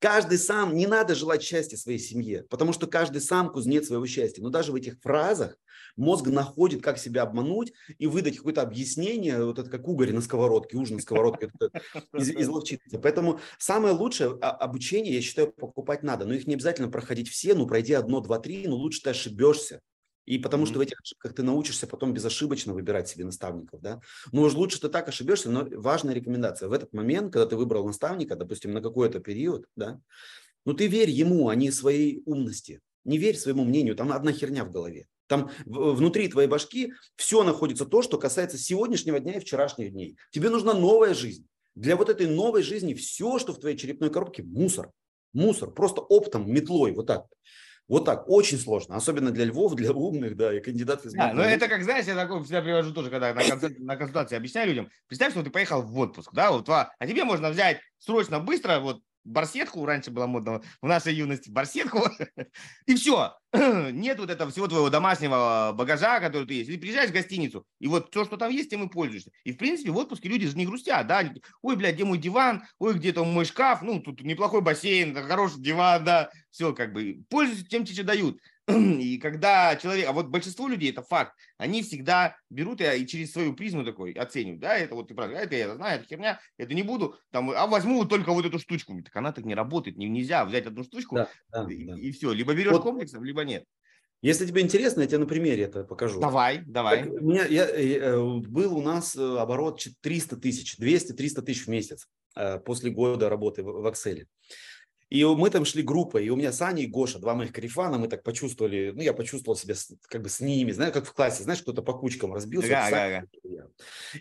[0.00, 4.42] Каждый сам, не надо желать счастья своей семье, потому что каждый сам кузнец своего счастья.
[4.42, 5.56] Но даже в этих фразах
[5.96, 10.76] мозг находит, как себя обмануть и выдать какое-то объяснение, вот это как угорь на сковородке,
[10.76, 11.50] ужин на сковородке,
[12.14, 12.98] из, изловчиться.
[12.98, 16.24] Поэтому самое лучшее а, обучение, я считаю, покупать надо.
[16.24, 19.80] Но их не обязательно проходить все, ну пройди одно, два, три, но лучше ты ошибешься.
[20.26, 20.66] И потому mm-hmm.
[20.68, 24.00] что в этих ошибках ты научишься потом безошибочно выбирать себе наставников, да.
[24.32, 26.68] Ну, уж лучше ты так ошибешься, но важная рекомендация.
[26.68, 30.00] В этот момент, когда ты выбрал наставника, допустим, на какой-то период, да,
[30.64, 32.80] ну, ты верь ему, а не своей умности.
[33.04, 35.08] Не верь своему мнению, там одна херня в голове.
[35.30, 40.16] Там внутри твоей башки все находится то, что касается сегодняшнего дня и вчерашних дней.
[40.32, 41.46] Тебе нужна новая жизнь.
[41.76, 44.90] Для вот этой новой жизни все, что в твоей черепной коробке, мусор.
[45.32, 45.70] Мусор.
[45.70, 47.26] Просто оптом, метлой, вот так.
[47.86, 51.42] Вот так, очень сложно, особенно для львов, для умных, да, и кандидатов из Да, но
[51.42, 54.90] это как, знаешь, я такой всегда привожу тоже, когда на, консультации, на консультации объясняю людям.
[55.08, 59.02] Представь, что ты поехал в отпуск, да, вот, а тебе можно взять срочно, быстро, вот
[59.24, 62.08] барсетку, раньше было модно в нашей юности, барсетку,
[62.86, 63.34] и все.
[63.52, 66.70] Нет вот этого всего твоего домашнего багажа, который ты есть.
[66.70, 69.30] Или приезжаешь в гостиницу, и вот все, что там есть, тем и пользуешься.
[69.44, 71.28] И, в принципе, в отпуске люди же не грустят, да,
[71.62, 76.04] ой, блядь, где мой диван, ой, где-то мой шкаф, ну, тут неплохой бассейн, хороший диван,
[76.04, 78.38] да, все, как бы, пользуются тем, что дают.
[78.68, 83.32] И когда человек, а вот большинство людей, это факт, они всегда берут и, и через
[83.32, 86.74] свою призму такой оценивают, да, это вот ты правильно, это я знаю, это херня, это
[86.74, 89.96] не буду, там, а возьму вот только вот эту штучку, так она так не работает,
[89.96, 91.98] не, нельзя взять одну штучку да, да, и, да.
[91.98, 92.82] и все, либо берешь вот.
[92.82, 93.64] комплексом, либо нет.
[94.22, 96.20] Если тебе интересно, я тебе на примере это покажу.
[96.20, 97.04] Давай, давай.
[97.04, 101.64] Так, у меня, я, я, э, был у нас э, оборот 300 тысяч, 200-300 тысяч
[101.64, 102.06] в месяц
[102.36, 104.26] э, после года работы в, в Excel.
[105.10, 108.06] И мы там шли группой, и у меня Саня и Гоша, два моих карифана, мы
[108.06, 111.42] так почувствовали, ну, я почувствовал себя с, как бы с ними, знаешь, как в классе,
[111.42, 112.68] знаешь, кто-то по кучкам разбился.
[112.68, 113.66] Да, вот да, да.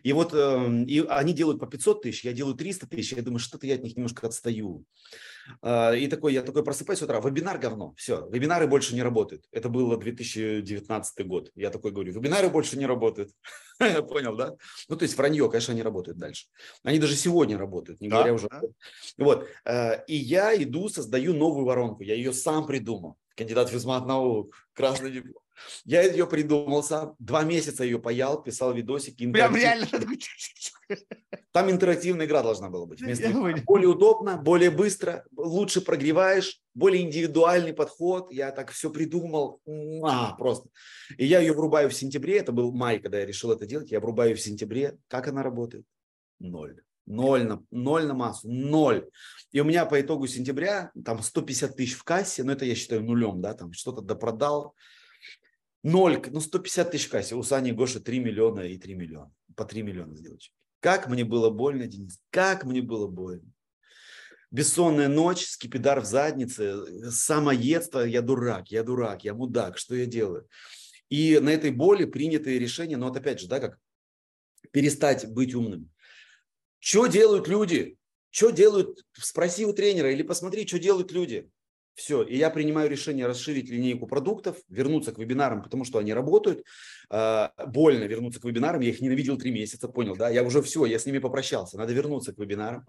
[0.01, 3.39] И вот э, и они делают по 500 тысяч, я делаю 300 тысяч, я думаю,
[3.39, 4.83] что-то я от них немножко отстаю.
[5.61, 9.45] А, и такой, я такой просыпаюсь с утра, вебинар говно, все, вебинары больше не работают.
[9.51, 11.51] Это было 2019 год.
[11.55, 13.31] Я такой говорю, вебинары больше не работают.
[14.09, 14.55] Понял, да?
[14.87, 16.47] Ну, то есть вранье, конечно, они работают дальше.
[16.83, 18.47] Они даже сегодня работают, не да, говоря уже.
[18.49, 18.61] Да.
[19.17, 19.47] Вот.
[19.65, 22.03] Э, и я иду, создаю новую воронку.
[22.03, 23.17] Я ее сам придумал.
[23.35, 25.41] Кандидат физмат наук, красный диплом.
[25.85, 27.15] Я ее придумал сам.
[27.19, 29.29] Два месяца ее паял, писал видосики.
[29.31, 29.87] Прям реально.
[31.51, 33.01] Там интерактивная игра должна была быть.
[33.01, 33.31] Вместо
[33.65, 38.31] более удобно, более быстро, лучше прогреваешь, более индивидуальный подход.
[38.31, 39.61] Я так все придумал.
[40.03, 40.69] А, просто.
[41.17, 42.37] И я ее врубаю в сентябре.
[42.37, 43.91] Это был май, когда я решил это делать.
[43.91, 44.97] Я врубаю в сентябре.
[45.07, 45.85] Как она работает?
[46.39, 46.81] Ноль.
[47.05, 49.09] Ноль на, ноль на массу, ноль.
[49.51, 53.03] И у меня по итогу сентября там 150 тысяч в кассе, но это я считаю
[53.03, 54.75] нулем, да, там что-то допродал,
[55.83, 57.35] Ноль, ну 150 тысяч кассе.
[57.35, 59.31] У Сани Гоши 3 миллиона и 3 миллиона.
[59.55, 60.51] По 3 миллиона сделать.
[60.79, 62.19] Как мне было больно, Денис.
[62.29, 63.51] Как мне было больно.
[64.51, 70.47] Бессонная ночь, скипидар в заднице, самоедство, я дурак, я дурак, я мудак, что я делаю?
[71.09, 73.77] И на этой боли принятые решения, но вот опять же, да, как
[74.71, 75.91] перестать быть умным.
[76.79, 77.97] Что делают люди?
[78.31, 79.05] Что делают?
[79.13, 81.49] Спроси у тренера или посмотри, что делают люди.
[81.99, 86.65] Все, и я принимаю решение расширить линейку продуктов, вернуться к вебинарам, потому что они работают.
[87.09, 90.29] А, больно вернуться к вебинарам, я их ненавидел три месяца, понял, да?
[90.29, 92.85] Я уже все, я с ними попрощался, надо вернуться к вебинарам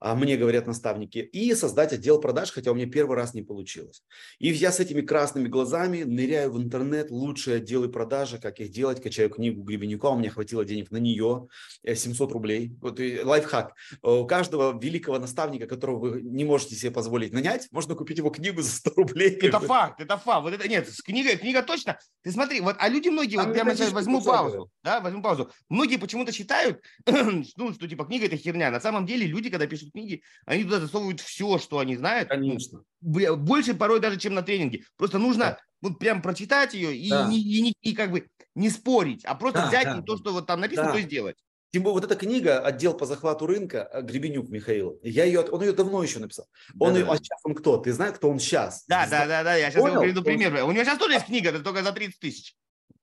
[0.00, 4.02] мне говорят наставники, и создать отдел продаж, хотя у меня первый раз не получилось.
[4.38, 9.02] И я с этими красными глазами ныряю в интернет, лучшие отделы продажи, как их делать,
[9.02, 11.48] качаю книгу Гребенюка, у меня хватило денег на нее,
[11.84, 12.76] 700 э, рублей.
[12.80, 13.74] Вот лайфхак.
[14.02, 18.62] У каждого великого наставника, которого вы не можете себе позволить нанять, можно купить его книгу
[18.62, 19.30] за 100 рублей.
[19.30, 20.42] Это факт, это факт.
[20.42, 21.98] Вот это нет, книга, книга точно.
[22.22, 25.50] Ты смотри, вот, а люди многие, Там вот прямо сейчас возьму паузу, да, возьму паузу.
[25.68, 28.70] Многие почему-то считают, ну, что типа книга это херня.
[28.70, 32.28] На самом деле люди, когда пишут книги, они туда засовывают все, что они знают.
[32.28, 32.82] Конечно.
[33.00, 34.84] Больше порой даже, чем на тренинге.
[34.96, 35.58] Просто нужно да.
[35.80, 37.26] вот прям прочитать ее и, да.
[37.28, 40.02] не, и, и как бы не спорить, а просто да, взять да.
[40.02, 40.92] то, что вот там написано, да.
[40.92, 41.36] то и сделать.
[41.70, 45.60] Тем более вот эта книга «Отдел по захвату рынка» э, Гребенюк Михаил, я ее, он
[45.60, 46.46] ее давно еще написал.
[46.80, 47.12] Он да, ее, да.
[47.12, 47.76] а сейчас он кто?
[47.76, 48.84] Ты знаешь, кто он сейчас?
[48.86, 50.00] Да, да, да, да, я сейчас Понял?
[50.00, 50.64] приведу пример.
[50.64, 52.56] У него сейчас тоже есть книга, только за 30 тысяч.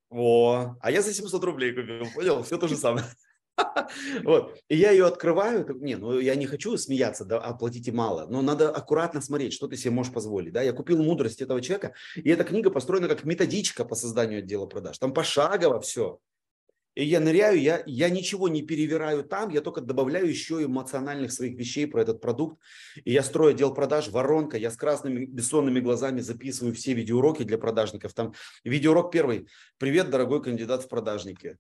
[0.10, 2.42] О, а я за 700 рублей купил, понял?
[2.42, 3.06] Все то же самое.
[4.24, 4.58] Вот.
[4.70, 8.70] И я ее открываю, не, ну я не хочу смеяться, да, оплатите мало, но надо
[8.70, 10.54] аккуратно смотреть, что ты себе можешь позволить.
[10.54, 10.62] Да?
[10.62, 14.98] Я купил мудрость этого человека, и эта книга построена как методичка по созданию отдела продаж.
[14.98, 16.20] Там пошагово все.
[16.96, 21.58] И я ныряю, я, я ничего не перевираю там, я только добавляю еще эмоциональных своих
[21.58, 22.58] вещей про этот продукт.
[23.04, 27.58] И я строю отдел продаж, воронка, я с красными бессонными глазами записываю все видеоуроки для
[27.58, 28.14] продажников.
[28.14, 28.34] Там
[28.64, 29.50] видеоурок первый.
[29.78, 31.58] Привет, дорогой кандидат в продажники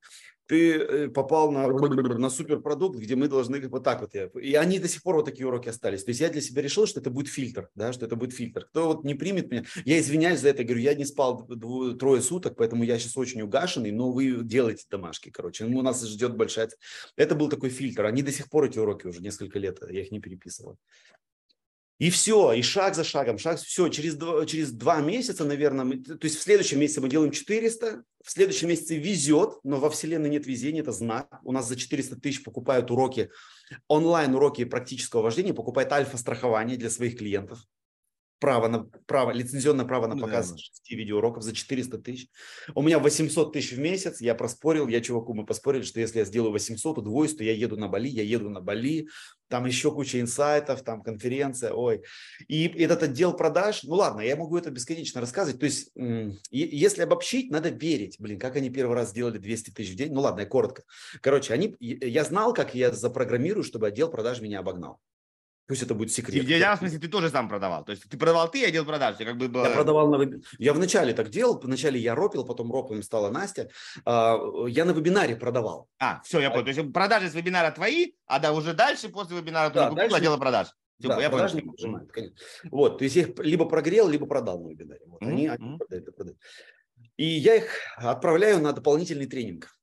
[0.47, 4.13] ты э, попал на, на суперпродукт, где мы должны вот так вот.
[4.35, 6.03] И они до сих пор вот такие уроки остались.
[6.03, 8.65] То есть я для себя решил, что это будет фильтр, да, что это будет фильтр.
[8.65, 12.21] Кто вот не примет меня, я извиняюсь за это, говорю, я не спал двое, трое
[12.21, 15.65] суток, поэтому я сейчас очень угашенный, но вы делаете домашки, короче.
[15.65, 16.69] У нас ждет большая...
[17.15, 18.05] Это был такой фильтр.
[18.05, 20.77] Они до сих пор эти уроки уже несколько лет, я их не переписывал.
[21.97, 25.97] И все, и шаг за шагом, шаг, все, через два, через два месяца, наверное, мы,
[25.97, 30.29] то есть в следующем месяце мы делаем 400, в следующем месяце везет, но во Вселенной
[30.29, 31.39] нет везения, это знак.
[31.43, 33.29] У нас за 400 тысяч покупают уроки,
[33.87, 37.59] онлайн-уроки практического вождения, покупает альфа-страхование для своих клиентов
[38.39, 40.57] право на право, лицензионное право на показ да.
[40.57, 42.29] 6 видеоуроков за 400 тысяч.
[42.73, 46.25] У меня 800 тысяч в месяц, я проспорил, я чуваку, мы поспорили, что если я
[46.25, 49.07] сделаю 800, удвоюсь, то я еду на Бали, я еду на Бали,
[49.47, 52.03] там еще куча инсайтов, там конференция, ой.
[52.47, 55.91] И этот отдел продаж, ну ладно, я могу это бесконечно рассказывать, то есть
[56.51, 60.21] если обобщить, надо верить, блин, как они первый раз сделали 200 тысяч в день, ну
[60.21, 60.83] ладно, я коротко.
[61.21, 64.99] Короче, они, я знал, как я запрограммирую, чтобы отдел продаж меня обогнал.
[65.67, 66.43] Пусть это будет секрет.
[66.43, 67.83] В идеальном смысле ты тоже сам продавал.
[67.83, 69.25] То есть ты продавал ты, я делал продажи.
[69.25, 69.45] Как бы.
[69.45, 71.59] Я продавал на Я вначале так делал.
[71.59, 73.69] Вначале я ропил, потом роповым стала Настя.
[74.05, 74.37] А,
[74.67, 75.89] я на вебинаре продавал.
[75.97, 76.65] А, все, я понял.
[76.65, 80.15] То есть продажи с вебинара твои, а да, уже дальше, после вебинара да, ты дальше...
[80.15, 80.67] отдела продаж.
[80.99, 81.43] Все, да, я понял.
[81.43, 82.37] Нажимают, конечно.
[82.71, 85.01] Вот, то есть я их либо прогрел, либо продал на вебинаре.
[85.07, 85.27] Вот, mm-hmm.
[85.27, 86.37] они, они продают, продают.
[87.17, 89.75] И я их отправляю на дополнительный тренинг,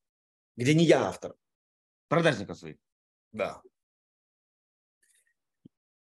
[0.55, 1.35] где не я автор.
[2.07, 2.77] Продажников своих.
[3.31, 3.61] Да.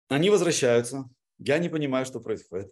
[0.09, 1.09] Они возвращаются.
[1.37, 2.71] Я не понимаю, что происходит.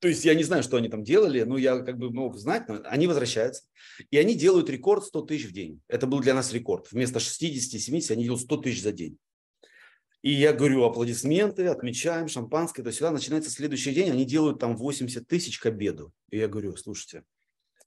[0.00, 2.68] То есть я не знаю, что они там делали, но я как бы мог знать,
[2.68, 3.62] но они возвращаются.
[4.10, 5.80] И они делают рекорд 100 тысяч в день.
[5.86, 6.90] Это был для нас рекорд.
[6.90, 9.16] Вместо 60-70 они делают 100 тысяч за день.
[10.22, 15.26] И я говорю, аплодисменты, отмечаем, шампанское, то сюда начинается следующий день, они делают там 80
[15.26, 16.12] тысяч к обеду.
[16.30, 17.24] И я говорю, слушайте,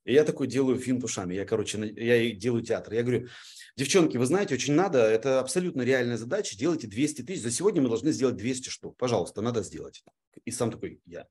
[0.06, 2.94] и я такой делаю финт ушами, я, короче, я делаю театр.
[2.94, 3.28] Я говорю,
[3.76, 7.90] девчонки, вы знаете, очень надо, это абсолютно реальная задача, делайте 200 тысяч, за сегодня мы
[7.90, 10.04] должны сделать 200 штук, пожалуйста, надо сделать.
[10.46, 11.28] И сам такой, я,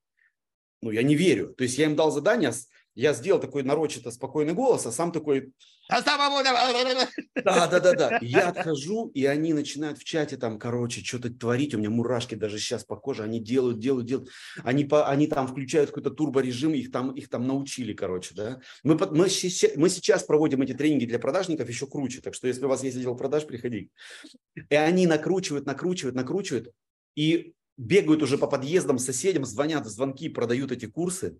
[0.83, 1.55] ну, я не верю.
[1.55, 2.53] То есть я им дал задание,
[2.95, 5.53] я сделал такой нарочито спокойный голос, а сам такой...
[7.45, 8.19] Да, да, да, да.
[8.23, 11.75] Я отхожу, и они начинают в чате там, короче, что-то творить.
[11.75, 13.23] У меня мурашки даже сейчас по коже.
[13.23, 14.31] Они делают, делают, делают.
[14.63, 18.61] Они, по, они там включают какой-то турборежим, их там, их там научили, короче, да.
[18.83, 22.21] Мы, мы, мы сейчас проводим эти тренинги для продажников еще круче.
[22.21, 23.91] Так что если у вас есть отдел продаж, приходи.
[24.55, 26.71] И они накручивают, накручивают, накручивают.
[27.17, 31.37] И бегают уже по подъездам, соседям, звонят в звонки, продают эти курсы.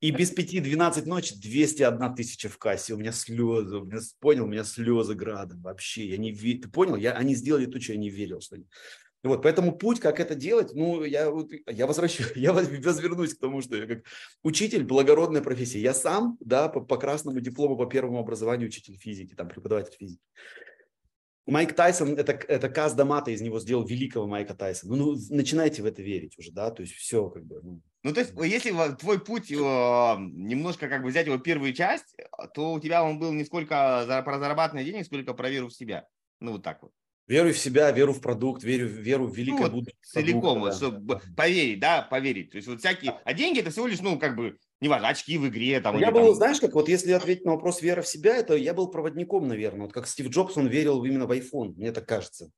[0.00, 2.94] И без пяти 12 ночи 201 тысяча в кассе.
[2.94, 6.06] У меня слезы, у меня, понял, у меня слезы градом вообще.
[6.06, 6.32] Я не.
[6.32, 6.96] Ты понял?
[6.96, 8.40] Я, они сделали то, что я не верил.
[8.40, 8.66] Что они...
[9.22, 11.32] Вот, поэтому путь, как это делать, ну, я,
[11.68, 14.04] я возвращаюсь, я возвернусь к тому, что я как
[14.42, 15.80] учитель, благородная профессия.
[15.80, 20.22] Я сам, да, по, по красному диплому, по первому образованию учитель физики, там, преподаватель физики.
[21.46, 24.96] Майк Тайсон, это, это Каз Дамата из него сделал великого Майка Тайсона.
[24.96, 27.60] Ну, начинайте в это верить уже, да, то есть все как бы.
[27.62, 32.14] Ну, ну то есть если твой путь немножко как бы взять его первую часть,
[32.54, 36.06] то у тебя он был не сколько про зарабатывание денег, сколько про веру в себя.
[36.40, 36.92] Ну, вот так вот.
[37.26, 39.98] Веру в себя, веру в продукт, веру, веру в великое ну, вот будущее.
[40.02, 42.52] Целиком, вот, чтобы поверить, да, поверить.
[42.52, 43.18] То есть вот всякие...
[43.24, 45.80] А деньги это всего лишь, ну, как бы, не важно, очки в игре.
[45.80, 46.34] Там, я был, там...
[46.36, 49.86] знаешь, как вот если ответить на вопрос вера в себя, это я был проводником, наверное.
[49.86, 52.52] Вот как Стив Джобс, он верил именно в iPhone, мне так кажется.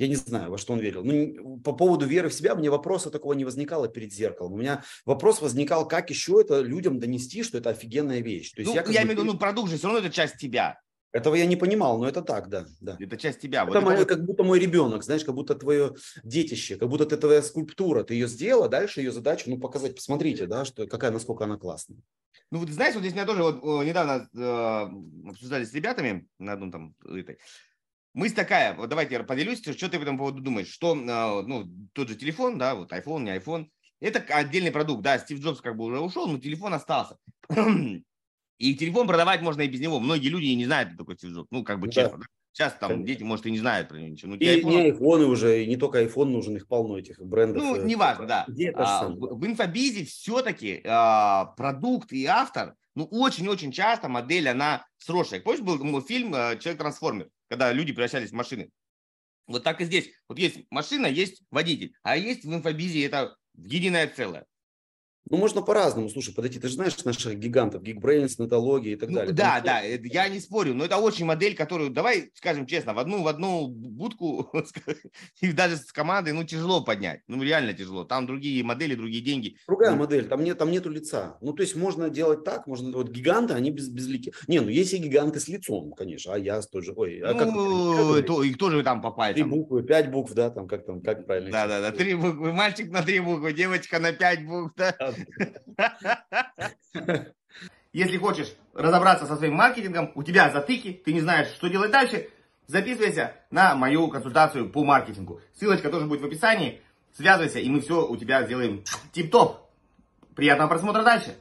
[0.00, 1.04] Я не знаю, во что он верил.
[1.04, 4.54] Ну, по поводу веры в себя, мне вопроса такого не возникало перед зеркалом.
[4.54, 8.52] У меня вопрос возникал, как еще это людям донести, что это офигенная вещь.
[8.52, 10.38] То есть ну, я, я имею в виду, ну, продукт же все равно это часть
[10.38, 10.80] тебя.
[11.12, 12.64] Этого я не понимал, но это так, да.
[12.80, 12.96] да.
[12.98, 13.64] Это часть тебя.
[13.64, 15.94] Это, вот мое, это как будто мой ребенок, знаешь, как будто твое
[16.24, 18.02] детище, как будто это твоя скульптура.
[18.02, 21.98] Ты ее сделала, дальше ее задача, ну, показать, посмотрите, да, что, какая, насколько она классная.
[22.50, 26.72] Ну, вот знаешь, вот здесь меня тоже вот недавно э, обсуждали с ребятами на одном
[26.72, 27.38] там этой.
[28.12, 31.68] Мысль такая, вот давайте я поделюсь, что ты по этому поводу думаешь, что, э, ну,
[31.92, 33.68] тот же телефон, да, вот iPhone, не iPhone,
[34.00, 37.16] это отдельный продукт, да, Стив Джобс как бы уже ушел, но телефон остался.
[38.58, 40.00] И телефон продавать можно и без него.
[40.00, 41.48] Многие люди не знают, кто такой Стив Джобс.
[41.50, 41.92] Ну, как бы да.
[41.92, 42.18] честно.
[42.18, 42.24] Да?
[42.52, 43.06] Сейчас там Конечно.
[43.06, 44.32] дети, может, и не знают про него ничего.
[44.32, 44.70] Ну, и iPhone...
[44.70, 47.62] не айфоны уже, и не только iPhone нужен, их полно этих брендов.
[47.62, 48.46] Ну, э, неважно, да.
[48.74, 55.40] А, в, в инфобизе все-таки а, продукт и автор, ну, очень-очень часто модель, она сросшая.
[55.40, 58.70] Помнишь, был фильм э, «Человек-трансформер», когда люди превращались в машины?
[59.46, 60.10] Вот так и здесь.
[60.28, 64.46] Вот есть машина, есть водитель, а есть в инфобизе это единое целое.
[65.28, 66.58] Ну, можно по-разному, слушай, подойти.
[66.58, 69.34] Ты же знаешь наших гигантов, Geekbrains, Нетология и так ну, далее.
[69.34, 70.06] Да, Там, да, что...
[70.06, 73.68] я не спорю, но это очень модель, которую, давай скажем честно, в одну, в одну
[73.68, 74.50] будку
[75.40, 77.20] и даже с командой, ну, тяжело поднять.
[77.28, 78.04] Ну, реально тяжело.
[78.04, 79.56] Там другие модели, другие деньги.
[79.66, 81.38] Другая ну, модель, там, нет, там нету лица.
[81.40, 84.32] Ну, то есть можно делать так, можно, вот гиганты, они без, безлики.
[84.48, 87.52] Не, ну, есть и гиганты с лицом, конечно, а я тоже, ой, а как?
[87.52, 89.34] Ну, то, и кто же там попасть?
[89.34, 91.52] Три буквы, пять букв, да, там, как там, как правильно?
[91.52, 95.09] Да, да, да, три буквы, мальчик на три буквы, девочка на пять букв, да.
[97.92, 102.28] Если хочешь разобраться со своим маркетингом, у тебя затыки, ты не знаешь, что делать дальше,
[102.68, 105.40] записывайся на мою консультацию по маркетингу.
[105.58, 106.80] Ссылочка тоже будет в описании.
[107.16, 109.68] Связывайся, и мы все у тебя сделаем тип-топ.
[110.36, 111.34] Приятного просмотра дальше.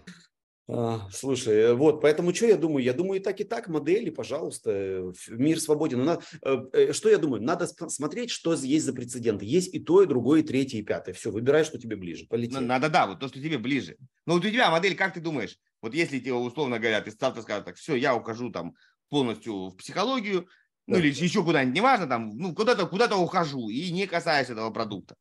[0.72, 2.84] А, слушай, э, вот, поэтому что я думаю?
[2.84, 6.06] Я думаю, и так, и так, модели, пожалуйста, мир свободен.
[6.06, 7.42] Надо, э, э, что я думаю?
[7.42, 9.46] Надо смотреть, что есть за прецеденты.
[9.46, 11.16] Есть и то, и другое, и третье, и пятое.
[11.16, 12.28] Все, выбирай, что тебе ближе.
[12.28, 12.64] Полетели.
[12.64, 13.98] Надо, да, вот то, что тебе ближе.
[14.28, 15.58] Но вот у тебя модель, как ты думаешь?
[15.82, 18.76] Вот если тебе, условно говоря, ты завтра скажешь, так, все, я ухожу там
[19.10, 20.48] полностью в психологию,
[20.86, 21.00] ну да.
[21.02, 25.16] или еще куда-нибудь, неважно, там, ну, куда-то куда ухожу и не касаясь этого продукта.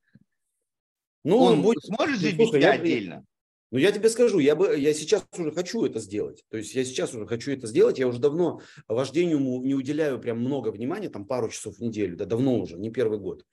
[1.25, 3.25] Ну, Он будет, сможет жить без тебя отдельно?
[3.71, 6.45] Ну, я тебе скажу, я, бы, я сейчас уже хочу это сделать.
[6.49, 7.99] То есть я сейчас уже хочу это сделать.
[7.99, 12.25] Я уже давно вождению не уделяю прям много внимания, там пару часов в неделю, да
[12.25, 13.45] давно уже, не первый год.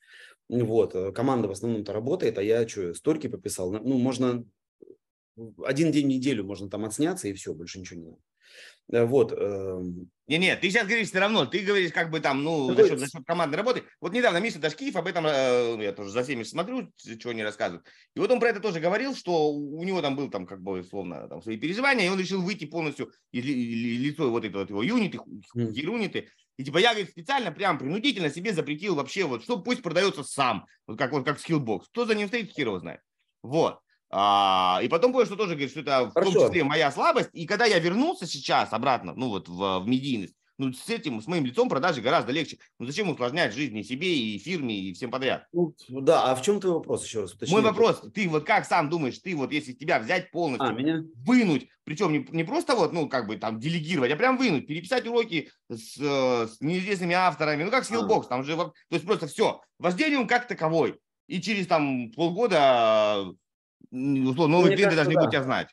[0.47, 3.71] Вот, э, команда в основном-то работает, а я что, столько пописал.
[3.71, 4.45] Ну, можно
[5.63, 8.21] один день в неделю можно там отсняться и все, больше ничего не надо.
[8.91, 9.31] Э, вот.
[9.31, 10.09] Эм.
[10.27, 12.99] Не, нет, ты сейчас говоришь все равно, ты говоришь как бы там, ну, за счет,
[12.99, 13.83] за счет командной работы.
[14.01, 17.85] Вот недавно Миша Дашкиев об этом, э, я тоже за всеми смотрю, чего они рассказывают.
[18.15, 20.79] И вот он про это тоже говорил, что у него там был там как бы
[20.79, 24.81] условно там свои переживания, и он решил выйти полностью из лицо вот этого вот его
[24.81, 25.19] юниты,
[25.53, 26.29] хируниты.
[26.57, 30.65] И типа я, говорит, специально прям принудительно себе запретил вообще вот, что пусть продается сам,
[30.87, 31.87] вот как вот как Skillbox.
[31.89, 33.01] Кто за ним стоит, хер его знает.
[33.43, 33.79] Вот.
[34.17, 36.31] А, и потом понял, что тоже говорит, что это Хорошо.
[36.31, 37.29] в том числе моя слабость.
[37.33, 41.27] И когда я вернулся сейчас обратно, ну вот в, в медийность, ну, с этим, с
[41.27, 42.59] моим лицом продажи гораздо легче.
[42.79, 45.47] Ну, зачем усложнять жизнь и себе, и фирме, и всем подряд?
[45.51, 47.33] Ну, да, а в чем твой вопрос еще раз?
[47.33, 47.53] Уточни.
[47.53, 51.03] Мой вопрос, ты вот как сам думаешь, ты вот если тебя взять полностью, а, меня?
[51.17, 55.05] вынуть, причем не, не просто вот, ну, как бы там делегировать, а прям вынуть, переписать
[55.05, 58.29] уроки с, с неизвестными авторами, ну, как Skillbox, а.
[58.29, 60.97] там же, то есть просто все, вождение он как таковой.
[61.27, 63.25] И через там полгода
[63.91, 65.27] условно, новые тренды должны да.
[65.27, 65.67] тебя знать.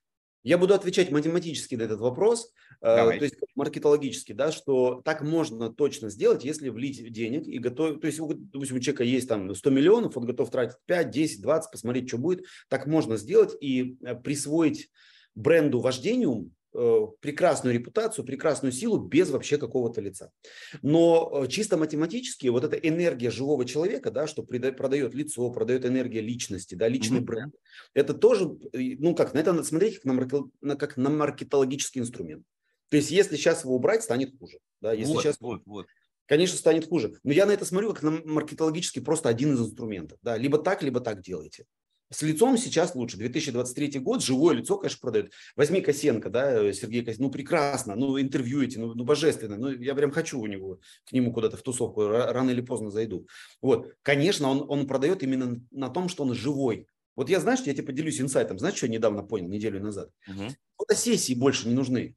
[0.45, 3.19] Я буду отвечать математически на этот вопрос, э, Давай.
[3.19, 8.09] то есть маркетологически, да, что так можно точно сделать, если влить денег и готов, то
[8.09, 12.09] есть, допустим, у человека есть там 100 миллионов, он готов тратить 5, 10, 20, посмотреть,
[12.09, 14.91] что будет, так можно сделать и э, присвоить
[15.37, 20.33] бренду вождению прекрасную репутацию, прекрасную силу без вообще какого-то лица.
[20.81, 26.21] Но э, чисто математически вот эта энергия живого человека, да, что продает лицо, продает энергия
[26.21, 27.25] личности, да, личный mm-hmm.
[27.25, 27.55] бренд,
[27.95, 32.45] это тоже, ну как, на это надо смотреть как на, как на маркетологический инструмент.
[32.89, 34.59] То есть если сейчас его убрать, станет хуже.
[34.81, 35.37] Да, если вот, сейчас...
[35.41, 35.87] вот, вот.
[36.27, 37.15] Конечно, станет хуже.
[37.25, 40.19] Но я на это смотрю как на маркетологический просто один из инструментов.
[40.23, 41.67] Да, либо так, либо так делайте.
[42.13, 43.17] С лицом сейчас лучше.
[43.17, 45.33] 2023 год, живое лицо, конечно, продает.
[45.57, 50.11] Возьми Косенко, да, Сергей Косенко, ну прекрасно, ну интервьюете, ну, ну божественно, ну я прям
[50.11, 53.27] хочу у него, к нему куда-то в тусовку, рано или поздно зайду.
[53.63, 56.87] Вот, конечно, он, он продает именно на том, что он живой.
[57.17, 60.11] Вот я, знаешь, я тебе поделюсь инсайтом, знаешь, что я недавно понял, неделю назад?
[60.29, 60.49] Угу.
[60.79, 62.15] Фотосессии больше не нужны.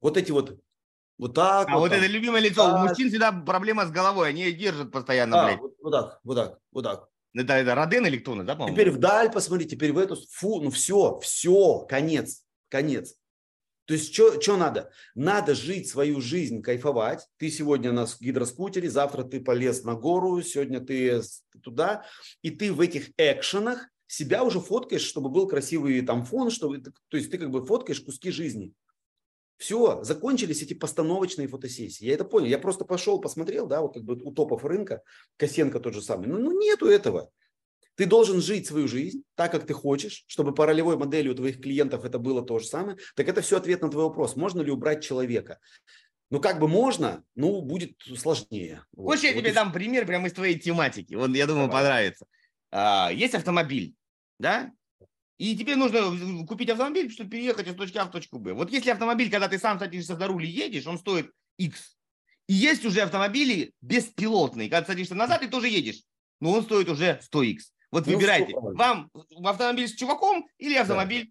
[0.00, 0.58] Вот эти вот
[1.16, 1.68] вот так.
[1.68, 2.64] А вот, вот это любимое лицо.
[2.64, 2.74] Так.
[2.76, 4.28] У мужчин всегда проблема с головой.
[4.28, 5.60] Они держат постоянно, а, блядь.
[5.60, 7.08] Вот, вот так, вот так, вот так.
[7.34, 8.74] Это, это Роден кто да, по-моему?
[8.74, 13.14] Теперь вдаль посмотри, теперь в эту, фу, ну все, все, конец, конец.
[13.88, 14.90] То есть что надо?
[15.14, 17.26] Надо жить свою жизнь, кайфовать.
[17.38, 21.22] Ты сегодня на гидроскутере, завтра ты полез на гору, сегодня ты
[21.62, 22.04] туда.
[22.42, 27.16] И ты в этих экшенах себя уже фоткаешь, чтобы был красивый там фон, чтобы, то
[27.16, 28.74] есть ты как бы фоткаешь куски жизни.
[29.58, 32.04] Все, закончились эти постановочные фотосессии.
[32.04, 32.46] Я это понял.
[32.46, 35.02] Я просто пошел, посмотрел, да, вот как бы у топов рынка,
[35.36, 36.28] Косенко тот же самый.
[36.28, 37.30] Ну, ну нету этого.
[37.96, 41.60] Ты должен жить свою жизнь так, как ты хочешь, чтобы по ролевой модели у твоих
[41.60, 42.96] клиентов это было то же самое.
[43.16, 44.36] Так это все ответ на твой вопрос.
[44.36, 45.58] Можно ли убрать человека?
[46.30, 48.84] Ну, как бы можно, ну, будет сложнее.
[48.94, 49.34] Хочешь, вот.
[49.34, 51.14] я тебе дам пример прямо из твоей тематики?
[51.14, 51.82] Вот, я думаю, Давай.
[51.82, 52.26] понравится.
[52.70, 53.96] А, есть автомобиль,
[54.38, 54.70] да?
[55.38, 58.52] И тебе нужно купить автомобиль, чтобы переехать из точки А в точку Б.
[58.52, 61.96] Вот если автомобиль, когда ты сам садишься за руль и едешь, он стоит X.
[62.48, 64.68] И есть уже автомобили беспилотные.
[64.68, 66.02] Когда ты садишься назад, ты тоже едешь.
[66.40, 67.58] Но он стоит уже 100X.
[67.92, 68.52] Вот ну, выбирайте.
[68.54, 69.10] Вам
[69.44, 71.30] автомобиль с чуваком или автомобиль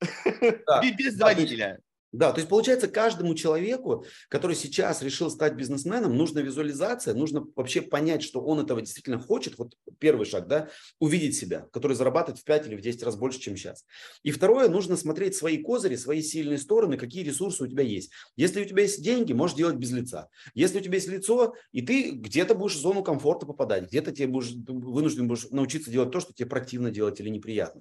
[0.00, 0.82] да.
[0.96, 1.80] без водителя.
[2.14, 7.82] Да, то есть получается каждому человеку, который сейчас решил стать бизнесменом, нужна визуализация, нужно вообще
[7.82, 9.58] понять, что он этого действительно хочет.
[9.58, 10.68] Вот первый шаг, да,
[11.00, 13.84] увидеть себя, который зарабатывает в 5 или в 10 раз больше, чем сейчас.
[14.22, 18.12] И второе, нужно смотреть свои козыри, свои сильные стороны, какие ресурсы у тебя есть.
[18.36, 20.28] Если у тебя есть деньги, можешь делать без лица.
[20.54, 24.28] Если у тебя есть лицо, и ты где-то будешь в зону комфорта попадать, где-то тебе
[24.28, 27.80] будешь вынужден будешь научиться делать то, что тебе противно делать или неприятно.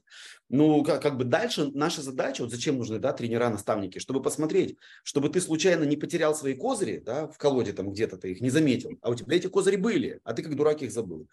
[0.49, 4.77] Ну, как, как бы дальше наша задача, вот зачем нужны, да, тренера, наставники, чтобы посмотреть,
[5.03, 8.49] чтобы ты случайно не потерял свои козыри, да, в колоде там где-то ты их не
[8.49, 11.27] заметил, а у тебя эти козыри были, а ты как дурак их забыл.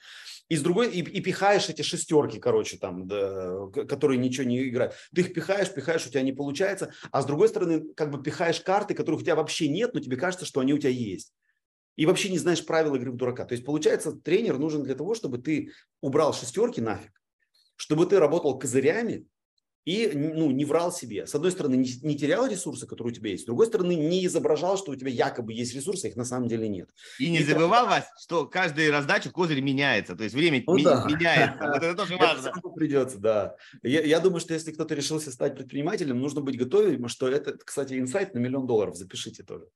[0.48, 4.94] И с другой, и, и пихаешь эти шестерки, короче, там, да, которые ничего не играют.
[5.14, 8.60] Ты их пихаешь, пихаешь, у тебя не получается, а с другой стороны, как бы пихаешь
[8.60, 11.32] карты, которых у тебя вообще нет, но тебе кажется, что они у тебя есть
[11.96, 13.44] и вообще не знаешь правил игры в дурака.
[13.44, 17.12] То есть, получается, тренер нужен для того, чтобы ты убрал шестерки нафиг,
[17.76, 19.26] чтобы ты работал козырями,
[19.84, 21.26] и ну, не врал себе.
[21.26, 24.26] С одной стороны, не, не терял ресурсы, которые у тебя есть, с другой стороны, не
[24.26, 26.90] изображал, что у тебя якобы есть ресурсы, их на самом деле нет.
[27.18, 27.90] И не и забывал, это...
[27.90, 31.06] Вась, что каждая раздача козырь меняется, то есть время ну, ми- да.
[31.08, 31.66] меняется.
[31.66, 32.48] Вот это тоже важно.
[32.48, 33.56] Это придется, да.
[33.82, 37.98] Я, я думаю, что если кто-то решился стать предпринимателем, нужно быть готовым, что это, кстати,
[37.98, 39.66] инсайт на миллион долларов, запишите тоже.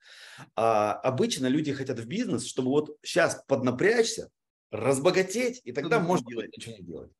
[0.54, 4.30] А, обычно люди хотят в бизнес, чтобы вот сейчас поднапрячься,
[4.70, 7.10] разбогатеть, и тогда можно делать, ничего не делать.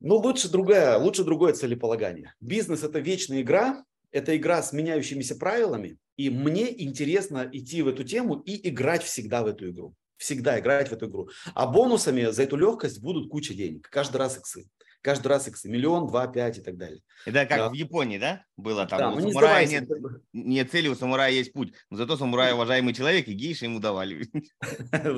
[0.00, 2.34] Ну, лучше другая, лучше другое целеполагание.
[2.40, 8.04] Бизнес– это вечная игра, это игра с меняющимися правилами, и мне интересно идти в эту
[8.04, 9.94] тему и играть всегда в эту игру.
[10.16, 11.28] Всегда играть в эту игру.
[11.54, 13.88] А бонусами за эту легкость будут куча денег.
[13.90, 14.66] Каждый раз иксы
[15.04, 17.02] каждый раз иксы, миллион, два, пять и так далее.
[17.26, 17.68] Это как да.
[17.68, 18.98] в Японии, да, было там?
[18.98, 19.86] Да, у ну, самурая нет,
[20.32, 24.26] нет цели, у самурая есть путь, но зато самурай уважаемый человек, и гейши ему давали.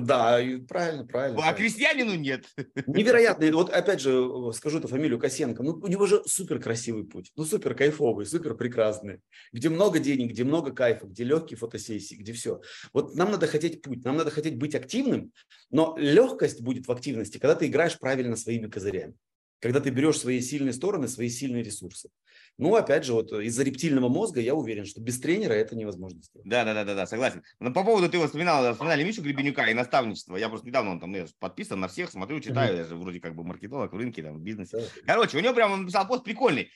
[0.07, 1.41] Да, правильно, правильно.
[1.43, 2.47] А крестьянину нет.
[2.87, 3.51] Невероятно.
[3.53, 5.63] Вот опять же скажу эту фамилию Косенко.
[5.63, 9.21] Ну, у него же супер красивый путь, ну, супер кайфовый, супер прекрасный,
[9.53, 12.61] где много денег, где много кайфа, где легкие фотосессии, где все.
[12.93, 15.33] Вот нам надо хотеть путь, нам надо хотеть быть активным,
[15.71, 19.15] но легкость будет в активности, когда ты играешь правильно своими козырями
[19.61, 22.11] когда ты берешь свои сильные стороны, свои сильные ресурсы.
[22.59, 26.49] Ну, опять же, вот из-за рептильного мозга я уверен, что без тренера это невозможно сделать.
[26.49, 27.43] Да, да, да, да, да, согласен.
[27.61, 30.37] Но по поводу ты вспоминал, вспоминали Мишу Гребенюка и наставничество.
[30.37, 33.35] Я просто недавно он там я подписан на всех, смотрю, читаю, я же вроде как
[33.35, 34.89] бы маркетолог в рынке, там, в бизнесе.
[35.05, 36.71] Короче, у него прям он написал пост прикольный.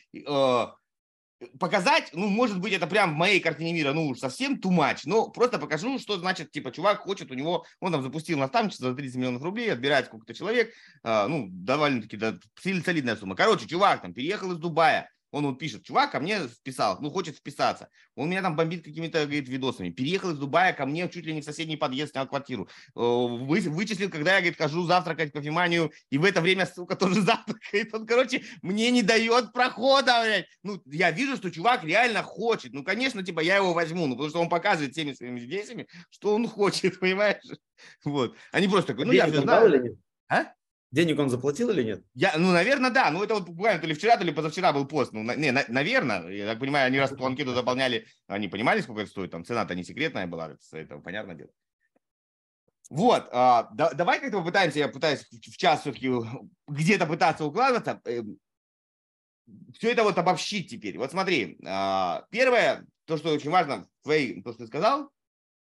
[1.41, 5.01] Э, показать, ну, может быть, это прям в моей картине мира, ну, совсем too much,
[5.05, 8.97] но просто покажу, что значит, типа, чувак хочет у него, он там запустил наставничество за
[8.97, 10.73] 30 миллионов рублей, отбирает сколько-то человек,
[11.03, 13.35] а, ну, довольно-таки да, солидная сумма.
[13.35, 17.37] Короче, чувак там переехал из Дубая, он вот пишет, чувак ко мне вписал, ну, хочет
[17.37, 17.89] вписаться.
[18.17, 19.91] Он меня там бомбит какими-то, говорит, видосами.
[19.91, 22.69] Переехал из Дубая ко мне чуть ли не в соседний подъезд, снял квартиру.
[22.97, 26.97] Э, вы, вычислил, когда я, говорит, хожу завтракать по вниманию, и в это время, сука,
[26.97, 27.95] тоже завтракает.
[27.95, 30.47] Он, короче, мне не дает прохода, блядь.
[30.63, 32.73] Ну, я вижу, что чувак реально хочет.
[32.73, 36.35] Ну, конечно, типа, я его возьму, ну, потому что он показывает всеми своими действиями, что
[36.35, 37.43] он хочет, понимаешь?
[38.05, 38.37] Вот.
[38.53, 39.99] Они просто такой, ну, я же знаю.
[40.29, 40.53] А?
[40.93, 42.05] Денег он заплатил или нет?
[42.15, 43.11] Я, ну, наверное, да.
[43.11, 45.13] Ну, это вот буквально то ли вчера, то ли позавчера был пост.
[45.13, 49.03] Ну, на, не, на, наверное, я так понимаю, они раз анкету заполняли, они понимали, сколько
[49.03, 49.31] это стоит.
[49.31, 51.51] Там цена-то не секретная была, это, понятное дело.
[52.89, 56.11] Вот, а, да, давай как-то попытаемся, я пытаюсь в час все-таки
[56.67, 58.01] где-то пытаться укладываться.
[58.05, 58.39] Эм,
[59.75, 60.99] Все это вот обобщить теперь.
[60.99, 65.11] Вот смотри, а, первое, то, что очень важно, твои, то, что ты сказал,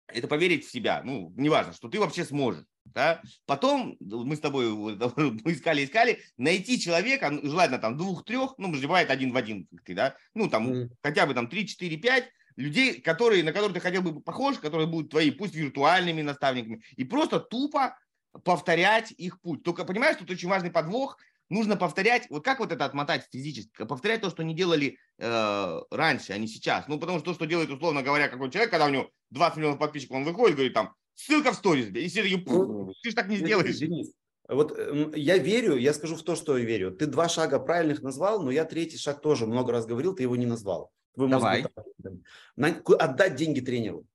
[0.06, 1.02] это поверить в себя.
[1.04, 2.64] Ну, неважно, что ты вообще сможешь.
[2.84, 3.22] Да?
[3.46, 4.66] Потом мы с тобой
[5.44, 9.84] искали, искали, найти человека, ну, желательно там двух-трех, ну, может, бывает один в один, как
[9.84, 10.90] ты, да, ну, там mm.
[11.02, 14.86] хотя бы там три, четыре, пять людей, которые, на которых ты хотел бы похож, которые
[14.86, 17.96] будут твои, пусть виртуальными наставниками, и просто тупо
[18.44, 19.62] повторять их путь.
[19.62, 21.18] Только понимаешь, тут очень важный подвох,
[21.48, 26.32] нужно повторять, вот как вот это отмотать физически, повторять то, что не делали э, раньше,
[26.32, 26.86] а не сейчас.
[26.88, 29.78] Ну, потому что то, что делает, условно говоря, какой человек, когда у него 20 миллионов
[29.78, 30.94] подписчиков, он выходит, говорит там,
[31.26, 33.76] ссылка в сторис, и все такие, ну, ты же так не сделаешь.
[33.76, 34.12] Денис,
[34.48, 34.76] вот
[35.14, 36.90] я верю, я скажу в то, что я верю.
[36.90, 40.36] Ты два шага правильных назвал, но я третий шаг тоже много раз говорил, ты его
[40.36, 40.90] не назвал.
[41.14, 41.66] Твой Давай.
[42.98, 44.06] Отдать деньги тренеру.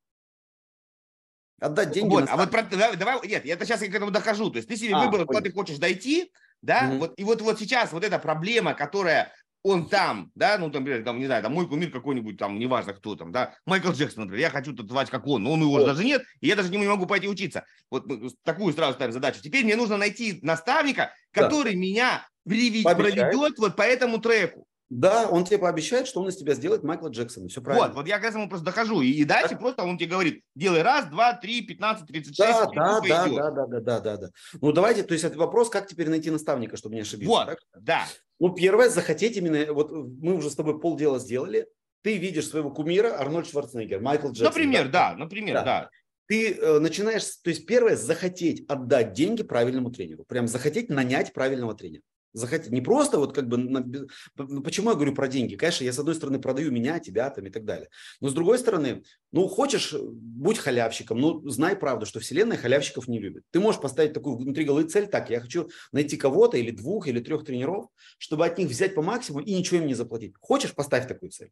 [1.59, 2.09] Отдать деньги.
[2.09, 4.49] Вот, а вот про, давай, давай, нет, я сейчас я к этому дохожу.
[4.49, 6.31] То есть ты себе а, выбрал, куда ты хочешь дойти,
[6.61, 6.97] да, mm-hmm.
[6.99, 9.31] вот, и вот, вот сейчас вот эта проблема, которая
[9.65, 12.93] он там, да, ну, там, например, там, не знаю, там, мой кумир какой-нибудь, там, неважно
[12.93, 16.03] кто там, да, Майкл Джексон, например, я хочу танцевать как он, но он его даже
[16.03, 17.65] нет, и я даже не могу пойти учиться.
[17.89, 18.05] Вот
[18.43, 19.41] такую сразу ставим задачу.
[19.41, 21.79] Теперь мне нужно найти наставника, который да.
[21.79, 24.67] меня проведет вот по этому треку.
[24.89, 27.47] Да, он тебе пообещает, что он из тебя сделает Майкла Джексона.
[27.47, 27.87] Все правильно.
[27.87, 29.01] Вот, вот я к этому просто дохожу.
[29.01, 29.57] И, и дальше да.
[29.57, 32.51] просто он тебе говорит, делай раз, два, три, пятнадцать, тридцать шесть.
[32.75, 34.29] Да, да, да, да, да, да, да, да, да.
[34.61, 37.29] Ну давайте, то есть это вопрос, как теперь найти наставника, чтобы не ошибиться.
[37.29, 37.59] Вот, так?
[37.79, 38.05] да.
[38.39, 41.67] Ну первое, захотеть именно, вот мы уже с тобой полдела сделали,
[42.03, 44.45] ты видишь своего кумира Арнольд Шварценеггер, Майкл Джексон.
[44.45, 45.63] Например, да, да например, да.
[45.63, 45.89] да.
[46.27, 50.25] Ты э, начинаешь, то есть первое, захотеть отдать деньги правильному тренеру.
[50.25, 52.03] Прям захотеть нанять правильного тренера
[52.35, 52.71] захотеть.
[52.71, 55.55] Не просто вот как бы, ну, почему я говорю про деньги?
[55.55, 57.89] Конечно, я с одной стороны продаю меня, тебя там и так далее.
[58.19, 63.19] Но с другой стороны, ну хочешь, будь халявщиком, ну знай правду, что вселенная халявщиков не
[63.19, 63.43] любит.
[63.51, 67.21] Ты можешь поставить такую внутри головы цель, так, я хочу найти кого-то или двух, или
[67.21, 70.33] трех тренеров, чтобы от них взять по максимуму и ничего им не заплатить.
[70.41, 71.51] Хочешь, поставь такую цель.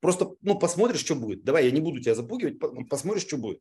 [0.00, 1.44] Просто, ну, посмотришь, что будет.
[1.44, 2.58] Давай, я не буду тебя запугивать,
[2.88, 3.60] посмотришь, что будет.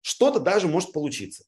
[0.00, 1.44] Что-то даже может получиться.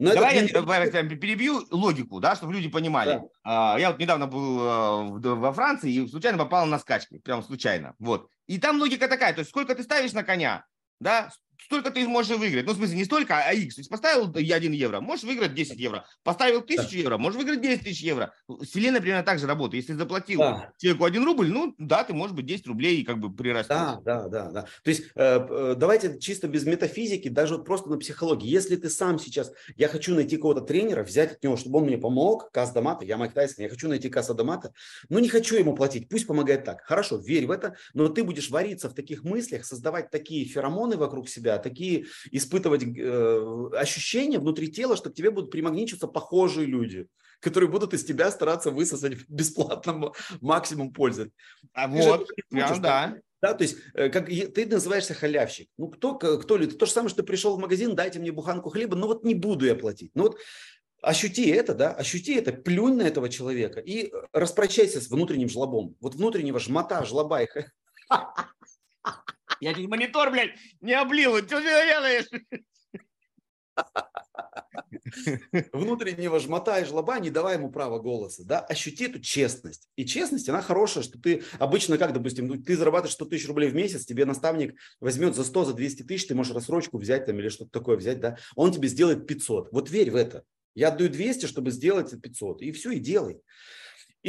[0.00, 1.16] Но Давай я не...
[1.16, 3.20] перебью логику, да, чтобы люди понимали.
[3.44, 3.76] Да.
[3.78, 7.94] Я вот недавно был э, во Франции и случайно попал на скачки, прям случайно.
[7.98, 8.28] Вот.
[8.46, 10.64] И там логика такая, то есть сколько ты ставишь на коня,
[11.00, 12.66] да, столько ты можешь выиграть.
[12.66, 13.76] Ну, в смысле, не столько, а X.
[13.76, 16.04] То есть поставил 1 евро, можешь выиграть 10 евро.
[16.22, 16.96] Поставил 1000 да.
[16.96, 18.32] евро, можешь выиграть 10 тысяч евро.
[18.62, 19.82] Вселенная примерно так же работает.
[19.82, 20.72] Если заплатил да.
[20.78, 23.68] человеку 1 рубль, ну, да, ты, может быть, 10 рублей как бы прирастешь.
[23.68, 24.62] Да, да, да, да.
[24.82, 28.48] То есть э, э, давайте чисто без метафизики, даже вот просто на психологии.
[28.48, 31.98] Если ты сам сейчас, я хочу найти кого-то тренера, взять от него, чтобы он мне
[31.98, 34.72] помог, Каз Дамата, я Майк Тайсон, я хочу найти Каса Дамата,
[35.08, 36.82] но не хочу ему платить, пусть помогает так.
[36.84, 41.28] Хорошо, верь в это, но ты будешь вариться в таких мыслях, создавать такие феромоны вокруг
[41.28, 47.06] себя, такие испытывать э, ощущения внутри тела, что к тебе будут примагничиваться похожие люди,
[47.40, 51.32] которые будут из тебя стараться высосать бесплатно максимум пользы.
[51.72, 53.16] А ты вот, прям, да.
[53.40, 55.68] Да, то есть э, как ты называешься халявщик.
[55.78, 56.66] Ну кто, кто ли?
[56.66, 59.64] То же самое, что пришел в магазин, дайте мне буханку хлеба, ну вот не буду
[59.64, 60.10] я платить.
[60.14, 60.38] Ну вот
[61.02, 65.94] ощути это, да, ощути это, плюнь на этого человека и распрощайся с внутренним жлобом.
[66.00, 67.48] Вот внутреннего жмота, жлоба и
[69.60, 71.36] Я чуть монитор, блядь, не облил.
[71.38, 72.26] Что делаешь?
[75.72, 79.88] внутреннего жмота и жлоба, не давай ему права голоса, да, ощути эту честность.
[79.96, 83.70] И честность, она хорошая, что ты обычно, как, допустим, ну, ты зарабатываешь 100 тысяч рублей
[83.70, 87.38] в месяц, тебе наставник возьмет за 100, за 200 тысяч, ты можешь рассрочку взять там
[87.38, 89.72] или что-то такое взять, да, он тебе сделает 500.
[89.72, 90.44] Вот верь в это.
[90.74, 92.62] Я отдаю 200, чтобы сделать 500.
[92.62, 93.40] И все, и делай.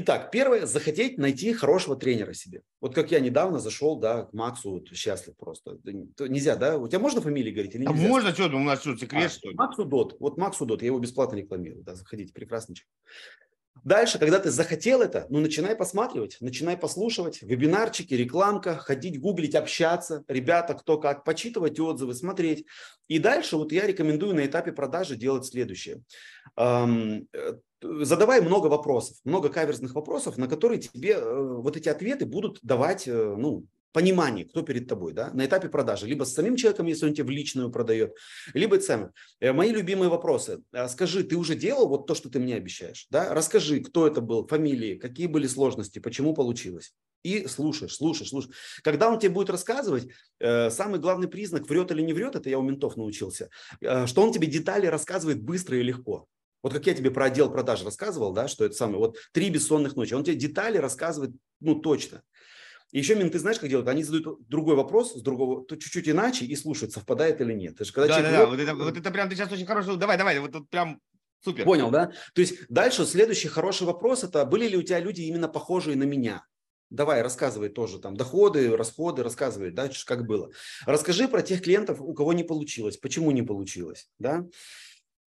[0.02, 2.62] Итак, первое, захотеть найти хорошего тренера себе.
[2.80, 5.78] Вот как я недавно зашел, да, к Максу, вот, счастлив просто.
[5.84, 6.78] Нельзя, да?
[6.78, 8.06] У тебя можно фамилии говорить или нельзя?
[8.06, 9.56] А можно, что, у нас что, секрет, а, что ли?
[9.56, 12.94] Максу Дот, вот Максу Дот, я его бесплатно рекламирую, да, заходите, прекрасный человек.
[13.84, 20.24] Дальше, когда ты захотел это, ну, начинай посматривать, начинай послушивать, вебинарчики, рекламка, ходить, гуглить, общаться,
[20.28, 22.66] ребята, кто как, почитывать отзывы, смотреть.
[23.08, 26.02] И дальше вот я рекомендую на этапе продажи делать следующее.
[26.58, 27.30] Э,
[27.82, 33.08] задавай много вопросов, много каверзных вопросов, на которые тебе э, вот эти ответы будут давать,
[33.08, 37.06] э, ну, понимание, кто перед тобой, да, на этапе продажи, либо с самим человеком, если
[37.06, 38.14] он тебе в личную продает,
[38.54, 39.12] либо цены.
[39.40, 40.62] Э, мои любимые вопросы.
[40.90, 43.34] Скажи, ты уже делал вот то, что ты мне обещаешь, да?
[43.34, 46.94] Расскажи, кто это был, фамилии, какие были сложности, почему получилось.
[47.24, 48.56] И слушаешь, слушаешь, слушаешь.
[48.82, 50.08] Когда он тебе будет рассказывать,
[50.40, 54.48] самый главный признак, врет или не врет, это я у ментов научился, что он тебе
[54.48, 56.28] детали рассказывает быстро и легко.
[56.62, 59.96] Вот как я тебе про отдел продаж рассказывал, да, что это самое, вот три бессонных
[59.96, 62.22] ночи, он тебе детали рассказывает, ну, точно.
[62.92, 63.88] Еще менты, знаешь, как делают?
[63.88, 67.78] Они задают другой вопрос с другого, то чуть-чуть иначе и слушают, совпадает или нет.
[67.80, 70.18] Же, когда да, да, да, вот это, вот это прям ты сейчас очень хорошо, давай,
[70.18, 71.00] давай, вот тут прям
[71.44, 71.66] супер.
[71.66, 72.12] Понял, да?
[72.34, 76.04] То есть дальше следующий хороший вопрос, это были ли у тебя люди именно похожие на
[76.04, 76.44] меня?
[76.90, 80.50] Давай, рассказывай тоже там доходы, расходы, рассказывай, да, как было.
[80.88, 84.48] Расскажи про тех клиентов, у кого не получилось, почему не получилось, да.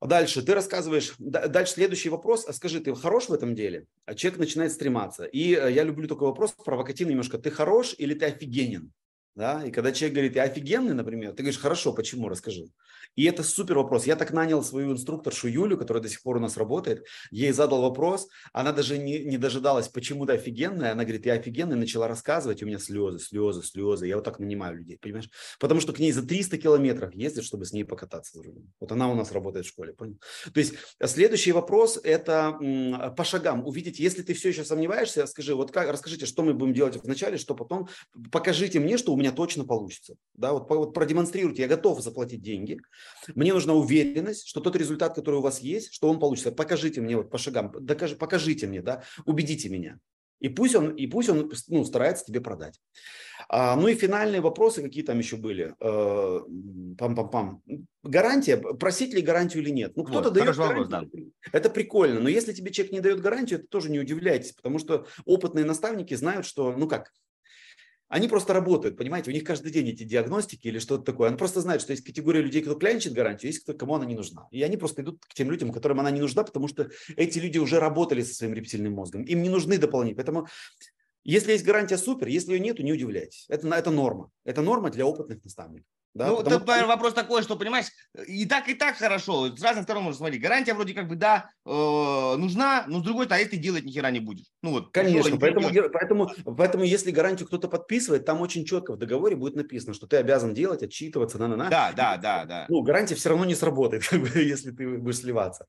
[0.05, 3.87] Дальше ты рассказываешь, дальше следующий вопрос, а скажи, ты хорош в этом деле?
[4.05, 5.25] А человек начинает стрематься.
[5.25, 8.93] И э, я люблю такой вопрос, провокативный немножко, ты хорош или ты офигенен?
[9.35, 9.65] Да?
[9.65, 12.67] И когда человек говорит, я офигенный, например, ты говоришь, хорошо, почему, расскажи.
[13.15, 14.07] И это супер вопрос.
[14.07, 17.05] Я так нанял свою инструкторшу Юлю, которая до сих пор у нас работает.
[17.31, 20.93] Ей задал вопрос, она даже не, не дожидалась, почему ты офигенная.
[20.93, 24.07] Она говорит, я офигенная, начала рассказывать, у меня слезы, слезы, слезы.
[24.07, 25.29] Я вот так нанимаю людей, понимаешь?
[25.59, 28.41] Потому что к ней за 300 километров ездят, чтобы с ней покататься.
[28.81, 30.19] Вот она у нас работает в школе, понял?
[30.53, 30.75] То есть
[31.05, 33.67] следующий вопрос– это по шагам.
[33.67, 37.37] Увидеть, если ты все еще сомневаешься, скажи, вот как, расскажите, что мы будем делать вначале,
[37.37, 37.89] что потом.
[38.31, 40.17] Покажите мне, что у меня точно получится.
[40.35, 42.79] Да, вот, вот продемонстрируйте, я готов заплатить деньги,
[43.35, 46.53] мне нужна уверенность, что тот результат, который у вас есть, что он получится.
[46.53, 49.99] Покажите мне вот по шагам, докажи, покажите мне, да, убедите меня.
[50.43, 52.81] И пусть он, и пусть он ну, старается тебе продать.
[53.49, 55.75] А, ну и финальные вопросы, какие там еще были.
[55.79, 56.41] Э,
[56.99, 57.61] пам-пам-пам.
[58.03, 59.93] Гарантия, просить ли гарантию или нет.
[59.95, 60.91] Ну, кто-то вот, дает гарантию.
[60.91, 61.23] Вопрос, да.
[61.53, 62.19] Это прикольно.
[62.19, 66.15] Но если тебе человек не дает гарантию, это тоже не удивляйтесь, потому что опытные наставники
[66.15, 67.13] знают, что, ну как,
[68.13, 71.31] они просто работают, понимаете, у них каждый день эти диагностики или что-то такое.
[71.31, 74.15] Он просто знает, что есть категория людей, кто клянчит гарантию, есть кто, кому она не
[74.15, 74.49] нужна.
[74.51, 77.57] И они просто идут к тем людям, которым она не нужна, потому что эти люди
[77.57, 79.23] уже работали со своим рептильным мозгом.
[79.23, 80.17] Им не нужны дополнительные.
[80.17, 80.47] Поэтому
[81.25, 82.27] если есть гарантия, супер.
[82.27, 83.47] Если ее нету, не удивляйтесь.
[83.49, 84.31] Это, это норма.
[84.45, 85.89] Это норма для опытных наставников.
[86.15, 86.59] Да, ну, потому...
[86.59, 87.87] тут вопрос такой, что, понимаешь,
[88.27, 89.57] и так, и так хорошо.
[89.57, 90.43] С разных сторон можно смотреть.
[90.43, 93.93] Гарантия вроде как бы, да, э, нужна, но с другой стороны, а если делать ни
[93.93, 94.45] хера не будешь.
[94.63, 99.37] Ну, вот, Конечно, поэтому, поэтому, поэтому если гарантию кто-то подписывает, там очень четко в договоре
[99.37, 101.71] будет написано, что ты обязан делать, отчитываться, на-на-на.
[101.71, 102.67] Да, да, да, да.
[102.69, 104.03] Ну, гарантия все равно не сработает,
[104.35, 105.67] если ты будешь сливаться.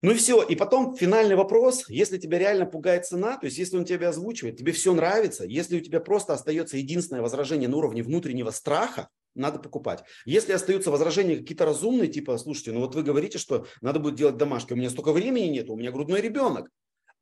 [0.00, 0.42] Ну и все.
[0.42, 1.88] И потом финальный вопрос.
[1.88, 5.78] Если тебя реально пугает цена, то есть если он тебя озвучивает, тебе все нравится, если
[5.78, 10.04] у тебя просто остается единственное возражение на уровне внутреннего страха, надо покупать.
[10.24, 14.36] Если остаются возражения какие-то разумные, типа, слушайте, ну вот вы говорите, что надо будет делать
[14.36, 16.70] домашки, у меня столько времени нет, у меня грудной ребенок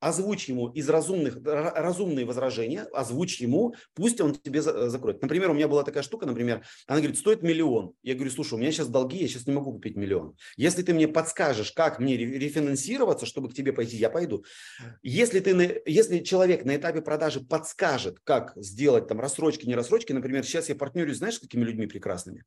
[0.02, 5.22] озвучь ему из разумных, разумные возражения, озвучь ему, пусть он тебе закроет.
[5.22, 7.92] Например, у меня была такая штука, например, она говорит, стоит миллион.
[8.02, 10.36] Я говорю, слушай, у меня сейчас долги, я сейчас не могу купить миллион.
[10.56, 14.44] Если ты мне подскажешь, как мне рефинансироваться, чтобы к тебе пойти, я пойду.
[15.02, 20.44] Если, ты, если человек на этапе продажи подскажет, как сделать там рассрочки, не рассрочки, например,
[20.44, 22.44] сейчас я партнерюсь, знаешь, с какими людьми прекрасными?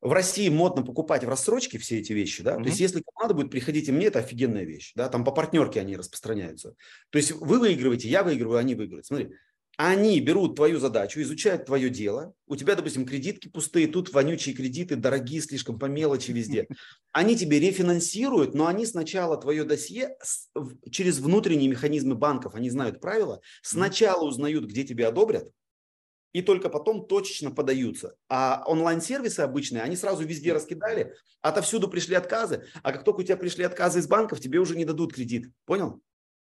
[0.00, 2.62] В России модно покупать в рассрочке все эти вещи, да, mm-hmm.
[2.62, 5.96] то есть если надо будет, приходите мне, это офигенная вещь, да, там по партнерке они
[5.96, 6.74] распространяются.
[7.10, 9.06] То есть вы выигрываете, я выигрываю, они выигрывают.
[9.06, 9.30] Смотри,
[9.82, 12.34] они берут твою задачу, изучают твое дело.
[12.46, 16.66] У тебя, допустим, кредитки пустые, тут вонючие кредиты, дорогие слишком по мелочи везде.
[17.12, 20.18] Они тебе рефинансируют, но они сначала твое досье
[20.90, 25.48] через внутренние механизмы банков, они знают правила, сначала узнают, где тебе одобрят,
[26.32, 28.14] и только потом точечно подаются.
[28.28, 33.36] А онлайн-сервисы обычные, они сразу везде раскидали, отовсюду пришли отказы, а как только у тебя
[33.36, 35.50] пришли отказы из банков, тебе уже не дадут кредит.
[35.64, 36.00] Понял?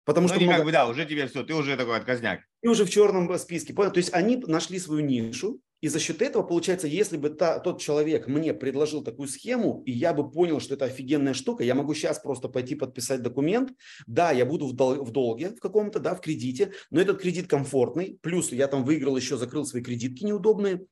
[0.06, 0.58] Потому ну, что много...
[0.58, 2.40] как бы, да, уже тебе все, ты уже такой отказняк.
[2.62, 3.74] Ты уже в черном списке.
[3.74, 3.92] Понял?
[3.92, 7.80] То есть они нашли свою нишу, и за счет этого, получается, если бы та, тот
[7.80, 11.94] человек мне предложил такую схему, и я бы понял, что это офигенная штука, я могу
[11.94, 13.72] сейчас просто пойти подписать документ.
[14.08, 17.48] Да, я буду в, дол- в долге в каком-то, да, в кредите, но этот кредит
[17.48, 20.86] комфортный, плюс я там выиграл еще, закрыл свои кредитки неудобные.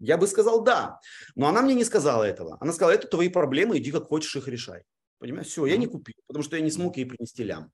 [0.00, 0.98] Я бы сказал да,
[1.36, 2.58] но она мне не сказала этого.
[2.60, 4.82] Она сказала, это твои проблемы, иди как хочешь их решай.
[5.18, 7.70] Понимаешь, все, я не купил, потому что я не смог ей принести лям.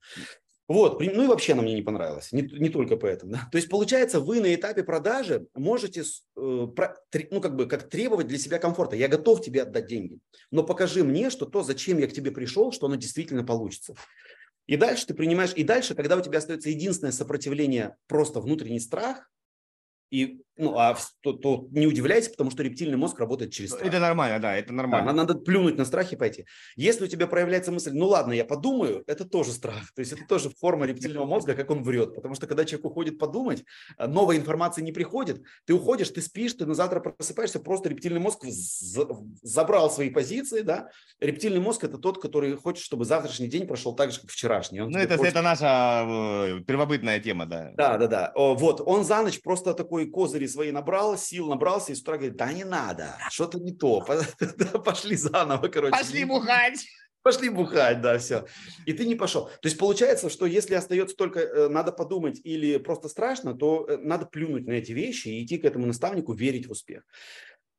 [0.68, 3.32] Вот, ну и вообще она мне не понравилась, не, не только поэтому.
[3.38, 3.48] Да?
[3.50, 6.02] То есть получается, вы на этапе продажи можете,
[6.36, 6.94] э, про,
[7.30, 8.94] ну как бы, как требовать для себя комфорта.
[8.94, 10.18] Я готов тебе отдать деньги,
[10.50, 13.94] но покажи мне, что то, зачем я к тебе пришел, что оно действительно получится.
[14.66, 19.30] И дальше ты принимаешь, и дальше, когда у тебя остается единственное сопротивление, просто внутренний страх,
[20.10, 23.86] и, ну, а то, то не удивляйся, потому что рептильный мозг работает через страх.
[23.86, 25.12] Это нормально, да, это нормально.
[25.12, 26.46] Да, надо плюнуть на страх и пойти.
[26.76, 29.92] Если у тебя проявляется мысль, ну ладно, я подумаю, это тоже страх.
[29.94, 32.14] То есть это тоже форма рептильного мозга, как он врет.
[32.14, 33.64] Потому что когда человек уходит подумать,
[33.96, 38.20] а, новая информация не приходит, ты уходишь, ты спишь, ты на завтра просыпаешься, просто рептильный
[38.20, 38.44] мозг
[39.42, 40.88] забрал свои позиции, да.
[41.20, 44.80] Рептильный мозг это тот, который хочет, чтобы завтрашний день прошел так же, как вчерашний.
[44.80, 45.34] Он ну, это, хочет...
[45.34, 47.72] это наша э, первобытная тема, да.
[47.76, 48.32] Да, да, да.
[48.34, 52.16] Вот, он за ночь просто такой такой козыри свои набрал, сил набрался, и с утра
[52.16, 54.00] говорит, да не надо, что-то не то,
[54.84, 55.92] пошли заново, короче.
[55.92, 56.86] Пошли бухать.
[57.22, 58.46] Пошли бухать, да, все.
[58.86, 59.46] И ты не пошел.
[59.46, 63.96] То есть получается, что если остается только э, надо подумать или просто страшно, то э,
[63.98, 67.02] надо плюнуть на эти вещи и идти к этому наставнику, верить в успех.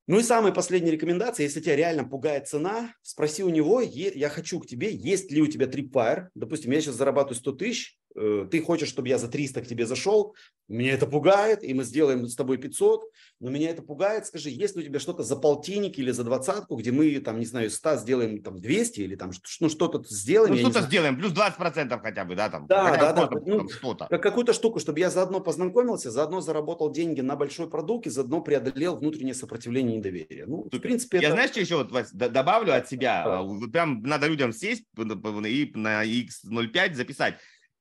[0.08, 4.60] Ну и самая последняя рекомендация, если тебя реально пугает цена, спроси у него, я хочу
[4.60, 7.98] к тебе, есть ли у тебя Tripwire, допустим, я сейчас зарабатываю 100 тысяч,
[8.52, 10.36] ты хочешь, чтобы я за 300 к тебе зашел,
[10.68, 13.04] меня это пугает, и мы сделаем с тобой 500,
[13.40, 16.76] но меня это пугает, скажи, есть ли у тебя что-то за полтинник или за двадцатку,
[16.76, 19.32] где мы, там, не знаю, 100 сделаем там 200 или там
[19.62, 20.54] ну, что-то сделаем.
[20.54, 22.68] Ну, что-то сделаем, плюс 20% хотя бы, да, там.
[22.68, 24.06] Да, да, да, ну, что-то.
[24.06, 28.98] Какую-то штуку, чтобы я заодно познакомился, заодно заработал деньги на большой продукт и заодно преодолел
[28.98, 30.46] внутреннее сопротивление и недоверие.
[30.46, 30.78] Ну, Супер.
[30.78, 31.32] в принципе, Я это...
[31.34, 33.24] знаешь, что еще вот, Вась, добавлю от себя?
[33.26, 33.42] Да.
[33.42, 37.36] Вот прям надо людям сесть и на X05 записать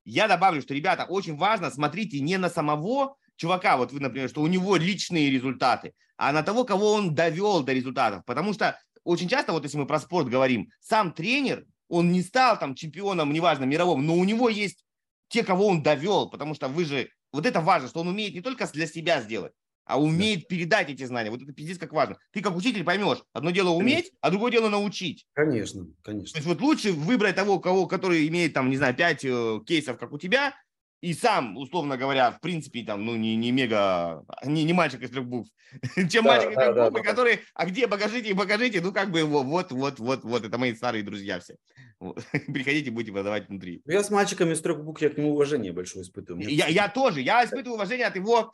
[0.09, 4.40] я добавлю, что, ребята, очень важно, смотрите не на самого чувака, вот вы, например, что
[4.40, 8.24] у него личные результаты, а на того, кого он довел до результатов.
[8.24, 12.59] Потому что очень часто, вот если мы про спорт говорим, сам тренер, он не стал
[12.59, 14.85] там чемпионом, неважно, мировым, но у него есть
[15.28, 18.40] те, кого он довел, потому что вы же, вот это важно, что он умеет не
[18.40, 19.52] только для себя сделать,
[19.89, 20.47] а умеет да.
[20.51, 21.31] передать эти знания.
[21.31, 22.19] Вот это пиздец как важно.
[22.31, 24.19] Ты как учитель поймешь, одно дело уметь, конечно.
[24.20, 25.27] а другое дело научить.
[25.32, 26.35] Конечно, конечно.
[26.35, 29.98] То есть вот лучше выбрать того, кого, который имеет там, не знаю, пять э, кейсов,
[29.98, 30.55] как у тебя,
[31.01, 35.10] и сам, условно говоря, в принципе, там, ну, не, не мега, не, не мальчик из
[35.10, 35.48] трех букв,
[36.10, 39.10] чем да, мальчик из трех да, букв, да, который, а где, покажите, покажите, ну, как
[39.10, 41.56] бы, вот, вот, вот, вот, это мои старые друзья все.
[41.98, 42.23] Вот.
[42.52, 43.81] Приходите, будете продавать внутри.
[43.86, 46.47] Я с мальчиком из трех букв, я к нему уважение большое испытываю.
[46.47, 48.52] Я, я тоже, я испытываю уважение от его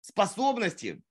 [0.00, 1.02] способности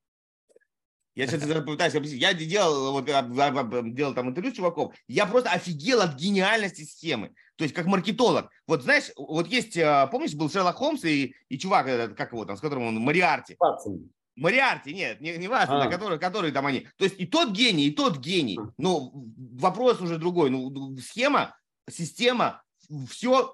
[1.20, 2.22] я сейчас пытаюсь объяснить.
[2.22, 7.34] Я делал, вот, делал там интервью с чуваком, я просто офигел от гениальности схемы.
[7.58, 8.50] То есть как маркетолог.
[8.68, 12.56] Вот знаешь, вот есть, а, помнишь, был Шерлок Холмс и, и чувак, как его там,
[12.56, 13.58] с которым он, Мариарти.
[13.60, 14.10] Ватсон.
[14.38, 15.90] Мариарти, нет, не, не важно, а.
[15.90, 16.88] который, который там они.
[16.96, 18.58] То есть и тот гений, и тот гений.
[18.78, 20.50] Но вопрос уже другой.
[20.50, 21.54] Ну, схема,
[21.90, 22.64] система,
[23.10, 23.54] все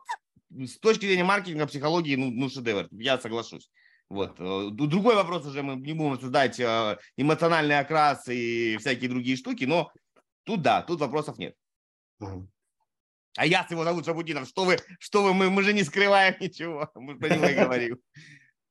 [0.51, 2.87] с точки зрения маркетинга, психологии, ну, ну шедевр.
[2.91, 3.71] Я соглашусь.
[4.09, 4.35] Вот.
[4.39, 9.65] Э, другой вопрос уже мы не будем обсуждать э, эмоциональный окрас и всякие другие штуки,
[9.65, 9.91] но
[10.43, 11.55] тут да, тут вопросов нет.
[12.19, 12.47] Угу.
[13.37, 14.47] А я с его зовут Шабудинов.
[14.47, 16.89] Что вы, что вы, мы, мы же не скрываем ничего.
[16.95, 17.99] Мы про него и говорим.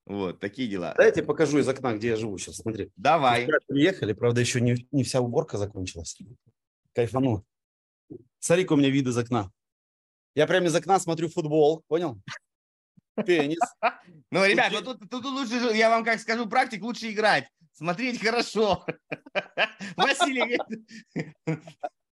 [0.06, 0.94] Вот, такие дела.
[0.96, 2.56] Дайте покажу из окна, где я живу сейчас.
[2.56, 2.90] Смотри.
[2.96, 3.48] Давай.
[3.66, 6.18] Приехали, правда, еще не, не вся уборка закончилась.
[6.94, 7.44] Кайфану.
[8.38, 9.50] Смотри, у меня вид из окна.
[10.34, 12.20] Я прямо из окна смотрю футбол, понял?
[13.22, 13.58] Теннис.
[14.30, 17.48] Ну, ребят, ну тут, тут лучше, я вам как скажу, практик лучше играть.
[17.72, 18.84] Смотреть хорошо.
[19.96, 20.58] Василий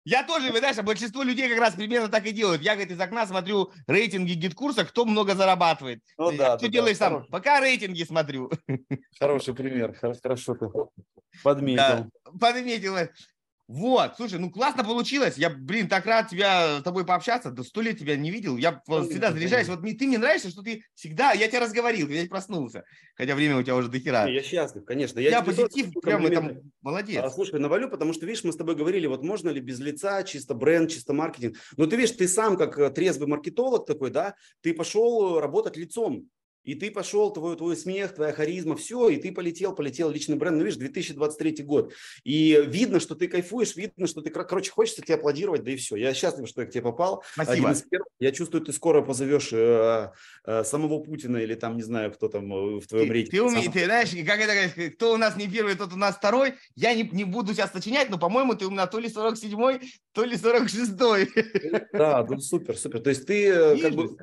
[0.05, 2.61] я тоже, вы знаешь, большинство людей как раз примерно так и делают.
[2.61, 6.01] Я, говорит, из окна смотрю рейтинги GetCourse а, кто много зарабатывает.
[6.17, 7.13] Ну, да, что да, делаешь да, сам?
[7.13, 7.31] Хороший.
[7.31, 8.51] Пока рейтинги смотрю.
[9.19, 10.69] Хороший пример, хорошо ты
[11.43, 11.77] подметил.
[11.77, 12.07] Да,
[12.39, 12.95] подметил.
[13.67, 15.37] Вот, слушай, ну классно получилось.
[15.37, 17.49] Я, блин, так рад тебя с тобой пообщаться.
[17.49, 18.57] Да сто лет тебя не видел.
[18.57, 19.67] Я ну, всегда заряжаюсь.
[19.67, 22.83] Вот ты мне нравишься, что ты всегда, я тебя разговорил, я проснулся.
[23.15, 24.27] Хотя время у тебя уже дохера.
[24.27, 25.19] Я счастлив, конечно.
[25.19, 27.23] Я, я позитив, прям это молодец.
[27.23, 30.21] А, слушай, навалю, потому что, видишь, мы с тобой говорили, вот можно ли без лица,
[30.23, 31.57] чисто бренд, чисто маркетинг.
[31.75, 36.29] Но ты видишь, ты сам как э, трезвый маркетолог такой, да, ты пошел работать лицом
[36.65, 40.57] и ты пошел, твой, твой смех, твоя харизма, все, и ты полетел, полетел личный бренд.
[40.57, 41.93] Ну, видишь, 2023 год.
[42.23, 45.95] И видно, что ты кайфуешь, видно, что ты, короче, хочется тебе аплодировать, да и все.
[45.95, 47.23] Я счастлив, что я к тебе попал.
[47.33, 47.73] Спасибо.
[48.19, 50.11] Я чувствую, ты скоро позовешь э,
[50.45, 53.37] э, самого Путина или там, не знаю, кто там э, в твоем рейтинге.
[53.37, 56.55] Ты, умеешь, ты знаешь, как это, кто у нас не первый, тот у нас второй.
[56.75, 60.23] Я не, не буду сейчас сочинять, но, по-моему, ты у меня то ли 47-й, то
[60.23, 61.85] ли 46-й.
[61.93, 63.01] Да, ну супер, супер.
[63.01, 63.81] То есть ты Видишь?
[63.81, 64.17] как бы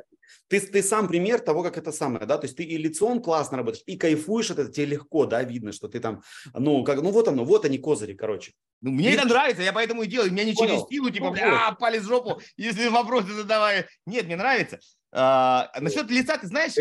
[0.52, 3.56] ты, ты сам пример того, как это самое, да, то есть ты и лицом классно
[3.56, 6.22] работаешь, и кайфуешь от этого, тебе легко, да, видно, что ты там,
[6.52, 8.52] ну, как, ну вот оно, вот они козыри, короче.
[8.82, 10.74] Ну, мне это нравится, я поэтому и делаю, меня не Понял.
[10.74, 13.86] через силу, типа, ну, бля, палец в жопу, если вопросы задавай.
[14.04, 14.78] Нет, мне нравится.
[15.10, 16.74] А, насчет лица, ты знаешь,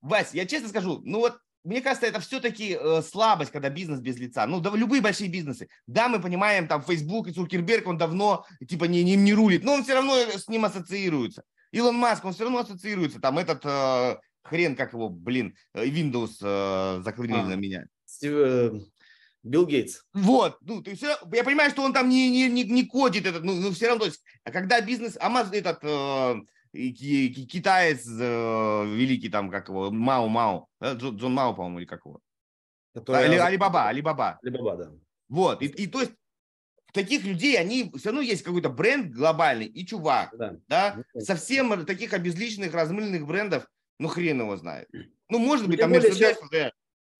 [0.00, 4.16] Вась, я честно скажу, ну вот мне кажется, это все-таки э, слабость, когда бизнес без
[4.16, 4.46] лица.
[4.46, 5.68] Ну, да, любые большие бизнесы.
[5.86, 9.74] Да, мы понимаем, там, Facebook и Цукерберг, он давно, типа, не, не, не рулит, но
[9.74, 11.42] он все равно с ним ассоциируется.
[11.72, 13.20] Илон Маск, он все равно ассоциируется.
[13.20, 17.86] Там этот э, хрен, как его, блин, э, Windows э, закрыли а, на меня.
[18.04, 18.80] Стив, э,
[19.42, 20.02] Билл Гейтс.
[20.12, 23.44] Вот, ну, ты все, я понимаю, что он там не, не, не, не кодит этот,
[23.44, 26.36] ну, ну все равно, есть, а когда бизнес, Амаз, этот э,
[26.72, 32.20] китаец э, великий там, как его, Мао Мао, Джон, Джон Мао, по-моему, или как его?
[32.94, 33.26] Который...
[33.26, 34.38] Али, Алибаба, Алибаба.
[34.42, 34.90] Алибаба, да.
[35.28, 36.12] Вот, и, и то есть
[36.92, 41.04] таких людей, они все равно есть какой-то бренд глобальный и чувак, да, да?
[41.14, 43.66] Ну, совсем таких обезличенных, размыленных брендов,
[43.98, 44.88] ну хрен его знает.
[45.28, 46.38] Ну, может быть, там Мерседес,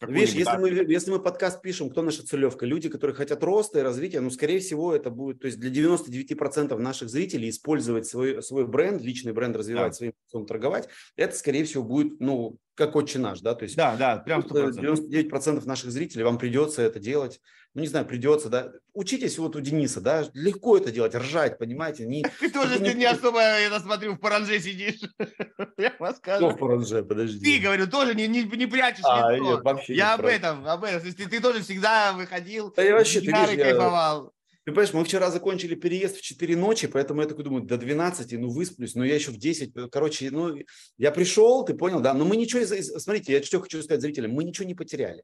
[0.06, 2.64] Видишь, если мы, если мы подкаст пишем, кто наша целевка?
[2.64, 6.78] Люди, которые хотят роста и развития, ну, скорее всего, это будет, то есть для 99%
[6.78, 10.12] наших зрителей использовать свой, свой бренд, личный бренд развивать, да.
[10.28, 14.18] своим торговать, это, скорее всего, будет, ну, как отче наш, да, то есть да, да,
[14.18, 14.78] прям 100%.
[14.78, 17.40] 99% наших зрителей, вам придется это делать,
[17.78, 22.06] ну, не знаю, придется, да, учитесь вот у Дениса, да, легко это делать, ржать, понимаете,
[22.06, 22.24] не...
[22.40, 25.00] Ты тоже не, не особо, я смотрю, в паранже сидишь,
[25.78, 26.46] я вам скажу.
[26.46, 27.44] Что в паранже, подожди.
[27.44, 29.44] Ты, говорю, тоже не, не, не прячешь а, лицо.
[29.44, 33.20] Нет, вообще я об этом, об этом, ты, ты тоже всегда выходил, да я вообще,
[33.20, 34.32] ты видишь, кайфовал.
[34.64, 38.32] Ты понимаешь, мы вчера закончили переезд в 4 ночи, поэтому я такой думаю, до 12,
[38.32, 40.56] ну высплюсь, но я еще в 10, э, короче, ну
[40.96, 42.66] я пришел, ты понял, да, но мы ничего,
[42.98, 45.22] смотрите, я что хочу сказать зрителям, мы ничего не потеряли.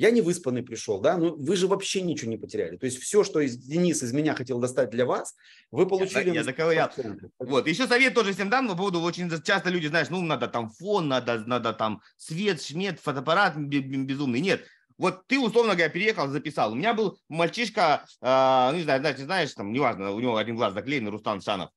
[0.00, 2.78] Я не выспанный пришел, да, ну вы же вообще ничего не потеряли.
[2.78, 5.34] То есть все, что из, Денис из меня хотел достать для вас,
[5.70, 6.28] вы получили.
[6.28, 6.90] Я, я доковырял.
[7.38, 10.70] Вот, еще совет тоже всем дам по поводу, очень часто люди, знаешь, ну надо там
[10.70, 14.40] фон, надо, надо там свет, шмет, фотоаппарат безумный.
[14.40, 14.64] Нет,
[14.96, 16.72] вот ты, условно говоря, переехал, записал.
[16.72, 20.72] У меня был мальчишка, э, не знаю, знаете, знаешь, там, неважно, у него один глаз
[20.72, 21.68] заклеен, Рустам Шанов.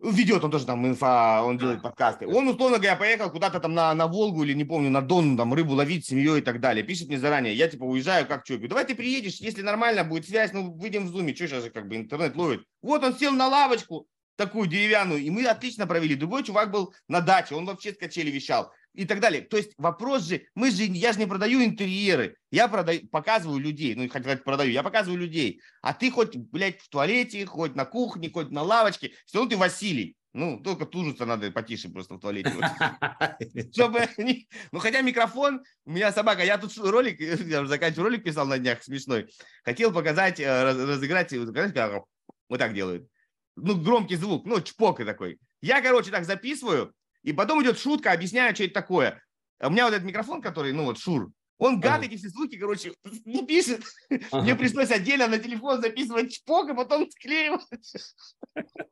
[0.00, 2.26] Ведет он тоже там инфа, он делает подкасты.
[2.28, 5.52] Он, условно говоря, поехал куда-то там на, на Волгу или, не помню, на Дон, там,
[5.52, 6.84] рыбу ловить с семьей и так далее.
[6.84, 8.58] Пишет мне заранее, я, типа, уезжаю, как что?
[8.68, 11.88] Давай ты приедешь, если нормально будет связь, ну, выйдем в зуме, что сейчас же, как
[11.88, 12.62] бы, интернет ловит.
[12.80, 14.06] Вот он сел на лавочку,
[14.36, 16.14] такую деревянную, и мы отлично провели.
[16.14, 19.42] Другой чувак был на даче, он вообще с качели вещал и так далее.
[19.42, 23.94] То есть вопрос же, мы же, я же не продаю интерьеры, я продаю, показываю людей,
[23.94, 25.60] ну, сказать продаю, я показываю людей.
[25.82, 29.56] А ты хоть, блядь, в туалете, хоть на кухне, хоть на лавочке, все равно ты
[29.56, 30.16] Василий.
[30.34, 32.52] Ну, только тужиться надо потише просто в туалете.
[33.72, 34.08] Чтобы
[34.72, 38.58] Ну, хотя микрофон, у меня собака, я тут ролик, я уже заканчиваю ролик писал на
[38.58, 39.28] днях смешной.
[39.64, 43.08] Хотел показать, э, разыграть, вот так делают.
[43.56, 45.38] Ну, громкий звук, ну, чпок такой.
[45.60, 49.22] Я, короче, так записываю, и потом идет шутка, объясняю, что это такое.
[49.60, 52.94] У меня вот этот микрофон, который, ну вот, Шур, он гад эти все звуки, короче,
[53.24, 53.82] не пишет.
[54.30, 54.42] Ага.
[54.42, 57.66] Мне пришлось отдельно на телефон записывать чпок, и потом склеивать.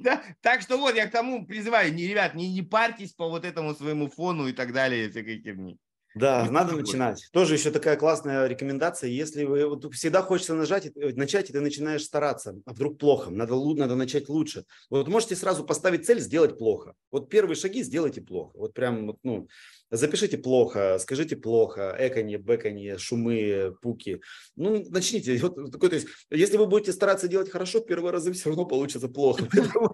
[0.00, 0.20] Да?
[0.40, 3.76] Так что вот я к тому призываю, не, ребят, не, не парьтесь по вот этому
[3.76, 5.78] своему фону и так далее, всякой херни.
[6.14, 7.28] Да, надо начинать.
[7.32, 9.08] Тоже еще такая классная рекомендация.
[9.08, 13.30] Если вы вот, всегда хочется нажать, э, начать, и ты начинаешь стараться, а вдруг плохо,
[13.30, 14.64] надо, надо начать лучше.
[14.90, 16.94] Вот можете сразу поставить цель сделать плохо.
[17.10, 18.52] Вот первые шаги сделайте плохо.
[18.56, 19.48] Вот прям, ну,
[19.92, 24.20] запишите плохо, скажите плохо, эканье, бэканье, шумы, пуки.
[24.56, 25.38] Ну, начните.
[25.42, 29.08] Вот такой, то есть, если вы будете стараться делать хорошо, первые разы все равно получится
[29.08, 29.48] плохо.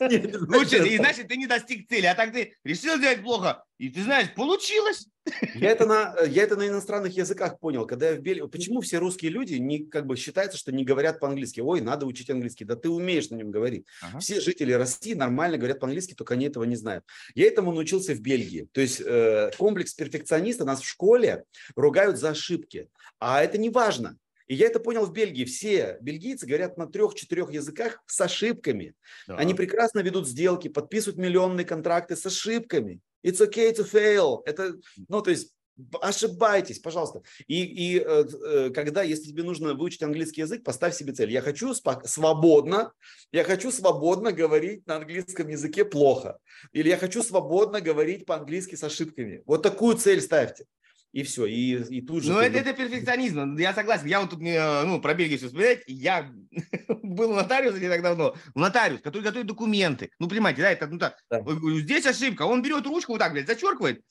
[0.00, 4.02] Лучше, и значит, ты не достиг цели, а так ты решил сделать плохо, и ты
[4.02, 5.06] знаешь, получилось.
[5.54, 8.46] Я это, на, я это на иностранных языках понял, когда я в Бельгии.
[8.46, 11.60] Почему все русские люди не, как бы считается, что не говорят по-английски?
[11.60, 12.64] Ой, надо учить английский.
[12.64, 13.86] Да ты умеешь на нем говорить.
[14.02, 14.18] Ага.
[14.18, 17.04] Все жители России нормально говорят по-английски, только они этого не знают.
[17.34, 18.68] Я этому научился в Бельгии.
[18.72, 21.44] То есть э, комплекс перфекциониста нас в школе
[21.76, 22.88] ругают за ошибки.
[23.18, 24.16] А это не важно.
[24.46, 25.44] И я это понял в Бельгии.
[25.44, 28.94] Все бельгийцы говорят на трех-четырех языках с ошибками.
[29.28, 29.36] Да.
[29.36, 33.00] Они прекрасно ведут сделки, подписывают миллионные контракты с ошибками.
[33.24, 34.42] It's okay to fail.
[34.46, 34.74] Это,
[35.08, 35.52] ну, то есть
[36.00, 37.22] ошибайтесь, пожалуйста.
[37.46, 41.30] И, и э, э, когда, если тебе нужно выучить английский язык, поставь себе цель.
[41.30, 42.92] Я хочу спок- свободно,
[43.32, 46.38] я хочу свободно говорить на английском языке плохо.
[46.72, 49.42] Или я хочу свободно говорить по-английски с ошибками.
[49.46, 50.66] Вот такую цель ставьте
[51.12, 52.32] и все, и, и тут же...
[52.32, 54.06] Ну, это, это перфекционизм, я согласен.
[54.06, 56.30] Я вот тут, ну, про Бельгию все вспоминать, я
[57.02, 60.10] был нотариус не так давно, нотариус, который готовит документы.
[60.20, 61.42] Ну, понимаете, да, это, ну, так, да.
[61.80, 64.04] здесь ошибка, он берет ручку вот так, блядь, зачеркивает,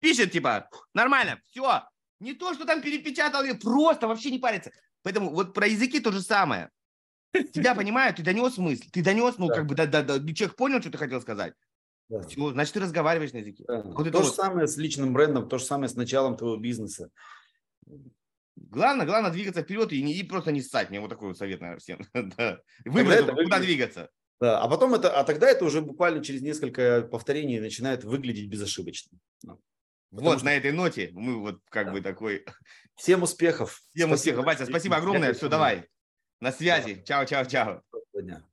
[0.00, 1.82] пишет, типа, нормально, все.
[2.20, 4.70] Не то, что там перепечатал, просто вообще не парится.
[5.02, 6.70] Поэтому вот про языки то же самое.
[7.52, 9.54] Тебя понимают, ты донес мысль, ты донес, ну, да.
[9.54, 11.54] как бы, да, да, да, человек понял, что ты хотел сказать.
[12.08, 12.22] Да.
[12.22, 13.64] Все, значит, ты разговариваешь на языке.
[13.66, 13.82] Да.
[13.82, 14.34] Вот то же вот...
[14.34, 17.10] самое с личным брендом, то же самое с началом твоего бизнеса.
[18.56, 20.90] Главное, главное двигаться вперед и, не, и просто не ссать.
[20.90, 22.00] Мне вот такой вот совет, наверное, всем.
[22.36, 22.60] да.
[22.84, 23.62] Выбрать, куда выглядит...
[23.62, 24.10] двигаться.
[24.40, 29.18] Да, а потом это, а тогда это уже буквально через несколько повторений начинает выглядеть безошибочно.
[30.22, 30.46] Вот что...
[30.46, 31.92] на этой ноте мы вот как да.
[31.92, 32.44] бы такой.
[32.96, 33.82] Всем успехов.
[33.94, 34.14] Всем спасибо.
[34.14, 34.44] успехов.
[34.44, 35.34] Вася, спасибо огромное.
[35.34, 35.88] Все, давай.
[36.40, 37.02] На связи.
[37.04, 37.82] Чао, чао, чао.
[38.14, 38.44] Дня.